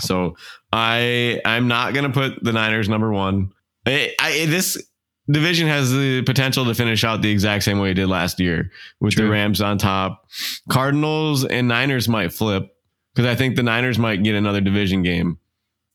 So 0.00 0.36
I 0.72 1.40
I'm 1.44 1.68
not 1.68 1.94
gonna 1.94 2.10
put 2.10 2.42
the 2.42 2.52
Niners 2.52 2.88
number 2.88 3.12
one. 3.12 3.52
I, 3.86 4.14
I 4.18 4.46
this 4.46 4.82
division 5.30 5.68
has 5.68 5.92
the 5.92 6.22
potential 6.22 6.64
to 6.66 6.74
finish 6.74 7.04
out 7.04 7.22
the 7.22 7.30
exact 7.30 7.64
same 7.64 7.78
way 7.78 7.92
it 7.92 7.94
did 7.94 8.08
last 8.08 8.40
year 8.40 8.70
with 9.00 9.16
the 9.16 9.28
Rams 9.28 9.60
on 9.60 9.78
top. 9.78 10.26
Cardinals 10.68 11.44
and 11.44 11.68
Niners 11.68 12.08
might 12.08 12.32
flip 12.32 12.76
because 13.14 13.28
I 13.30 13.34
think 13.34 13.56
the 13.56 13.62
Niners 13.62 13.98
might 13.98 14.22
get 14.22 14.34
another 14.34 14.60
division 14.60 15.02
game. 15.02 15.38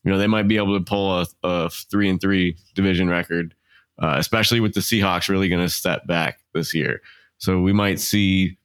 You 0.04 0.10
know, 0.12 0.18
they 0.18 0.26
might 0.26 0.48
be 0.48 0.56
able 0.56 0.78
to 0.78 0.84
pull 0.84 1.20
a, 1.20 1.26
a 1.44 1.70
three 1.70 2.08
and 2.08 2.20
three 2.20 2.56
division 2.74 3.08
record, 3.08 3.54
uh, 4.02 4.14
especially 4.18 4.60
with 4.60 4.72
the 4.74 4.80
Seahawks 4.80 5.28
really 5.28 5.48
going 5.48 5.60
to 5.60 5.68
step 5.68 6.06
back 6.06 6.40
this 6.54 6.74
year. 6.74 7.00
So 7.38 7.60
we 7.60 7.72
might 7.72 8.00
see 8.00 8.58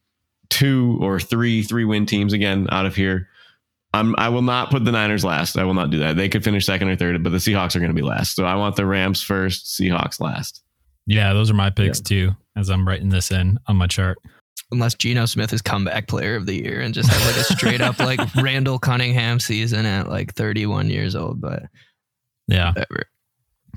two 0.50 0.98
or 1.00 1.20
three 1.20 1.62
three 1.62 1.84
win 1.84 2.06
teams 2.06 2.32
again 2.32 2.66
out 2.70 2.86
of 2.86 2.94
here. 2.96 3.28
I'm, 3.92 4.14
I 4.18 4.28
will 4.28 4.42
not 4.42 4.70
put 4.70 4.84
the 4.84 4.92
Niners 4.92 5.24
last. 5.24 5.56
I 5.56 5.64
will 5.64 5.72
not 5.72 5.90
do 5.90 5.98
that. 6.00 6.16
They 6.16 6.28
could 6.28 6.44
finish 6.44 6.66
second 6.66 6.88
or 6.88 6.96
third, 6.96 7.22
but 7.22 7.30
the 7.30 7.38
Seahawks 7.38 7.74
are 7.76 7.78
going 7.78 7.90
to 7.90 7.94
be 7.94 8.02
last. 8.02 8.36
So 8.36 8.44
I 8.44 8.54
want 8.56 8.76
the 8.76 8.84
Rams 8.84 9.22
first, 9.22 9.66
Seahawks 9.66 10.20
last. 10.20 10.62
Yeah, 11.06 11.32
those 11.32 11.50
are 11.50 11.54
my 11.54 11.70
picks 11.70 12.00
too. 12.00 12.32
As 12.56 12.68
I'm 12.68 12.86
writing 12.86 13.08
this 13.08 13.30
in 13.30 13.58
on 13.66 13.76
my 13.76 13.86
chart. 13.86 14.18
Unless 14.72 14.96
Geno 14.96 15.26
Smith 15.26 15.52
is 15.52 15.62
comeback 15.62 16.08
player 16.08 16.34
of 16.34 16.46
the 16.46 16.54
year 16.54 16.80
and 16.80 16.92
just 16.92 17.08
have 17.10 17.24
like 17.26 17.36
a 17.36 17.44
straight 17.44 17.80
up 17.80 17.98
like 18.00 18.20
Randall 18.42 18.78
Cunningham 18.78 19.38
season 19.38 19.86
at 19.86 20.08
like 20.08 20.34
31 20.34 20.90
years 20.90 21.14
old, 21.14 21.40
but 21.40 21.62
Yeah, 22.48 22.70
whatever. 22.70 23.04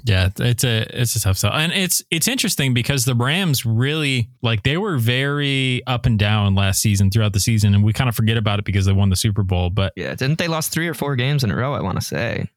Yeah, 0.03 0.29
it's 0.37 0.63
a 0.63 1.01
it's 1.01 1.15
a 1.15 1.21
tough 1.21 1.37
sell, 1.37 1.53
and 1.53 1.71
it's 1.71 2.03
it's 2.11 2.27
interesting 2.27 2.73
because 2.73 3.05
the 3.05 3.15
Rams 3.15 3.65
really 3.65 4.29
like 4.41 4.63
they 4.63 4.77
were 4.77 4.97
very 4.97 5.81
up 5.87 6.05
and 6.05 6.17
down 6.17 6.55
last 6.55 6.81
season 6.81 7.11
throughout 7.11 7.33
the 7.33 7.39
season, 7.39 7.73
and 7.73 7.83
we 7.83 7.93
kind 7.93 8.09
of 8.09 8.15
forget 8.15 8.37
about 8.37 8.59
it 8.59 8.65
because 8.65 8.85
they 8.85 8.93
won 8.93 9.09
the 9.09 9.15
Super 9.15 9.43
Bowl, 9.43 9.69
but 9.69 9.93
Yeah, 9.95 10.15
didn't 10.15 10.37
they 10.37 10.47
lost 10.47 10.71
three 10.71 10.87
or 10.87 10.93
four 10.93 11.15
games 11.15 11.43
in 11.43 11.51
a 11.51 11.55
row? 11.55 11.73
I 11.73 11.81
want 11.81 11.99
to 11.99 12.05
say. 12.05 12.49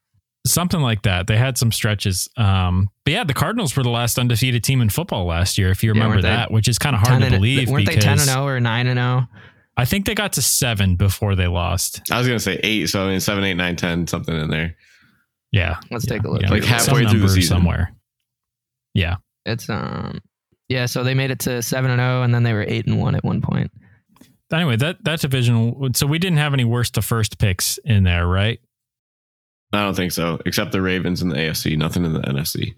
something 0.45 0.81
like 0.81 1.03
that. 1.03 1.27
They 1.27 1.37
had 1.37 1.57
some 1.57 1.71
stretches. 1.71 2.29
Um, 2.35 2.89
but 3.05 3.11
yeah, 3.11 3.23
the 3.23 3.33
Cardinals 3.33 3.75
were 3.77 3.83
the 3.83 3.89
last 3.89 4.19
undefeated 4.19 4.63
team 4.63 4.81
in 4.81 4.89
football 4.89 5.25
last 5.25 5.57
year, 5.57 5.69
if 5.69 5.83
you 5.83 5.91
remember 5.91 6.15
weren't 6.15 6.23
that, 6.23 6.51
which 6.51 6.67
is 6.67 6.77
kind 6.77 6.95
of 6.95 7.01
hard 7.01 7.21
to 7.21 7.29
believe. 7.29 7.69
Weren't 7.69 7.87
they 7.87 7.95
10 7.95 8.13
and 8.13 8.21
0 8.21 8.45
or 8.45 8.59
9 8.59 8.87
and 8.87 8.99
oh? 8.99 9.19
0? 9.19 9.27
I 9.75 9.85
think 9.85 10.05
they 10.05 10.13
got 10.13 10.33
to 10.33 10.41
seven 10.41 10.95
before 10.95 11.35
they 11.35 11.47
lost. 11.47 12.01
I 12.11 12.19
was 12.19 12.27
going 12.27 12.37
to 12.37 12.43
say 12.43 12.59
eight. 12.63 12.89
So 12.89 13.05
I 13.05 13.09
mean, 13.09 13.19
seven, 13.19 13.43
eight, 13.43 13.55
nine, 13.55 13.75
ten, 13.75 14.05
something 14.05 14.35
in 14.35 14.49
there. 14.49 14.75
Yeah. 15.53 15.79
Let's 15.89 16.05
yeah, 16.05 16.13
take 16.13 16.23
a 16.23 16.29
look. 16.29 16.41
yeah. 16.41 16.49
Like 16.49 16.63
halfway 16.65 17.03
Some 17.03 17.11
through 17.11 17.21
the 17.21 17.29
season. 17.29 17.55
somewhere. 17.57 17.93
Yeah. 18.93 19.15
It's 19.45 19.69
um 19.69 20.19
Yeah, 20.67 20.87
so 20.87 21.03
they 21.03 21.13
made 21.13 21.31
it 21.31 21.39
to 21.39 21.61
seven 21.61 21.91
and 21.91 21.99
zero, 21.99 22.23
and 22.23 22.33
then 22.33 22.43
they 22.43 22.53
were 22.53 22.65
eight 22.67 22.85
and 22.87 22.99
one 22.99 23.15
at 23.15 23.23
one 23.23 23.39
point. 23.41 23.71
Anyway, 24.51 24.75
that 24.77 25.03
that 25.03 25.21
division. 25.21 25.93
So 25.93 26.05
we 26.05 26.19
didn't 26.19 26.37
have 26.37 26.53
any 26.53 26.65
worst 26.65 26.95
to 26.95 27.01
first 27.01 27.37
picks 27.39 27.77
in 27.85 28.03
there, 28.03 28.27
right? 28.27 28.59
I 29.71 29.81
don't 29.83 29.95
think 29.95 30.11
so, 30.11 30.39
except 30.45 30.71
the 30.71 30.81
Ravens 30.81 31.21
in 31.21 31.29
the 31.29 31.35
AFC. 31.35 31.75
Nothing 31.77 32.05
in 32.05 32.13
the 32.13 32.19
NFC. 32.21 32.75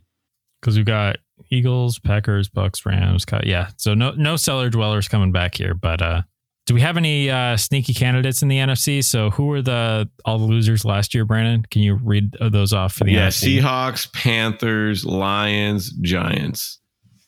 Because 0.62 0.78
we've 0.78 0.86
got 0.86 1.18
Eagles, 1.52 2.00
Packers, 2.00 2.48
Bucks, 2.48 2.86
Rams. 2.86 3.26
Yeah, 3.44 3.70
so 3.78 3.94
no 3.94 4.12
no 4.12 4.36
cellar 4.38 4.70
dwellers 4.70 5.08
coming 5.10 5.32
back 5.34 5.56
here. 5.56 5.74
But 5.74 6.02
uh, 6.02 6.22
do 6.66 6.74
we 6.74 6.82
have 6.82 6.98
any 6.98 7.30
uh, 7.30 7.58
sneaky 7.58 7.94
candidates 7.94 8.42
in 8.42 8.48
the 8.48 8.58
NFC? 8.58 9.04
So 9.04 9.30
who 9.30 9.46
were 9.46 9.62
the 9.62 10.10
all 10.26 10.40
the 10.40 10.46
losers 10.46 10.84
last 10.84 11.14
year, 11.14 11.26
Brandon? 11.26 11.64
Can 11.70 11.84
you 11.84 11.96
read 11.96 12.36
those 12.42 12.74
off 12.74 12.94
for 12.94 13.04
the 13.04 13.14
NFC? 13.14 13.56
yeah, 13.56 13.62
NFC? 13.62 13.62
Seahawks, 13.62 14.14
Panthers, 14.14 15.06
Lions, 15.06 15.92
Giants. 15.92 16.80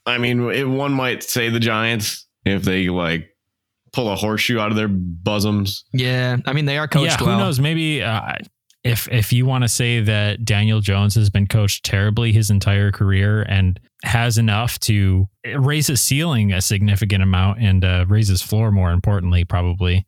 I 0.05 0.17
mean, 0.17 0.49
it, 0.49 0.67
one 0.67 0.93
might 0.93 1.21
say 1.21 1.49
the 1.49 1.59
Giants 1.59 2.25
if 2.45 2.63
they 2.63 2.89
like 2.89 3.29
pull 3.93 4.09
a 4.09 4.15
horseshoe 4.15 4.59
out 4.59 4.71
of 4.71 4.77
their 4.77 4.87
bosoms. 4.87 5.85
Yeah, 5.93 6.37
I 6.45 6.53
mean 6.53 6.65
they 6.65 6.77
are 6.77 6.87
coached 6.87 7.11
yeah, 7.11 7.17
who 7.17 7.25
well. 7.25 7.39
knows? 7.39 7.59
Maybe 7.59 8.01
uh, 8.01 8.33
if 8.87 9.07
if 9.11 9.33
you 9.33 9.45
want 9.45 9.63
to 9.63 9.67
say 9.67 9.99
that 10.01 10.45
Daniel 10.45 10.79
Jones 10.79 11.15
has 11.15 11.29
been 11.29 11.47
coached 11.47 11.83
terribly 11.83 12.31
his 12.31 12.49
entire 12.49 12.91
career 12.91 13.43
and 13.43 13.79
has 14.03 14.37
enough 14.37 14.79
to 14.79 15.27
raise 15.55 15.87
his 15.87 16.01
ceiling 16.01 16.53
a 16.53 16.61
significant 16.61 17.23
amount 17.23 17.59
and 17.59 17.83
uh, 17.83 18.05
raise 18.07 18.27
his 18.27 18.41
floor 18.41 18.71
more 18.71 18.91
importantly, 18.91 19.43
probably. 19.43 20.05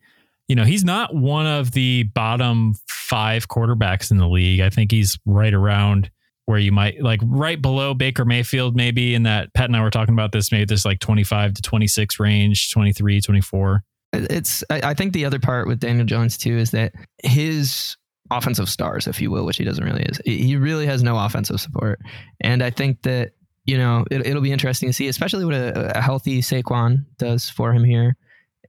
You 0.48 0.56
know, 0.56 0.64
he's 0.64 0.84
not 0.84 1.14
one 1.14 1.46
of 1.46 1.72
the 1.72 2.04
bottom 2.04 2.74
five 2.88 3.48
quarterbacks 3.48 4.12
in 4.12 4.18
the 4.18 4.28
league. 4.28 4.62
I 4.62 4.70
think 4.70 4.92
he's 4.92 5.20
right 5.26 5.54
around 5.54 6.10
where 6.46 6.58
you 6.58 6.72
might 6.72 7.00
like 7.02 7.20
right 7.24 7.62
below 7.62 7.94
Baker 7.94 8.26
Mayfield, 8.26 8.76
maybe 8.76 9.14
in 9.14 9.24
that 9.24 9.54
Pat 9.54 9.66
and 9.66 9.76
I 9.76 9.82
were 9.82 9.92
talking 9.92 10.16
about 10.16 10.32
this, 10.32 10.52
maybe 10.52 10.66
this 10.66 10.86
like 10.86 11.00
25 11.00 11.54
to 11.54 11.62
26 11.62 12.20
range, 12.20 12.72
23, 12.72 13.22
24. 13.22 13.84
It's 14.14 14.64
I 14.72 14.82
I 14.82 14.94
think 14.96 15.14
the 15.14 15.26
other 15.26 15.38
part 15.38 15.68
with 15.68 15.80
Daniel 15.80 16.06
Jones 16.06 16.38
too 16.38 16.58
is 16.58 16.72
that 16.72 16.94
his 17.24 17.96
offensive 18.32 18.70
stars, 18.70 19.08
if 19.08 19.22
you 19.22 19.32
will, 19.32 19.46
which 19.46 19.58
he 19.58 19.64
doesn't 19.64 19.84
really 19.84 20.04
is, 20.04 20.20
he 20.26 20.56
really 20.56 20.86
has 20.86 21.04
no 21.04 21.18
offensive 21.18 21.60
support, 21.60 22.00
and 22.42 22.62
I 22.64 22.70
think 22.70 23.02
that 23.04 23.32
you 23.66 23.78
know 23.78 24.06
it, 24.12 24.26
it'll 24.26 24.42
be 24.42 24.52
interesting 24.52 24.90
to 24.90 24.94
see, 24.94 25.08
especially 25.08 25.46
what 25.46 25.54
a, 25.56 25.98
a 25.98 26.02
healthy 26.02 26.42
Saquon 26.42 27.06
does 27.18 27.50
for 27.50 27.74
him 27.74 27.84
here, 27.84 28.16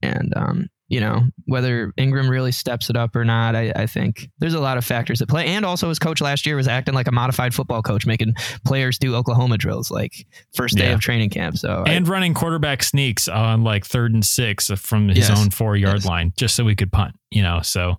and 0.03 0.33
um, 0.37 0.67
you 0.89 0.99
know 1.01 1.23
whether 1.47 1.93
Ingram 1.97 2.29
really 2.29 2.53
steps 2.53 2.91
it 2.91 2.97
up 2.97 3.15
or 3.15 3.25
not. 3.25 3.55
I, 3.55 3.73
I 3.77 3.87
think 3.87 4.29
there's 4.41 4.55
a 4.55 4.61
lot 4.61 4.77
of 4.77 4.85
factors 4.85 5.23
at 5.23 5.29
play, 5.29 5.47
and 5.47 5.65
also 5.65 5.89
his 5.89 5.99
coach 5.99 6.21
last 6.21 6.45
year 6.47 6.57
was 6.57 6.67
acting 6.69 6.95
like 6.95 7.07
a 7.07 7.13
modified 7.13 7.55
football 7.55 7.81
coach, 7.83 8.07
making 8.07 8.35
players 8.67 8.99
do 8.99 9.15
Oklahoma 9.15 9.57
drills 9.57 9.91
like 9.91 10.27
first 10.55 10.77
day 10.77 10.87
Yeah. 10.89 10.95
of 10.95 11.01
training 11.01 11.31
camp. 11.31 11.57
So 11.59 11.85
I- 11.87 11.91
and 11.93 12.09
running 12.09 12.35
quarterback 12.35 12.83
sneaks 12.83 13.29
on 13.29 13.63
like 13.63 13.87
third 13.87 14.13
and 14.13 14.25
six 14.25 14.69
from 14.77 15.09
his 15.09 15.29
Yes. 15.29 15.39
own 15.41 15.51
four 15.51 15.77
yard 15.77 15.97
Yes. 15.99 16.07
line 16.07 16.33
just 16.37 16.57
so 16.57 16.65
we 16.65 16.75
could 16.75 16.91
punt, 16.93 17.15
you 17.31 17.43
know. 17.43 17.61
So 17.63 17.99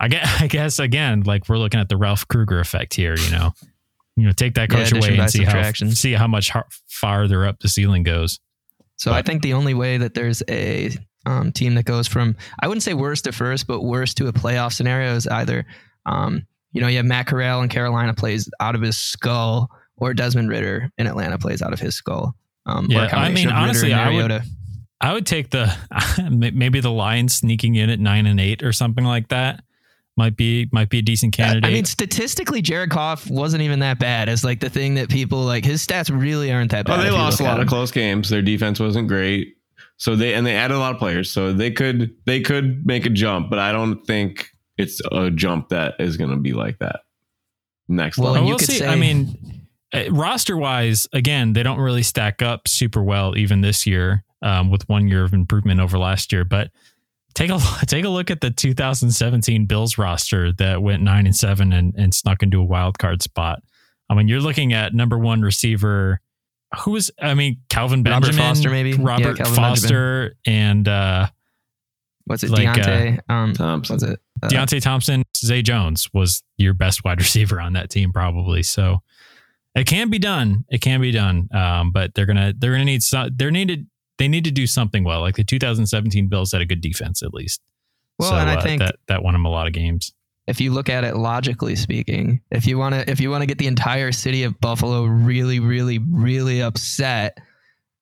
I 0.00 0.08
guess, 0.08 0.28
I 0.42 0.46
guess 0.46 0.78
again, 0.78 1.22
like 1.22 1.48
we're 1.48 1.58
looking 1.58 1.80
at 1.80 1.88
the 1.88 1.96
Ralph 1.96 2.26
Krueger 2.28 2.60
effect 2.60 2.94
here, 2.94 3.16
you 3.16 3.30
know. 3.30 3.52
You 4.16 4.24
know, 4.26 4.32
take 4.32 4.54
that 4.54 4.68
coach 4.68 4.90
addition 4.90 5.12
away 5.14 5.18
and 5.20 5.30
see 5.30 5.44
how 5.44 5.52
see 5.94 6.12
how 6.12 6.26
much 6.26 6.50
har- 6.50 6.66
farther 6.88 7.46
up 7.46 7.60
the 7.60 7.68
ceiling 7.68 8.02
goes. 8.02 8.40
So 8.96 9.12
I 9.12 9.22
think 9.22 9.42
the 9.42 9.52
only 9.52 9.74
way 9.74 9.96
that 9.98 10.14
there's 10.14 10.42
a 10.50 10.90
um, 11.24 11.52
team 11.52 11.74
that 11.76 11.84
goes 11.84 12.08
from 12.08 12.34
I 12.60 12.66
wouldn't 12.66 12.82
say 12.82 12.94
worst 12.94 13.24
to 13.24 13.32
first, 13.32 13.68
but 13.68 13.82
worst 13.82 14.16
to 14.16 14.26
a 14.26 14.32
playoff 14.32 14.72
scenario 14.72 15.14
is 15.14 15.28
either 15.28 15.66
um, 16.04 16.44
you 16.72 16.80
know 16.80 16.88
you 16.88 16.96
have 16.96 17.06
Matt 17.06 17.28
Corral 17.28 17.62
in 17.62 17.68
Carolina 17.68 18.12
plays 18.12 18.50
out 18.58 18.74
of 18.74 18.80
his 18.80 18.96
skull, 18.96 19.70
or 19.98 20.14
Desmond 20.14 20.48
Ridder 20.48 20.90
in 20.98 21.06
Atlanta 21.06 21.38
plays 21.38 21.62
out 21.62 21.72
of 21.72 21.78
his 21.78 21.94
skull. 21.94 22.34
Um, 22.66 22.86
Yeah, 22.90 23.08
I 23.12 23.30
mean, 23.30 23.48
honestly, 23.50 23.92
I 23.92 24.10
would- 24.16 24.42
I 25.00 25.12
would 25.12 25.26
take 25.26 25.50
the 25.50 25.72
maybe 26.28 26.80
the 26.80 26.90
Lions 26.90 27.34
sneaking 27.36 27.76
in 27.76 27.88
at 27.88 28.00
nine 28.00 28.26
and 28.26 28.40
eight 28.40 28.64
or 28.64 28.72
something 28.72 29.04
like 29.04 29.28
that. 29.28 29.62
Might 30.18 30.36
be 30.36 30.68
might 30.72 30.90
be 30.90 30.98
a 30.98 31.02
decent 31.02 31.32
candidate. 31.32 31.64
I 31.64 31.72
mean, 31.72 31.84
statistically, 31.84 32.60
Jared 32.60 32.90
Goff 32.90 33.30
wasn't 33.30 33.62
even 33.62 33.78
that 33.78 34.00
bad. 34.00 34.28
As 34.28 34.42
like 34.42 34.58
the 34.58 34.68
thing 34.68 34.96
that 34.96 35.08
people 35.08 35.38
like, 35.44 35.64
his 35.64 35.86
stats 35.86 36.10
really 36.10 36.50
aren't 36.50 36.72
that 36.72 36.86
bad. 36.86 36.98
Oh, 36.98 37.02
they 37.04 37.10
lost 37.12 37.38
a 37.38 37.44
lot 37.44 37.60
of 37.60 37.68
close 37.68 37.92
games. 37.92 38.28
Their 38.28 38.42
defense 38.42 38.80
wasn't 38.80 39.06
great. 39.06 39.54
So 39.96 40.16
they 40.16 40.34
and 40.34 40.44
they 40.44 40.56
added 40.56 40.74
a 40.74 40.78
lot 40.80 40.92
of 40.92 40.98
players. 40.98 41.30
So 41.30 41.52
they 41.52 41.70
could 41.70 42.16
they 42.26 42.40
could 42.40 42.84
make 42.84 43.06
a 43.06 43.10
jump, 43.10 43.48
but 43.48 43.60
I 43.60 43.70
don't 43.70 44.04
think 44.06 44.50
it's 44.76 45.00
a 45.12 45.30
jump 45.30 45.68
that 45.68 45.94
is 46.00 46.16
going 46.16 46.30
to 46.30 46.36
be 46.36 46.52
like 46.52 46.80
that. 46.80 47.02
Next 47.86 48.18
Well, 48.18 48.32
level. 48.32 48.46
you 48.48 48.50
we'll 48.54 48.58
could 48.58 48.66
see. 48.68 48.78
say- 48.78 48.88
I 48.88 48.96
mean, 48.96 49.66
roster 50.10 50.56
wise, 50.56 51.06
again, 51.12 51.52
they 51.52 51.62
don't 51.62 51.78
really 51.78 52.02
stack 52.02 52.42
up 52.42 52.66
super 52.66 53.04
well 53.04 53.38
even 53.38 53.60
this 53.60 53.86
year 53.86 54.24
um, 54.42 54.68
with 54.70 54.88
one 54.88 55.06
year 55.06 55.22
of 55.22 55.32
improvement 55.32 55.78
over 55.80 55.96
last 55.96 56.32
year. 56.32 56.44
But 56.44 56.70
take 57.34 57.50
a 57.50 57.58
take 57.86 58.04
a 58.04 58.08
look 58.08 58.30
at 58.30 58.40
the 58.40 58.50
2017 58.50 59.66
Bills 59.66 59.98
roster 59.98 60.52
that 60.54 60.82
went 60.82 61.02
nine 61.02 61.26
and 61.26 61.36
seven 61.36 61.72
and, 61.72 61.94
and 61.96 62.14
snuck 62.14 62.42
into 62.42 62.60
a 62.60 62.64
wild 62.64 62.98
card 62.98 63.22
spot. 63.22 63.62
I 64.10 64.14
mean, 64.14 64.28
you're 64.28 64.40
looking 64.40 64.72
at 64.72 64.94
number 64.94 65.18
one 65.18 65.42
receiver. 65.42 66.20
Who 66.80 66.92
was? 66.92 67.10
I 67.20 67.34
mean, 67.34 67.58
Calvin 67.68 68.02
Robert 68.02 68.26
Benjamin, 68.26 68.48
Foster, 68.48 68.70
maybe? 68.70 68.94
Robert 68.94 69.36
Calvin 69.36 69.54
Foster, 69.54 70.36
and 70.46 70.86
uh, 70.86 71.28
What's 72.28 72.42
it, 72.42 72.50
like, 72.50 72.68
uh, 72.68 72.74
Deonte? 72.74 73.20
um, 73.30 73.52
Thompson. 73.54 73.94
what's 73.94 74.02
it? 74.02 74.20
Uh, 74.42 74.48
Deonte 74.48 74.82
Thompson, 74.82 75.22
Zay 75.34 75.62
Jones 75.62 76.08
was 76.12 76.42
your 76.58 76.74
best 76.74 77.02
wide 77.04 77.18
receiver 77.22 77.58
on 77.58 77.72
that 77.72 77.88
team, 77.88 78.12
probably. 78.12 78.62
So 78.62 79.02
it 79.74 79.86
can 79.86 80.10
be 80.10 80.18
done. 80.18 80.66
It 80.68 80.82
can 80.82 81.00
be 81.00 81.10
done. 81.10 81.48
Um, 81.54 81.90
but 81.90 82.14
they're 82.14 82.26
gonna 82.26 82.52
they're 82.56 82.72
gonna 82.72 82.84
need 82.84 83.02
some. 83.02 83.30
They're 83.34 83.50
needed. 83.50 83.86
They 84.18 84.28
need 84.28 84.44
to 84.44 84.50
do 84.50 84.66
something 84.66 85.04
well. 85.04 85.20
Like 85.20 85.36
the 85.36 85.44
2017 85.44 86.28
Bills 86.28 86.52
had 86.52 86.60
a 86.60 86.66
good 86.66 86.80
defense 86.80 87.22
at 87.22 87.32
least. 87.32 87.60
Well, 88.18 88.30
so, 88.30 88.36
and 88.36 88.50
I 88.50 88.56
uh, 88.56 88.62
think 88.62 88.80
that 88.80 88.96
that 89.06 89.22
won 89.22 89.34
them 89.34 89.44
a 89.44 89.50
lot 89.50 89.66
of 89.66 89.72
games. 89.72 90.12
if 90.48 90.60
you 90.60 90.72
look 90.72 90.88
at 90.88 91.04
it 91.04 91.16
logically 91.16 91.76
speaking, 91.76 92.40
if 92.50 92.66
you 92.66 92.78
want 92.78 92.94
to 92.94 93.08
if 93.08 93.20
you 93.20 93.30
want 93.30 93.42
to 93.42 93.46
get 93.46 93.58
the 93.58 93.66
entire 93.68 94.12
city 94.12 94.42
of 94.42 94.60
Buffalo 94.60 95.04
really 95.04 95.60
really 95.60 95.98
really 95.98 96.60
upset, 96.62 97.38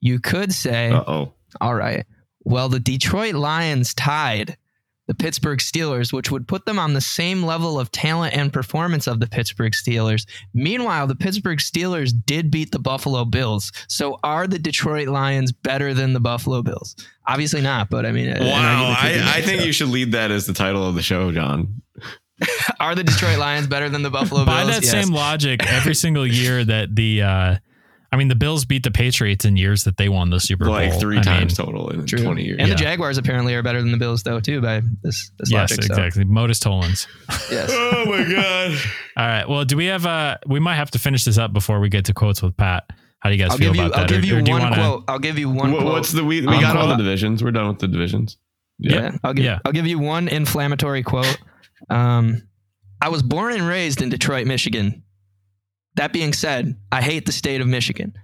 you 0.01 0.19
could 0.19 0.53
say, 0.53 0.91
Uh 0.91 1.05
oh. 1.07 1.33
all 1.61 1.75
right, 1.75 2.07
well 2.45 2.69
the 2.69 2.81
Detroit 2.81 3.35
Lions 3.35 3.93
tied 3.95 4.57
the 5.07 5.15
Pittsburgh 5.15 5.61
Steelers, 5.61 6.13
which 6.13 6.31
would 6.31 6.49
put 6.49 6.67
them 6.67 6.79
on 6.79 6.93
the 6.93 7.01
same 7.01 7.43
level 7.45 7.79
of 7.79 7.93
talent 7.93 8.37
and 8.37 8.53
performance 8.53 9.07
of 9.07 9.21
the 9.21 9.27
Pittsburgh 9.29 9.73
Steelers. 9.73 10.27
Meanwhile, 10.53 11.07
the 11.07 11.15
Pittsburgh 11.15 11.59
Steelers 11.59 12.13
did 12.27 12.51
beat 12.51 12.73
the 12.73 12.79
Buffalo 12.81 13.25
Bills. 13.25 13.71
So 13.89 14.19
are 14.25 14.47
the 14.47 14.59
Detroit 14.59 15.09
Lions 15.09 15.53
better 15.53 15.95
than 15.95 16.13
the 16.13 16.21
Buffalo 16.21 16.63
Bills? 16.63 16.97
Obviously 17.29 17.61
not, 17.61 17.89
but 17.89 18.05
I 18.05 18.13
mean, 18.13 18.29
Wow. 18.31 18.35
argument 18.37 18.99
could 18.99 19.13
be 19.15 19.21
I, 19.21 19.37
I 19.37 19.41
think 19.43 19.65
you 19.65 19.73
should 19.73 19.89
lead 19.89 20.13
that 20.13 20.31
as 20.31 20.47
the 20.47 20.55
title 20.55 20.89
of 20.89 20.95
the 20.97 21.03
show, 21.03 21.31
John. 21.31 21.83
are 22.81 22.95
the 22.95 23.05
Detroit 23.05 23.39
Lions 23.39 23.67
better 23.67 23.89
than 23.89 24.03
the 24.03 24.11
Buffalo 24.11 24.45
Bills? 24.45 24.57
By 24.57 24.65
that 24.65 24.83
Yes. 24.83 24.91
same 24.91 25.15
logic, 25.15 25.65
every 25.67 25.95
single 25.95 26.27
year 26.27 26.65
that 26.65 26.95
the 26.95 27.23
uh, 27.23 27.57
I 28.13 28.17
mean 28.17 28.29
the 28.29 28.35
Bills 28.37 28.65
beat 28.65 28.83
the 28.85 28.91
Patriots 28.91 29.45
in 29.45 29.57
years 29.57 29.85
that 29.85 29.97
they 29.97 30.09
won 30.09 30.31
the 30.31 30.39
Super 30.41 30.65
Bowl. 30.67 30.75
Like 30.75 30.99
three 31.01 31.19
I 31.19 31.23
times 31.23 31.59
mean, 31.59 31.67
total 31.67 31.91
in 31.91 32.07
True. 32.07 32.23
20 32.23 32.45
years. 32.45 32.57
And 32.61 32.69
Yeah. 32.69 32.75
the 32.75 32.81
Jaguars 32.81 33.19
apparently 33.19 33.55
are 33.55 33.63
better 33.63 33.81
than 33.83 33.91
the 33.91 33.99
Bills, 33.99 34.23
though, 34.23 34.39
too, 34.41 34.61
by 34.61 34.81
this, 35.03 35.31
this 35.39 35.51
yes, 35.51 35.71
logic. 35.73 35.83
So, 35.85 35.93
exactly. 35.95 36.25
Modus 36.25 36.61
Tollens. 36.61 37.07
yes. 37.51 37.69
oh 37.73 38.05
my 38.07 38.25
God. 38.33 38.79
All 39.17 39.27
right. 39.27 39.49
Well, 39.49 39.65
do 39.65 39.77
we 39.77 39.87
have 39.87 40.07
uh 40.07 40.39
we 40.47 40.61
might 40.61 40.77
have 40.77 40.91
to 40.93 40.99
finish 40.99 41.25
this 41.25 41.37
up 41.39 41.53
before 41.53 41.81
we 41.81 41.89
get 41.89 42.05
to 42.07 42.15
quotes 42.15 42.43
with 42.43 42.57
Pat. 42.57 42.85
How 43.21 43.31
do 43.31 43.37
you 43.37 43.43
guys 43.43 43.51
I'll 43.53 43.59
feel 43.59 43.73
give 43.73 43.77
you. 43.81 43.87
about 43.87 43.99
I'll 43.99 44.07
that? 44.07 44.13
give 44.13 44.25
you 44.25 44.37
or 44.39 44.43
do 44.43 44.53
one 44.53 44.61
wanna- 44.63 44.77
quote. 44.77 45.05
I'll 45.09 45.19
give 45.19 45.39
you 45.39 45.51
one 45.51 45.73
What- 45.73 45.81
quote. 45.83 45.93
what's 45.95 46.13
the 46.13 46.25
we 46.25 46.43
we 46.43 46.55
Um, 46.55 46.61
got 46.61 46.77
all 46.77 46.89
the 46.89 46.97
divisions. 46.97 47.43
We're 47.43 47.51
done 47.51 47.69
with 47.69 47.79
the 47.81 47.89
divisions. 47.89 48.37
yeah. 48.79 49.17
I'll 49.25 49.33
give. 49.35 49.45
Yeah. 49.45 49.59
I'll 49.65 49.73
give 49.73 49.87
you 49.87 49.99
one 49.99 50.29
inflammatory 50.29 51.03
quote. 51.03 51.39
Um, 51.91 52.43
I 53.01 53.09
was 53.09 53.23
born 53.23 53.53
and 53.55 53.67
raised 53.67 54.01
in 54.01 54.09
Detroit, 54.11 54.47
Michigan. 54.47 55.03
That 55.97 56.13
being 56.13 56.33
said, 56.33 56.77
I 56.93 57.03
hate 57.03 57.27
the 57.27 57.33
state 57.33 57.61
of 57.61 57.67
Michigan. 57.67 58.15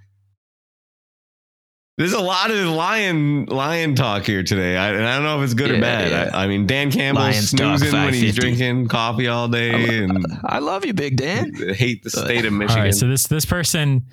There's 1.98 2.14
a 2.14 2.20
lot 2.20 2.50
of 2.50 2.66
lion 2.68 3.44
lion 3.46 3.94
talk 3.94 4.24
here 4.24 4.42
today, 4.42 4.76
I, 4.78 4.90
and 4.94 5.04
I 5.06 5.14
don't 5.16 5.24
know 5.24 5.38
if 5.38 5.44
it's 5.44 5.54
good 5.54 5.70
or 5.70 5.80
bad. 5.80 6.10
yeah. 6.10 6.30
I, 6.36 6.44
I 6.44 6.46
mean, 6.46 6.66
Dan 6.66 6.90
Campbell 6.90 7.22
Lions 7.22 7.50
snoozing 7.50 7.92
when 7.92 8.14
he's 8.14 8.34
drinking 8.34 8.88
coffee 8.88 9.28
all 9.28 9.46
day 9.46 9.98
and 9.98 10.26
I 10.44 10.58
love 10.60 10.86
you, 10.86 10.94
Big 10.94 11.16
Dan. 11.16 11.52
hate 11.74 12.02
the 12.02 12.10
state 12.10 12.46
of 12.46 12.52
Michigan. 12.54 12.82
right. 12.84 12.94
So 12.94 13.08
this 13.08 13.26
this 13.26 13.44
person 13.44 14.06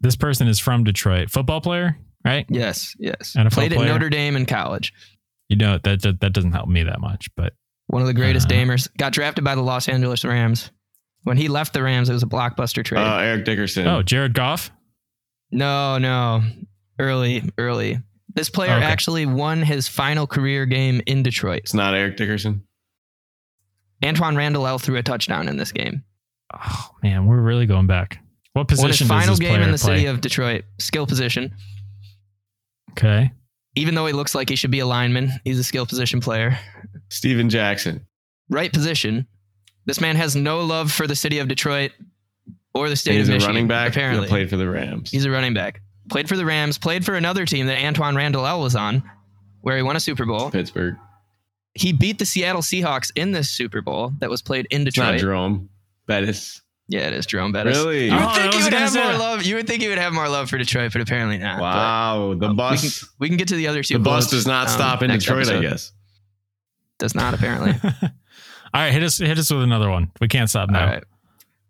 this 0.00 0.16
person 0.16 0.48
is 0.48 0.58
from 0.58 0.82
Detroit. 0.82 1.30
Football 1.30 1.60
player, 1.60 1.98
right? 2.24 2.46
Yes, 2.48 2.96
yes. 2.98 3.34
NFL 3.36 3.52
Played 3.52 3.72
player. 3.72 3.88
at 3.88 3.92
Notre 3.92 4.08
Dame 4.10 4.34
in 4.36 4.46
college. 4.46 4.92
You 5.50 5.56
know 5.56 5.78
that 5.84 6.00
that, 6.02 6.20
that 6.20 6.32
doesn't 6.32 6.52
help 6.52 6.68
me 6.68 6.82
that 6.84 7.00
much, 7.00 7.28
but 7.36 7.52
One 7.88 8.00
of 8.00 8.08
the 8.08 8.14
greatest 8.14 8.46
Uh. 8.50 8.54
Damers. 8.54 8.88
Got 8.96 9.12
drafted 9.12 9.44
by 9.44 9.54
the 9.54 9.62
Los 9.62 9.88
Angeles 9.88 10.24
Rams. 10.24 10.70
When 11.24 11.36
he 11.36 11.48
left 11.48 11.72
the 11.72 11.82
Rams, 11.82 12.08
it 12.08 12.12
was 12.14 12.22
a 12.22 12.26
blockbuster 12.26 12.84
trade. 12.84 13.00
uh, 13.00 13.18
Eric 13.18 13.44
Dickerson. 13.44 13.86
oh, 13.86 14.02
Jared 14.02 14.34
Goff. 14.34 14.70
No, 15.50 15.98
no. 15.98 16.42
Early, 16.98 17.42
early. 17.58 17.98
This 18.34 18.48
player 18.50 18.72
Okay. 18.74 18.84
actually 18.84 19.26
won 19.26 19.62
his 19.62 19.88
final 19.88 20.26
career 20.26 20.64
game 20.66 21.00
in 21.06 21.22
Detroit. 21.22 21.60
it's 21.64 21.74
not 21.74 21.94
Eric 21.94 22.16
Dickerson. 22.16 22.62
Antwaan 24.02 24.36
Randle 24.36 24.66
El 24.66 24.78
threw 24.78 24.96
a 24.96 25.02
touchdown 25.02 25.48
in 25.48 25.56
this 25.58 25.70
game. 25.72 26.02
Oh 26.54 26.90
man, 27.02 27.26
we're 27.26 27.40
really 27.40 27.66
going 27.66 27.86
back. 27.86 28.18
What 28.54 28.62
Won 28.62 28.70
his 28.70 28.80
position 28.80 29.06
final 29.06 29.28
does 29.28 29.38
this 29.38 29.48
game 29.48 29.62
in 29.62 29.70
the 29.70 29.78
play? 29.78 29.96
city 29.96 30.06
of 30.06 30.20
Detroit. 30.20 30.64
Skill 30.78 31.06
position. 31.06 31.54
okay. 32.92 33.30
Even 33.74 33.94
though 33.94 34.04
he 34.06 34.12
looks 34.12 34.34
like 34.34 34.50
he 34.50 34.56
should 34.56 34.70
be 34.70 34.80
a 34.80 34.86
lineman, 34.86 35.30
he's 35.44 35.58
a 35.58 35.64
skill 35.64 35.86
position 35.86 36.20
player. 36.20 36.58
Steven 37.10 37.48
Jackson. 37.48 38.06
Right 38.50 38.70
position. 38.72 39.26
This 39.86 40.00
man 40.00 40.16
has 40.16 40.36
no 40.36 40.60
love 40.60 40.92
for 40.92 41.06
the 41.06 41.16
city 41.16 41.38
of 41.38 41.48
Detroit 41.48 41.92
or 42.74 42.88
the 42.88 42.96
state 42.96 43.16
And 43.16 43.16
state 43.16 43.18
he's 43.18 43.28
of 43.28 43.34
Michigan. 43.34 43.44
a 43.44 43.48
running 43.54 43.68
back 43.68 43.88
apparently, 43.90 44.28
played 44.28 44.48
for 44.50 44.56
the 44.56 44.68
Rams. 44.68 45.10
he's 45.10 45.24
a 45.24 45.30
running 45.30 45.54
back. 45.54 45.80
Played 46.10 46.28
for 46.28 46.36
the 46.36 46.44
Rams. 46.44 46.78
Played 46.78 47.04
for 47.04 47.14
another 47.14 47.44
team 47.46 47.66
that 47.66 47.78
Antwaan 47.78 48.16
Randle 48.16 48.46
El 48.46 48.60
was 48.60 48.74
on, 48.76 49.02
where 49.60 49.76
he 49.76 49.82
won 49.82 49.96
a 49.96 50.00
Super 50.00 50.24
Bowl. 50.26 50.50
Pittsburgh. 50.50 50.96
He 51.74 51.92
beat 51.92 52.18
the 52.18 52.26
Seattle 52.26 52.60
Seahawks 52.62 53.10
in 53.16 53.32
this 53.32 53.48
Super 53.50 53.80
Bowl 53.80 54.12
that 54.18 54.28
was 54.28 54.42
played 54.42 54.66
in 54.70 54.86
It's 54.86 54.96
not 54.98 55.12
Detroit. 55.12 55.20
Jerome 55.20 55.68
Bettis. 56.06 56.60
Yeah, 56.88 57.06
it 57.06 57.14
is 57.14 57.24
Jerome 57.24 57.52
Bettis. 57.52 57.76
Really? 57.78 58.06
You 58.06 58.12
would 58.14 58.22
Oh, 58.22 58.34
think 58.34 58.52
he 58.54 58.62
would 58.64 58.72
have 58.74 58.92
more 58.94 59.02
that. 59.04 59.18
love. 59.18 59.42
You 59.44 59.54
would 59.54 59.66
think 59.66 59.80
he 59.82 59.88
would 59.88 59.96
have 59.98 60.12
more 60.12 60.28
love 60.28 60.50
for 60.50 60.58
Detroit, 60.58 60.92
but 60.92 61.00
apparently 61.00 61.38
not. 61.38 61.56
But, 61.58 61.62
Wow. 61.62 62.34
The 62.34 62.48
uh, 62.48 62.52
bus. 62.52 62.82
We 62.82 62.88
can, 62.90 63.08
we 63.20 63.28
can 63.28 63.36
get 63.38 63.48
to 63.48 63.56
the 63.56 63.68
other 63.68 63.82
two. 63.82 63.94
the 63.94 64.00
bus 64.00 64.28
does 64.30 64.46
not 64.46 64.66
um, 64.66 64.72
stop 64.74 65.02
in 65.02 65.08
next 65.08 65.24
Detroit, 65.24 65.48
I 65.48 65.60
guess. 65.62 65.92
Does 66.98 67.14
not 67.14 67.32
apparently. 67.34 67.72
All 68.74 68.80
right, 68.80 68.92
hit 68.92 69.02
us 69.02 69.18
hit 69.18 69.38
us 69.38 69.50
with 69.50 69.62
another 69.62 69.90
one. 69.90 70.10
We 70.20 70.28
can't 70.28 70.48
stop 70.48 70.70
now. 70.70 70.80
All 70.80 70.86
right. 70.94 71.04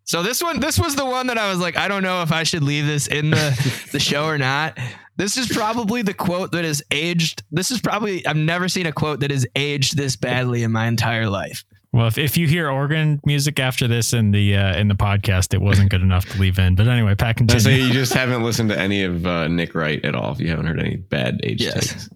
So 0.05 0.23
this 0.23 0.43
one, 0.43 0.61
this 0.61 0.79
was 0.79 0.95
the 0.97 1.05
one 1.07 1.29
that 1.29 1.39
I 1.39 1.49
was 1.49 1.59
like, 1.59 1.77
I 1.77 1.89
don't 1.89 2.03
know 2.03 2.23
if 2.23 2.33
I 2.33 2.43
should 2.43 2.63
leave 2.63 2.87
this 2.87 3.07
in 3.07 3.31
the 3.31 3.89
the 3.93 4.01
show 4.01 4.25
or 4.27 4.39
not. 4.39 4.79
This 5.17 5.37
is 5.37 5.49
probably 5.49 6.03
the 6.03 6.15
quote 6.15 6.53
that 6.53 6.65
is 6.65 6.83
aged. 6.91 7.43
This 7.51 7.71
is 7.71 7.81
probably 7.81 8.27
I've 8.27 8.37
never 8.37 8.69
seen 8.69 8.87
a 8.87 8.93
quote 8.93 9.21
that 9.21 9.31
is 9.31 9.47
aged 9.57 9.97
this 9.97 10.17
badly 10.17 10.63
in 10.63 10.73
my 10.73 10.87
entire 10.87 11.29
life. 11.29 11.65
Well, 11.95 12.07
if, 12.07 12.17
if 12.17 12.39
you 12.39 12.47
hear 12.47 12.71
organ 12.71 13.21
music 13.27 13.61
after 13.61 13.87
this 13.87 14.15
in 14.15 14.31
the 14.31 14.57
uh, 14.57 14.77
in 14.79 14.89
the 14.89 14.95
podcast, 14.95 15.53
it 15.55 15.61
wasn't 15.61 15.91
good 15.91 16.01
enough 16.01 16.25
to 16.31 16.41
leave 16.41 16.59
in. 16.59 16.75
But 16.75 16.89
anyway, 16.89 17.15
Pat 17.15 17.29
I 17.29 17.33
continue. 17.35 17.61
say 17.61 17.81
you 17.81 17.93
just 17.93 18.15
haven't 18.15 18.43
listened 18.43 18.71
to 18.71 18.79
any 18.79 19.03
of 19.03 19.27
uh, 19.27 19.49
Nick 19.49 19.75
Wright 19.75 20.03
at 20.05 20.15
all. 20.15 20.33
If 20.33 20.41
you 20.41 20.49
haven't 20.49 20.67
heard 20.67 20.81
any 20.81 20.97
bad 20.97 21.41
age 21.43 21.61
Yes. 21.63 21.75
takes. 21.75 22.09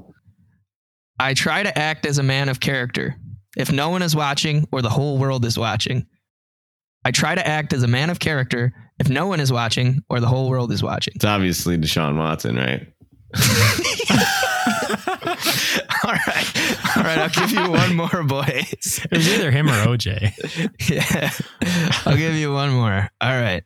I 1.19 1.35
try 1.35 1.63
to 1.63 1.79
act 1.79 2.07
as 2.07 2.19
a 2.19 2.23
man 2.23 2.49
of 2.49 2.61
character. 2.61 3.17
If 3.57 3.73
no 3.73 3.89
one 3.91 4.03
is 4.03 4.15
watching 4.15 4.67
or 4.71 4.83
the 4.83 4.91
whole 4.91 5.19
world 5.19 5.45
is 5.45 5.59
watching, 5.59 6.07
I 7.05 7.11
try 7.11 7.35
to 7.35 7.47
act 7.47 7.73
as 7.73 7.83
a 7.83 7.89
man 7.89 8.11
of 8.11 8.19
character. 8.19 8.73
If 8.99 9.09
no 9.09 9.27
one 9.27 9.41
is 9.41 9.53
watching 9.53 10.03
or 10.09 10.21
the 10.21 10.27
whole 10.27 10.49
world 10.49 10.73
is 10.73 10.83
watching. 10.83 11.13
It's 11.17 11.25
obviously 11.25 11.77
Deshaun 11.77 12.17
Watson, 12.17 12.57
right? 12.57 12.87
All 16.05 16.13
right, 16.13 16.97
all 16.97 17.03
right. 17.03 17.19
I'll 17.19 17.29
give 17.31 17.51
you 17.51 17.71
one 17.71 17.97
more, 17.97 18.23
boys. 18.23 19.01
it 19.05 19.11
was 19.11 19.29
either 19.29 19.51
him 19.51 19.69
or 19.69 19.73
OJ. 19.73 20.33
yeah. 20.91 21.31
I'll 22.07 22.17
give 22.17 22.35
you 22.35 22.53
one 22.53 22.71
more. 22.71 23.11
All 23.21 23.41
right. 23.41 23.65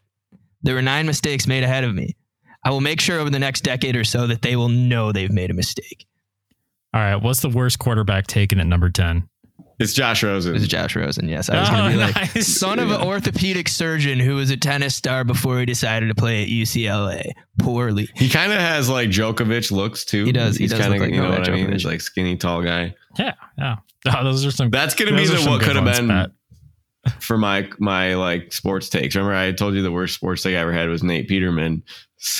There 0.62 0.74
were 0.74 0.82
nine 0.82 1.06
mistakes 1.06 1.46
made 1.46 1.62
ahead 1.62 1.84
of 1.84 1.94
me. 1.94 2.16
I 2.64 2.70
will 2.70 2.80
make 2.80 3.00
sure 3.00 3.18
over 3.18 3.28
the 3.30 3.38
next 3.38 3.62
decade 3.62 3.96
or 3.96 4.04
so 4.04 4.26
that 4.26 4.42
they 4.42 4.56
will 4.56 4.68
know 4.68 5.12
they've 5.12 5.30
made 5.30 5.50
a 5.50 5.54
mistake. 5.54 6.06
All 6.94 7.00
right, 7.00 7.16
what's 7.16 7.40
the 7.40 7.48
worst 7.50 7.78
quarterback 7.78 8.26
taken 8.26 8.58
at 8.58 8.66
number 8.66 8.88
ten? 8.90 9.28
It's 9.80 9.94
Josh 9.94 10.22
Rosen. 10.22 10.54
It's 10.54 10.66
Josh 10.66 10.94
Rosen. 10.94 11.26
Yes. 11.26 11.48
I 11.48 11.58
was 11.58 11.70
going 11.70 11.90
to 11.90 11.96
be 11.96 12.02
Oh, 12.02 12.06
like, 12.06 12.42
son 12.42 12.78
of 12.78 12.90
an 12.90 13.00
orthopedic 13.00 13.66
surgeon 13.66 14.20
who 14.20 14.34
was 14.36 14.50
a 14.50 14.56
tennis 14.56 14.94
star 14.94 15.24
before 15.24 15.58
he 15.58 15.64
decided 15.64 16.08
to 16.08 16.14
play 16.14 16.42
at 16.42 16.48
UCLA. 16.48 17.32
Poorly. 17.58 18.08
He 18.14 18.28
kind 18.28 18.52
of 18.52 18.58
has 18.60 18.90
like 18.90 19.08
Djokovic 19.08 19.70
looks 19.72 20.04
too. 20.04 20.26
He 20.26 20.32
does. 20.32 20.56
He 20.58 20.64
He's 20.64 20.70
does 20.72 20.80
kind 20.80 20.94
of, 20.94 21.00
like 21.00 21.10
you 21.10 21.16
know 21.16 21.30
Novak 21.30 21.38
what 21.40 21.48
I 21.48 21.52
mean? 21.52 21.72
He's 21.72 21.84
like 21.86 22.02
skinny, 22.02 22.36
tall 22.36 22.62
guy. 22.62 22.94
Yeah, 23.18 23.34
yeah. 23.58 23.76
Oh, 24.06 24.22
those 24.24 24.44
are 24.46 24.50
some. 24.50 24.70
That's 24.70 24.94
gonna 24.94 25.16
be 25.16 25.26
the 25.26 25.44
what 25.48 25.62
could 25.62 25.76
have 25.76 25.84
been 25.84 26.08
Pat. 26.08 26.30
for 27.20 27.36
my 27.38 27.68
my 27.78 28.14
like 28.14 28.52
sports 28.52 28.88
takes. 28.88 29.14
Remember, 29.16 29.34
I 29.34 29.52
told 29.52 29.74
you 29.74 29.82
the 29.82 29.90
worst 29.92 30.14
sports 30.14 30.42
take 30.42 30.54
I 30.56 30.58
ever 30.58 30.72
had 30.72 30.88
was 30.88 31.02
Nate 31.02 31.26
Peterman. 31.28 31.82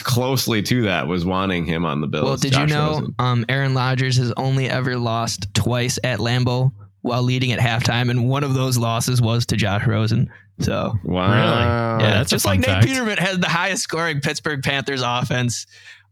Closely 0.03 0.63
to 0.63 0.83
that 0.83 1.07
was 1.07 1.25
wanting 1.25 1.65
him 1.65 1.87
on 1.87 2.01
the 2.03 2.07
Bills. 2.07 2.25
Well, 2.25 2.37
did 2.37 2.55
you 2.55 2.67
know 2.67 3.09
um, 3.19 3.47
Aaron 3.49 3.75
Rodgers 3.75 4.17
has 4.19 4.31
only 4.37 4.69
ever 4.69 4.97
lost 4.97 5.53
twice 5.55 5.99
at 6.05 6.19
Lambeau 6.19 6.73
while 7.03 7.23
leading 7.23 7.53
at 7.53 7.59
halftime, 7.59 8.11
and 8.11 8.29
one 8.29 8.45
of 8.45 8.55
those 8.55 8.77
losses 8.77 9.21
was 9.23 9.47
to 9.47 9.57
Josh 9.57 9.87
Rosen. 9.87 10.31
So 10.61 10.95
Wow. 11.05 11.31
Really? 11.33 12.05
yeah, 12.05 12.11
that's 12.19 12.31
just 12.31 12.45
fun 12.45 12.61
like 12.61 12.67
Nate. 12.69 12.85
Peterman 12.85 13.17
has 13.19 13.39
the 13.39 13.49
highest 13.49 13.83
scoring 13.85 14.21
Pittsburgh 14.21 14.63
Panthers 14.63 15.03
offense 15.03 15.67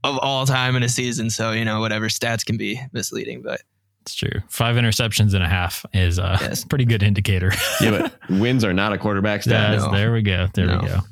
of 0.05 0.17
all 0.19 0.47
time 0.47 0.77
in 0.77 0.83
a 0.83 0.89
season. 0.89 1.29
So 1.29 1.53
you 1.53 1.65
know 1.65 1.81
whatever 1.81 2.09
stats 2.09 2.45
can 2.47 2.57
be 2.57 2.81
misleading, 2.93 3.43
but 3.43 3.61
It's 4.03 4.15
true. 4.15 4.41
Five 4.49 4.77
interceptions 4.77 5.35
and 5.35 5.43
a 5.45 5.49
half 5.49 5.85
is 5.93 6.19
a 6.19 6.39
Yes. 6.41 6.65
pretty 6.65 6.87
good 6.87 7.03
indicator. 7.03 7.53
yeah, 7.83 7.91
but 7.91 8.31
wins 8.31 8.65
are 8.65 8.73
not 8.73 8.95
a 8.95 8.99
quarterback 8.99 9.43
stat. 9.43 9.73
That's- 9.73 9.83
No. 9.83 9.93
There 9.97 10.13
we 10.13 10.23
go. 10.23 10.47
There 10.55 10.67
No. 10.67 10.79
we 10.81 10.89
go. 10.89 10.95
All 10.95 11.03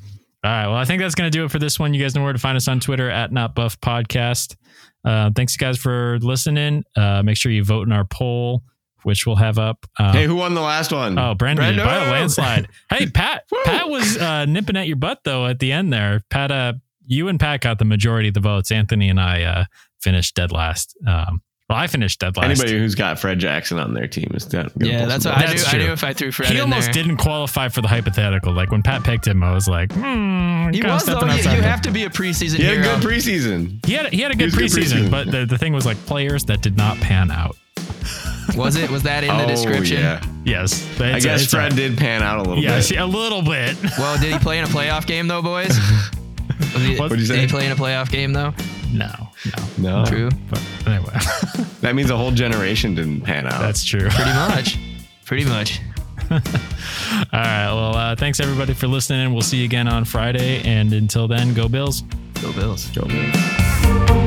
right. 0.52 0.66
Well, 0.68 0.76
I 0.76 0.84
think 0.86 1.02
that's 1.02 1.14
going 1.16 1.30
to 1.30 1.36
do 1.36 1.44
it 1.44 1.50
for 1.50 1.58
this 1.58 1.78
one. 1.78 1.92
You 1.92 2.00
guys 2.02 2.14
know 2.14 2.22
where 2.22 2.32
to 2.32 2.38
find 2.38 2.56
us 2.56 2.68
on 2.68 2.80
Twitter 2.80 3.10
at 3.10 3.32
Not 3.32 3.54
Buff 3.54 3.78
Podcast. 3.80 4.56
Uh, 5.04 5.30
thanks, 5.36 5.56
guys, 5.56 5.76
for 5.76 6.18
listening. 6.22 6.84
Uh, 6.96 7.22
make 7.22 7.36
sure 7.36 7.50
you 7.52 7.64
vote 7.64 7.86
in 7.86 7.92
our 7.92 8.04
poll, 8.04 8.62
which 9.06 9.24
we'll 9.24 9.36
have 9.36 9.56
up. 9.56 9.86
Uh, 10.00 10.12
Hey, 10.12 10.24
who 10.26 10.34
won 10.34 10.54
the 10.54 10.60
last 10.60 10.90
one? 10.92 11.16
Oh, 11.16 11.32
Brandon, 11.34 11.76
did, 11.76 11.84
by 11.84 12.04
a 12.06 12.10
landslide. 12.10 12.66
Hey, 12.90 13.06
Pat. 13.06 13.44
Pat 13.64 13.88
was 13.88 14.18
uh, 14.18 14.46
nipping 14.46 14.76
at 14.76 14.88
your 14.88 14.96
butt 14.96 15.20
though 15.24 15.46
at 15.46 15.60
the 15.60 15.70
end 15.70 15.92
there. 15.92 16.22
Pat, 16.28 16.50
uh, 16.50 16.72
you 17.06 17.28
and 17.28 17.38
Pat 17.38 17.60
got 17.60 17.78
the 17.78 17.84
majority 17.84 18.26
of 18.28 18.34
the 18.34 18.40
votes. 18.40 18.72
Anthony 18.72 19.08
and 19.08 19.20
I 19.20 19.42
uh, 19.44 19.64
finished 20.00 20.34
dead 20.34 20.50
last. 20.50 20.96
Um, 21.06 21.40
well, 21.68 21.78
I 21.78 21.86
finished 21.86 22.18
dead 22.20 22.36
last. 22.36 22.46
Anybody 22.46 22.78
who's 22.78 22.96
got 22.96 23.18
Fred 23.20 23.38
Jackson 23.38 23.78
on 23.78 23.94
their 23.94 24.08
team 24.08 24.30
is 24.34 24.44
gonna 24.44 24.70
yeah, 24.76 25.04
that's 25.06 25.22
some 25.22 25.32
what 25.34 25.42
I 25.44 25.46
That's 25.46 25.72
knew. 25.72 25.80
I 25.80 25.84
knew 25.86 25.92
if 25.92 26.02
I 26.04 26.12
threw 26.12 26.32
Fred 26.32 26.48
he 26.50 26.56
in 26.56 26.62
almost 26.62 26.86
there. 26.86 26.92
didn't 26.94 27.16
qualify 27.18 27.68
for 27.68 27.80
the 27.80 27.88
hypothetical. 27.88 28.52
Like 28.52 28.70
when 28.72 28.82
Pat 28.82 29.04
picked 29.04 29.26
him, 29.26 29.42
I 29.44 29.52
was 29.52 29.66
like, 29.68 29.92
hmm, 29.92 30.70
He 30.72 30.82
was 30.82 31.04
though. 31.06 31.20
You, 31.24 31.34
you 31.36 31.62
have 31.62 31.80
to 31.82 31.90
be 31.92 32.04
a 32.04 32.10
preseason 32.10 32.56
He 32.56 32.64
had 32.64 32.78
a 32.78 32.82
good 32.82 33.02
preseason. 33.02 33.84
He 33.86 33.92
had 33.94 34.12
he 34.12 34.20
had 34.20 34.30
a 34.32 34.36
good 34.36 34.46
was 34.46 34.54
good 34.56 34.70
preseason, 34.70 35.06
preseason. 35.06 35.10
but 35.10 35.30
the, 35.30 35.46
the 35.46 35.58
thing 35.58 35.72
was 35.72 35.86
like 35.86 35.96
players 36.06 36.44
that 36.46 36.60
did 36.62 36.76
not 36.76 36.96
pan 36.98 37.30
out. 37.30 37.56
was 38.56 38.76
it? 38.76 38.90
Was 38.90 39.02
that 39.04 39.24
in 39.24 39.36
the 39.36 39.44
oh, 39.44 39.48
description? 39.48 39.98
Yeah. 39.98 40.24
Yes, 40.44 41.00
I 41.00 41.18
guess 41.20 41.42
it's 41.44 41.52
a- 41.52 41.56
Fred 41.56 41.74
did 41.76 41.96
pan 41.98 42.22
out 42.22 42.38
a 42.38 42.48
little 42.48 42.62
Yes, 42.62 42.90
bit. 42.90 42.98
a 42.98 43.06
little 43.06 43.42
bit. 43.42 43.76
Well, 43.98 44.18
did 44.20 44.32
he 44.32 44.38
play 44.38 44.58
in 44.58 44.64
a 44.64 44.68
playoff 44.68 45.06
game 45.06 45.26
though, 45.26 45.42
boys? 45.42 45.68
Was 46.74 46.82
he, 46.82 46.96
What'd 46.96 47.18
you 47.18 47.26
did 47.26 47.34
say? 47.34 47.40
he 47.40 47.46
play 47.46 47.66
in 47.66 47.72
a 47.72 47.76
playoff 47.76 48.10
game 48.10 48.32
though? 48.32 48.54
no, 48.92 49.10
no. 49.78 50.02
No, 50.02 50.04
True. 50.06 50.30
But 50.48 50.62
anyway, 50.86 51.12
that 51.80 51.94
means 51.94 52.10
a 52.10 52.16
whole 52.16 52.30
generation 52.30 52.94
didn't 52.94 53.22
pan 53.22 53.46
out. 53.46 53.60
that's 53.60 53.84
true. 53.84 54.08
Pretty 54.10 54.32
much. 54.32 54.78
Pretty 55.24 55.44
much. 55.44 55.80
All 56.30 56.38
right. 57.32 57.66
Well, 57.72 57.94
uh, 57.96 58.16
thanks 58.16 58.40
everybody 58.40 58.74
for 58.74 58.86
listening. 58.88 59.32
We'll 59.32 59.42
see 59.42 59.58
you 59.58 59.64
again 59.64 59.88
on 59.88 60.04
Friday. 60.04 60.62
And 60.62 60.92
until 60.92 61.28
then, 61.28 61.54
go 61.54 61.68
Bills. 61.68 62.02
Go 62.42 62.52
Bills. 62.52 62.86
Go 62.90 63.04
Bills. 63.06 64.25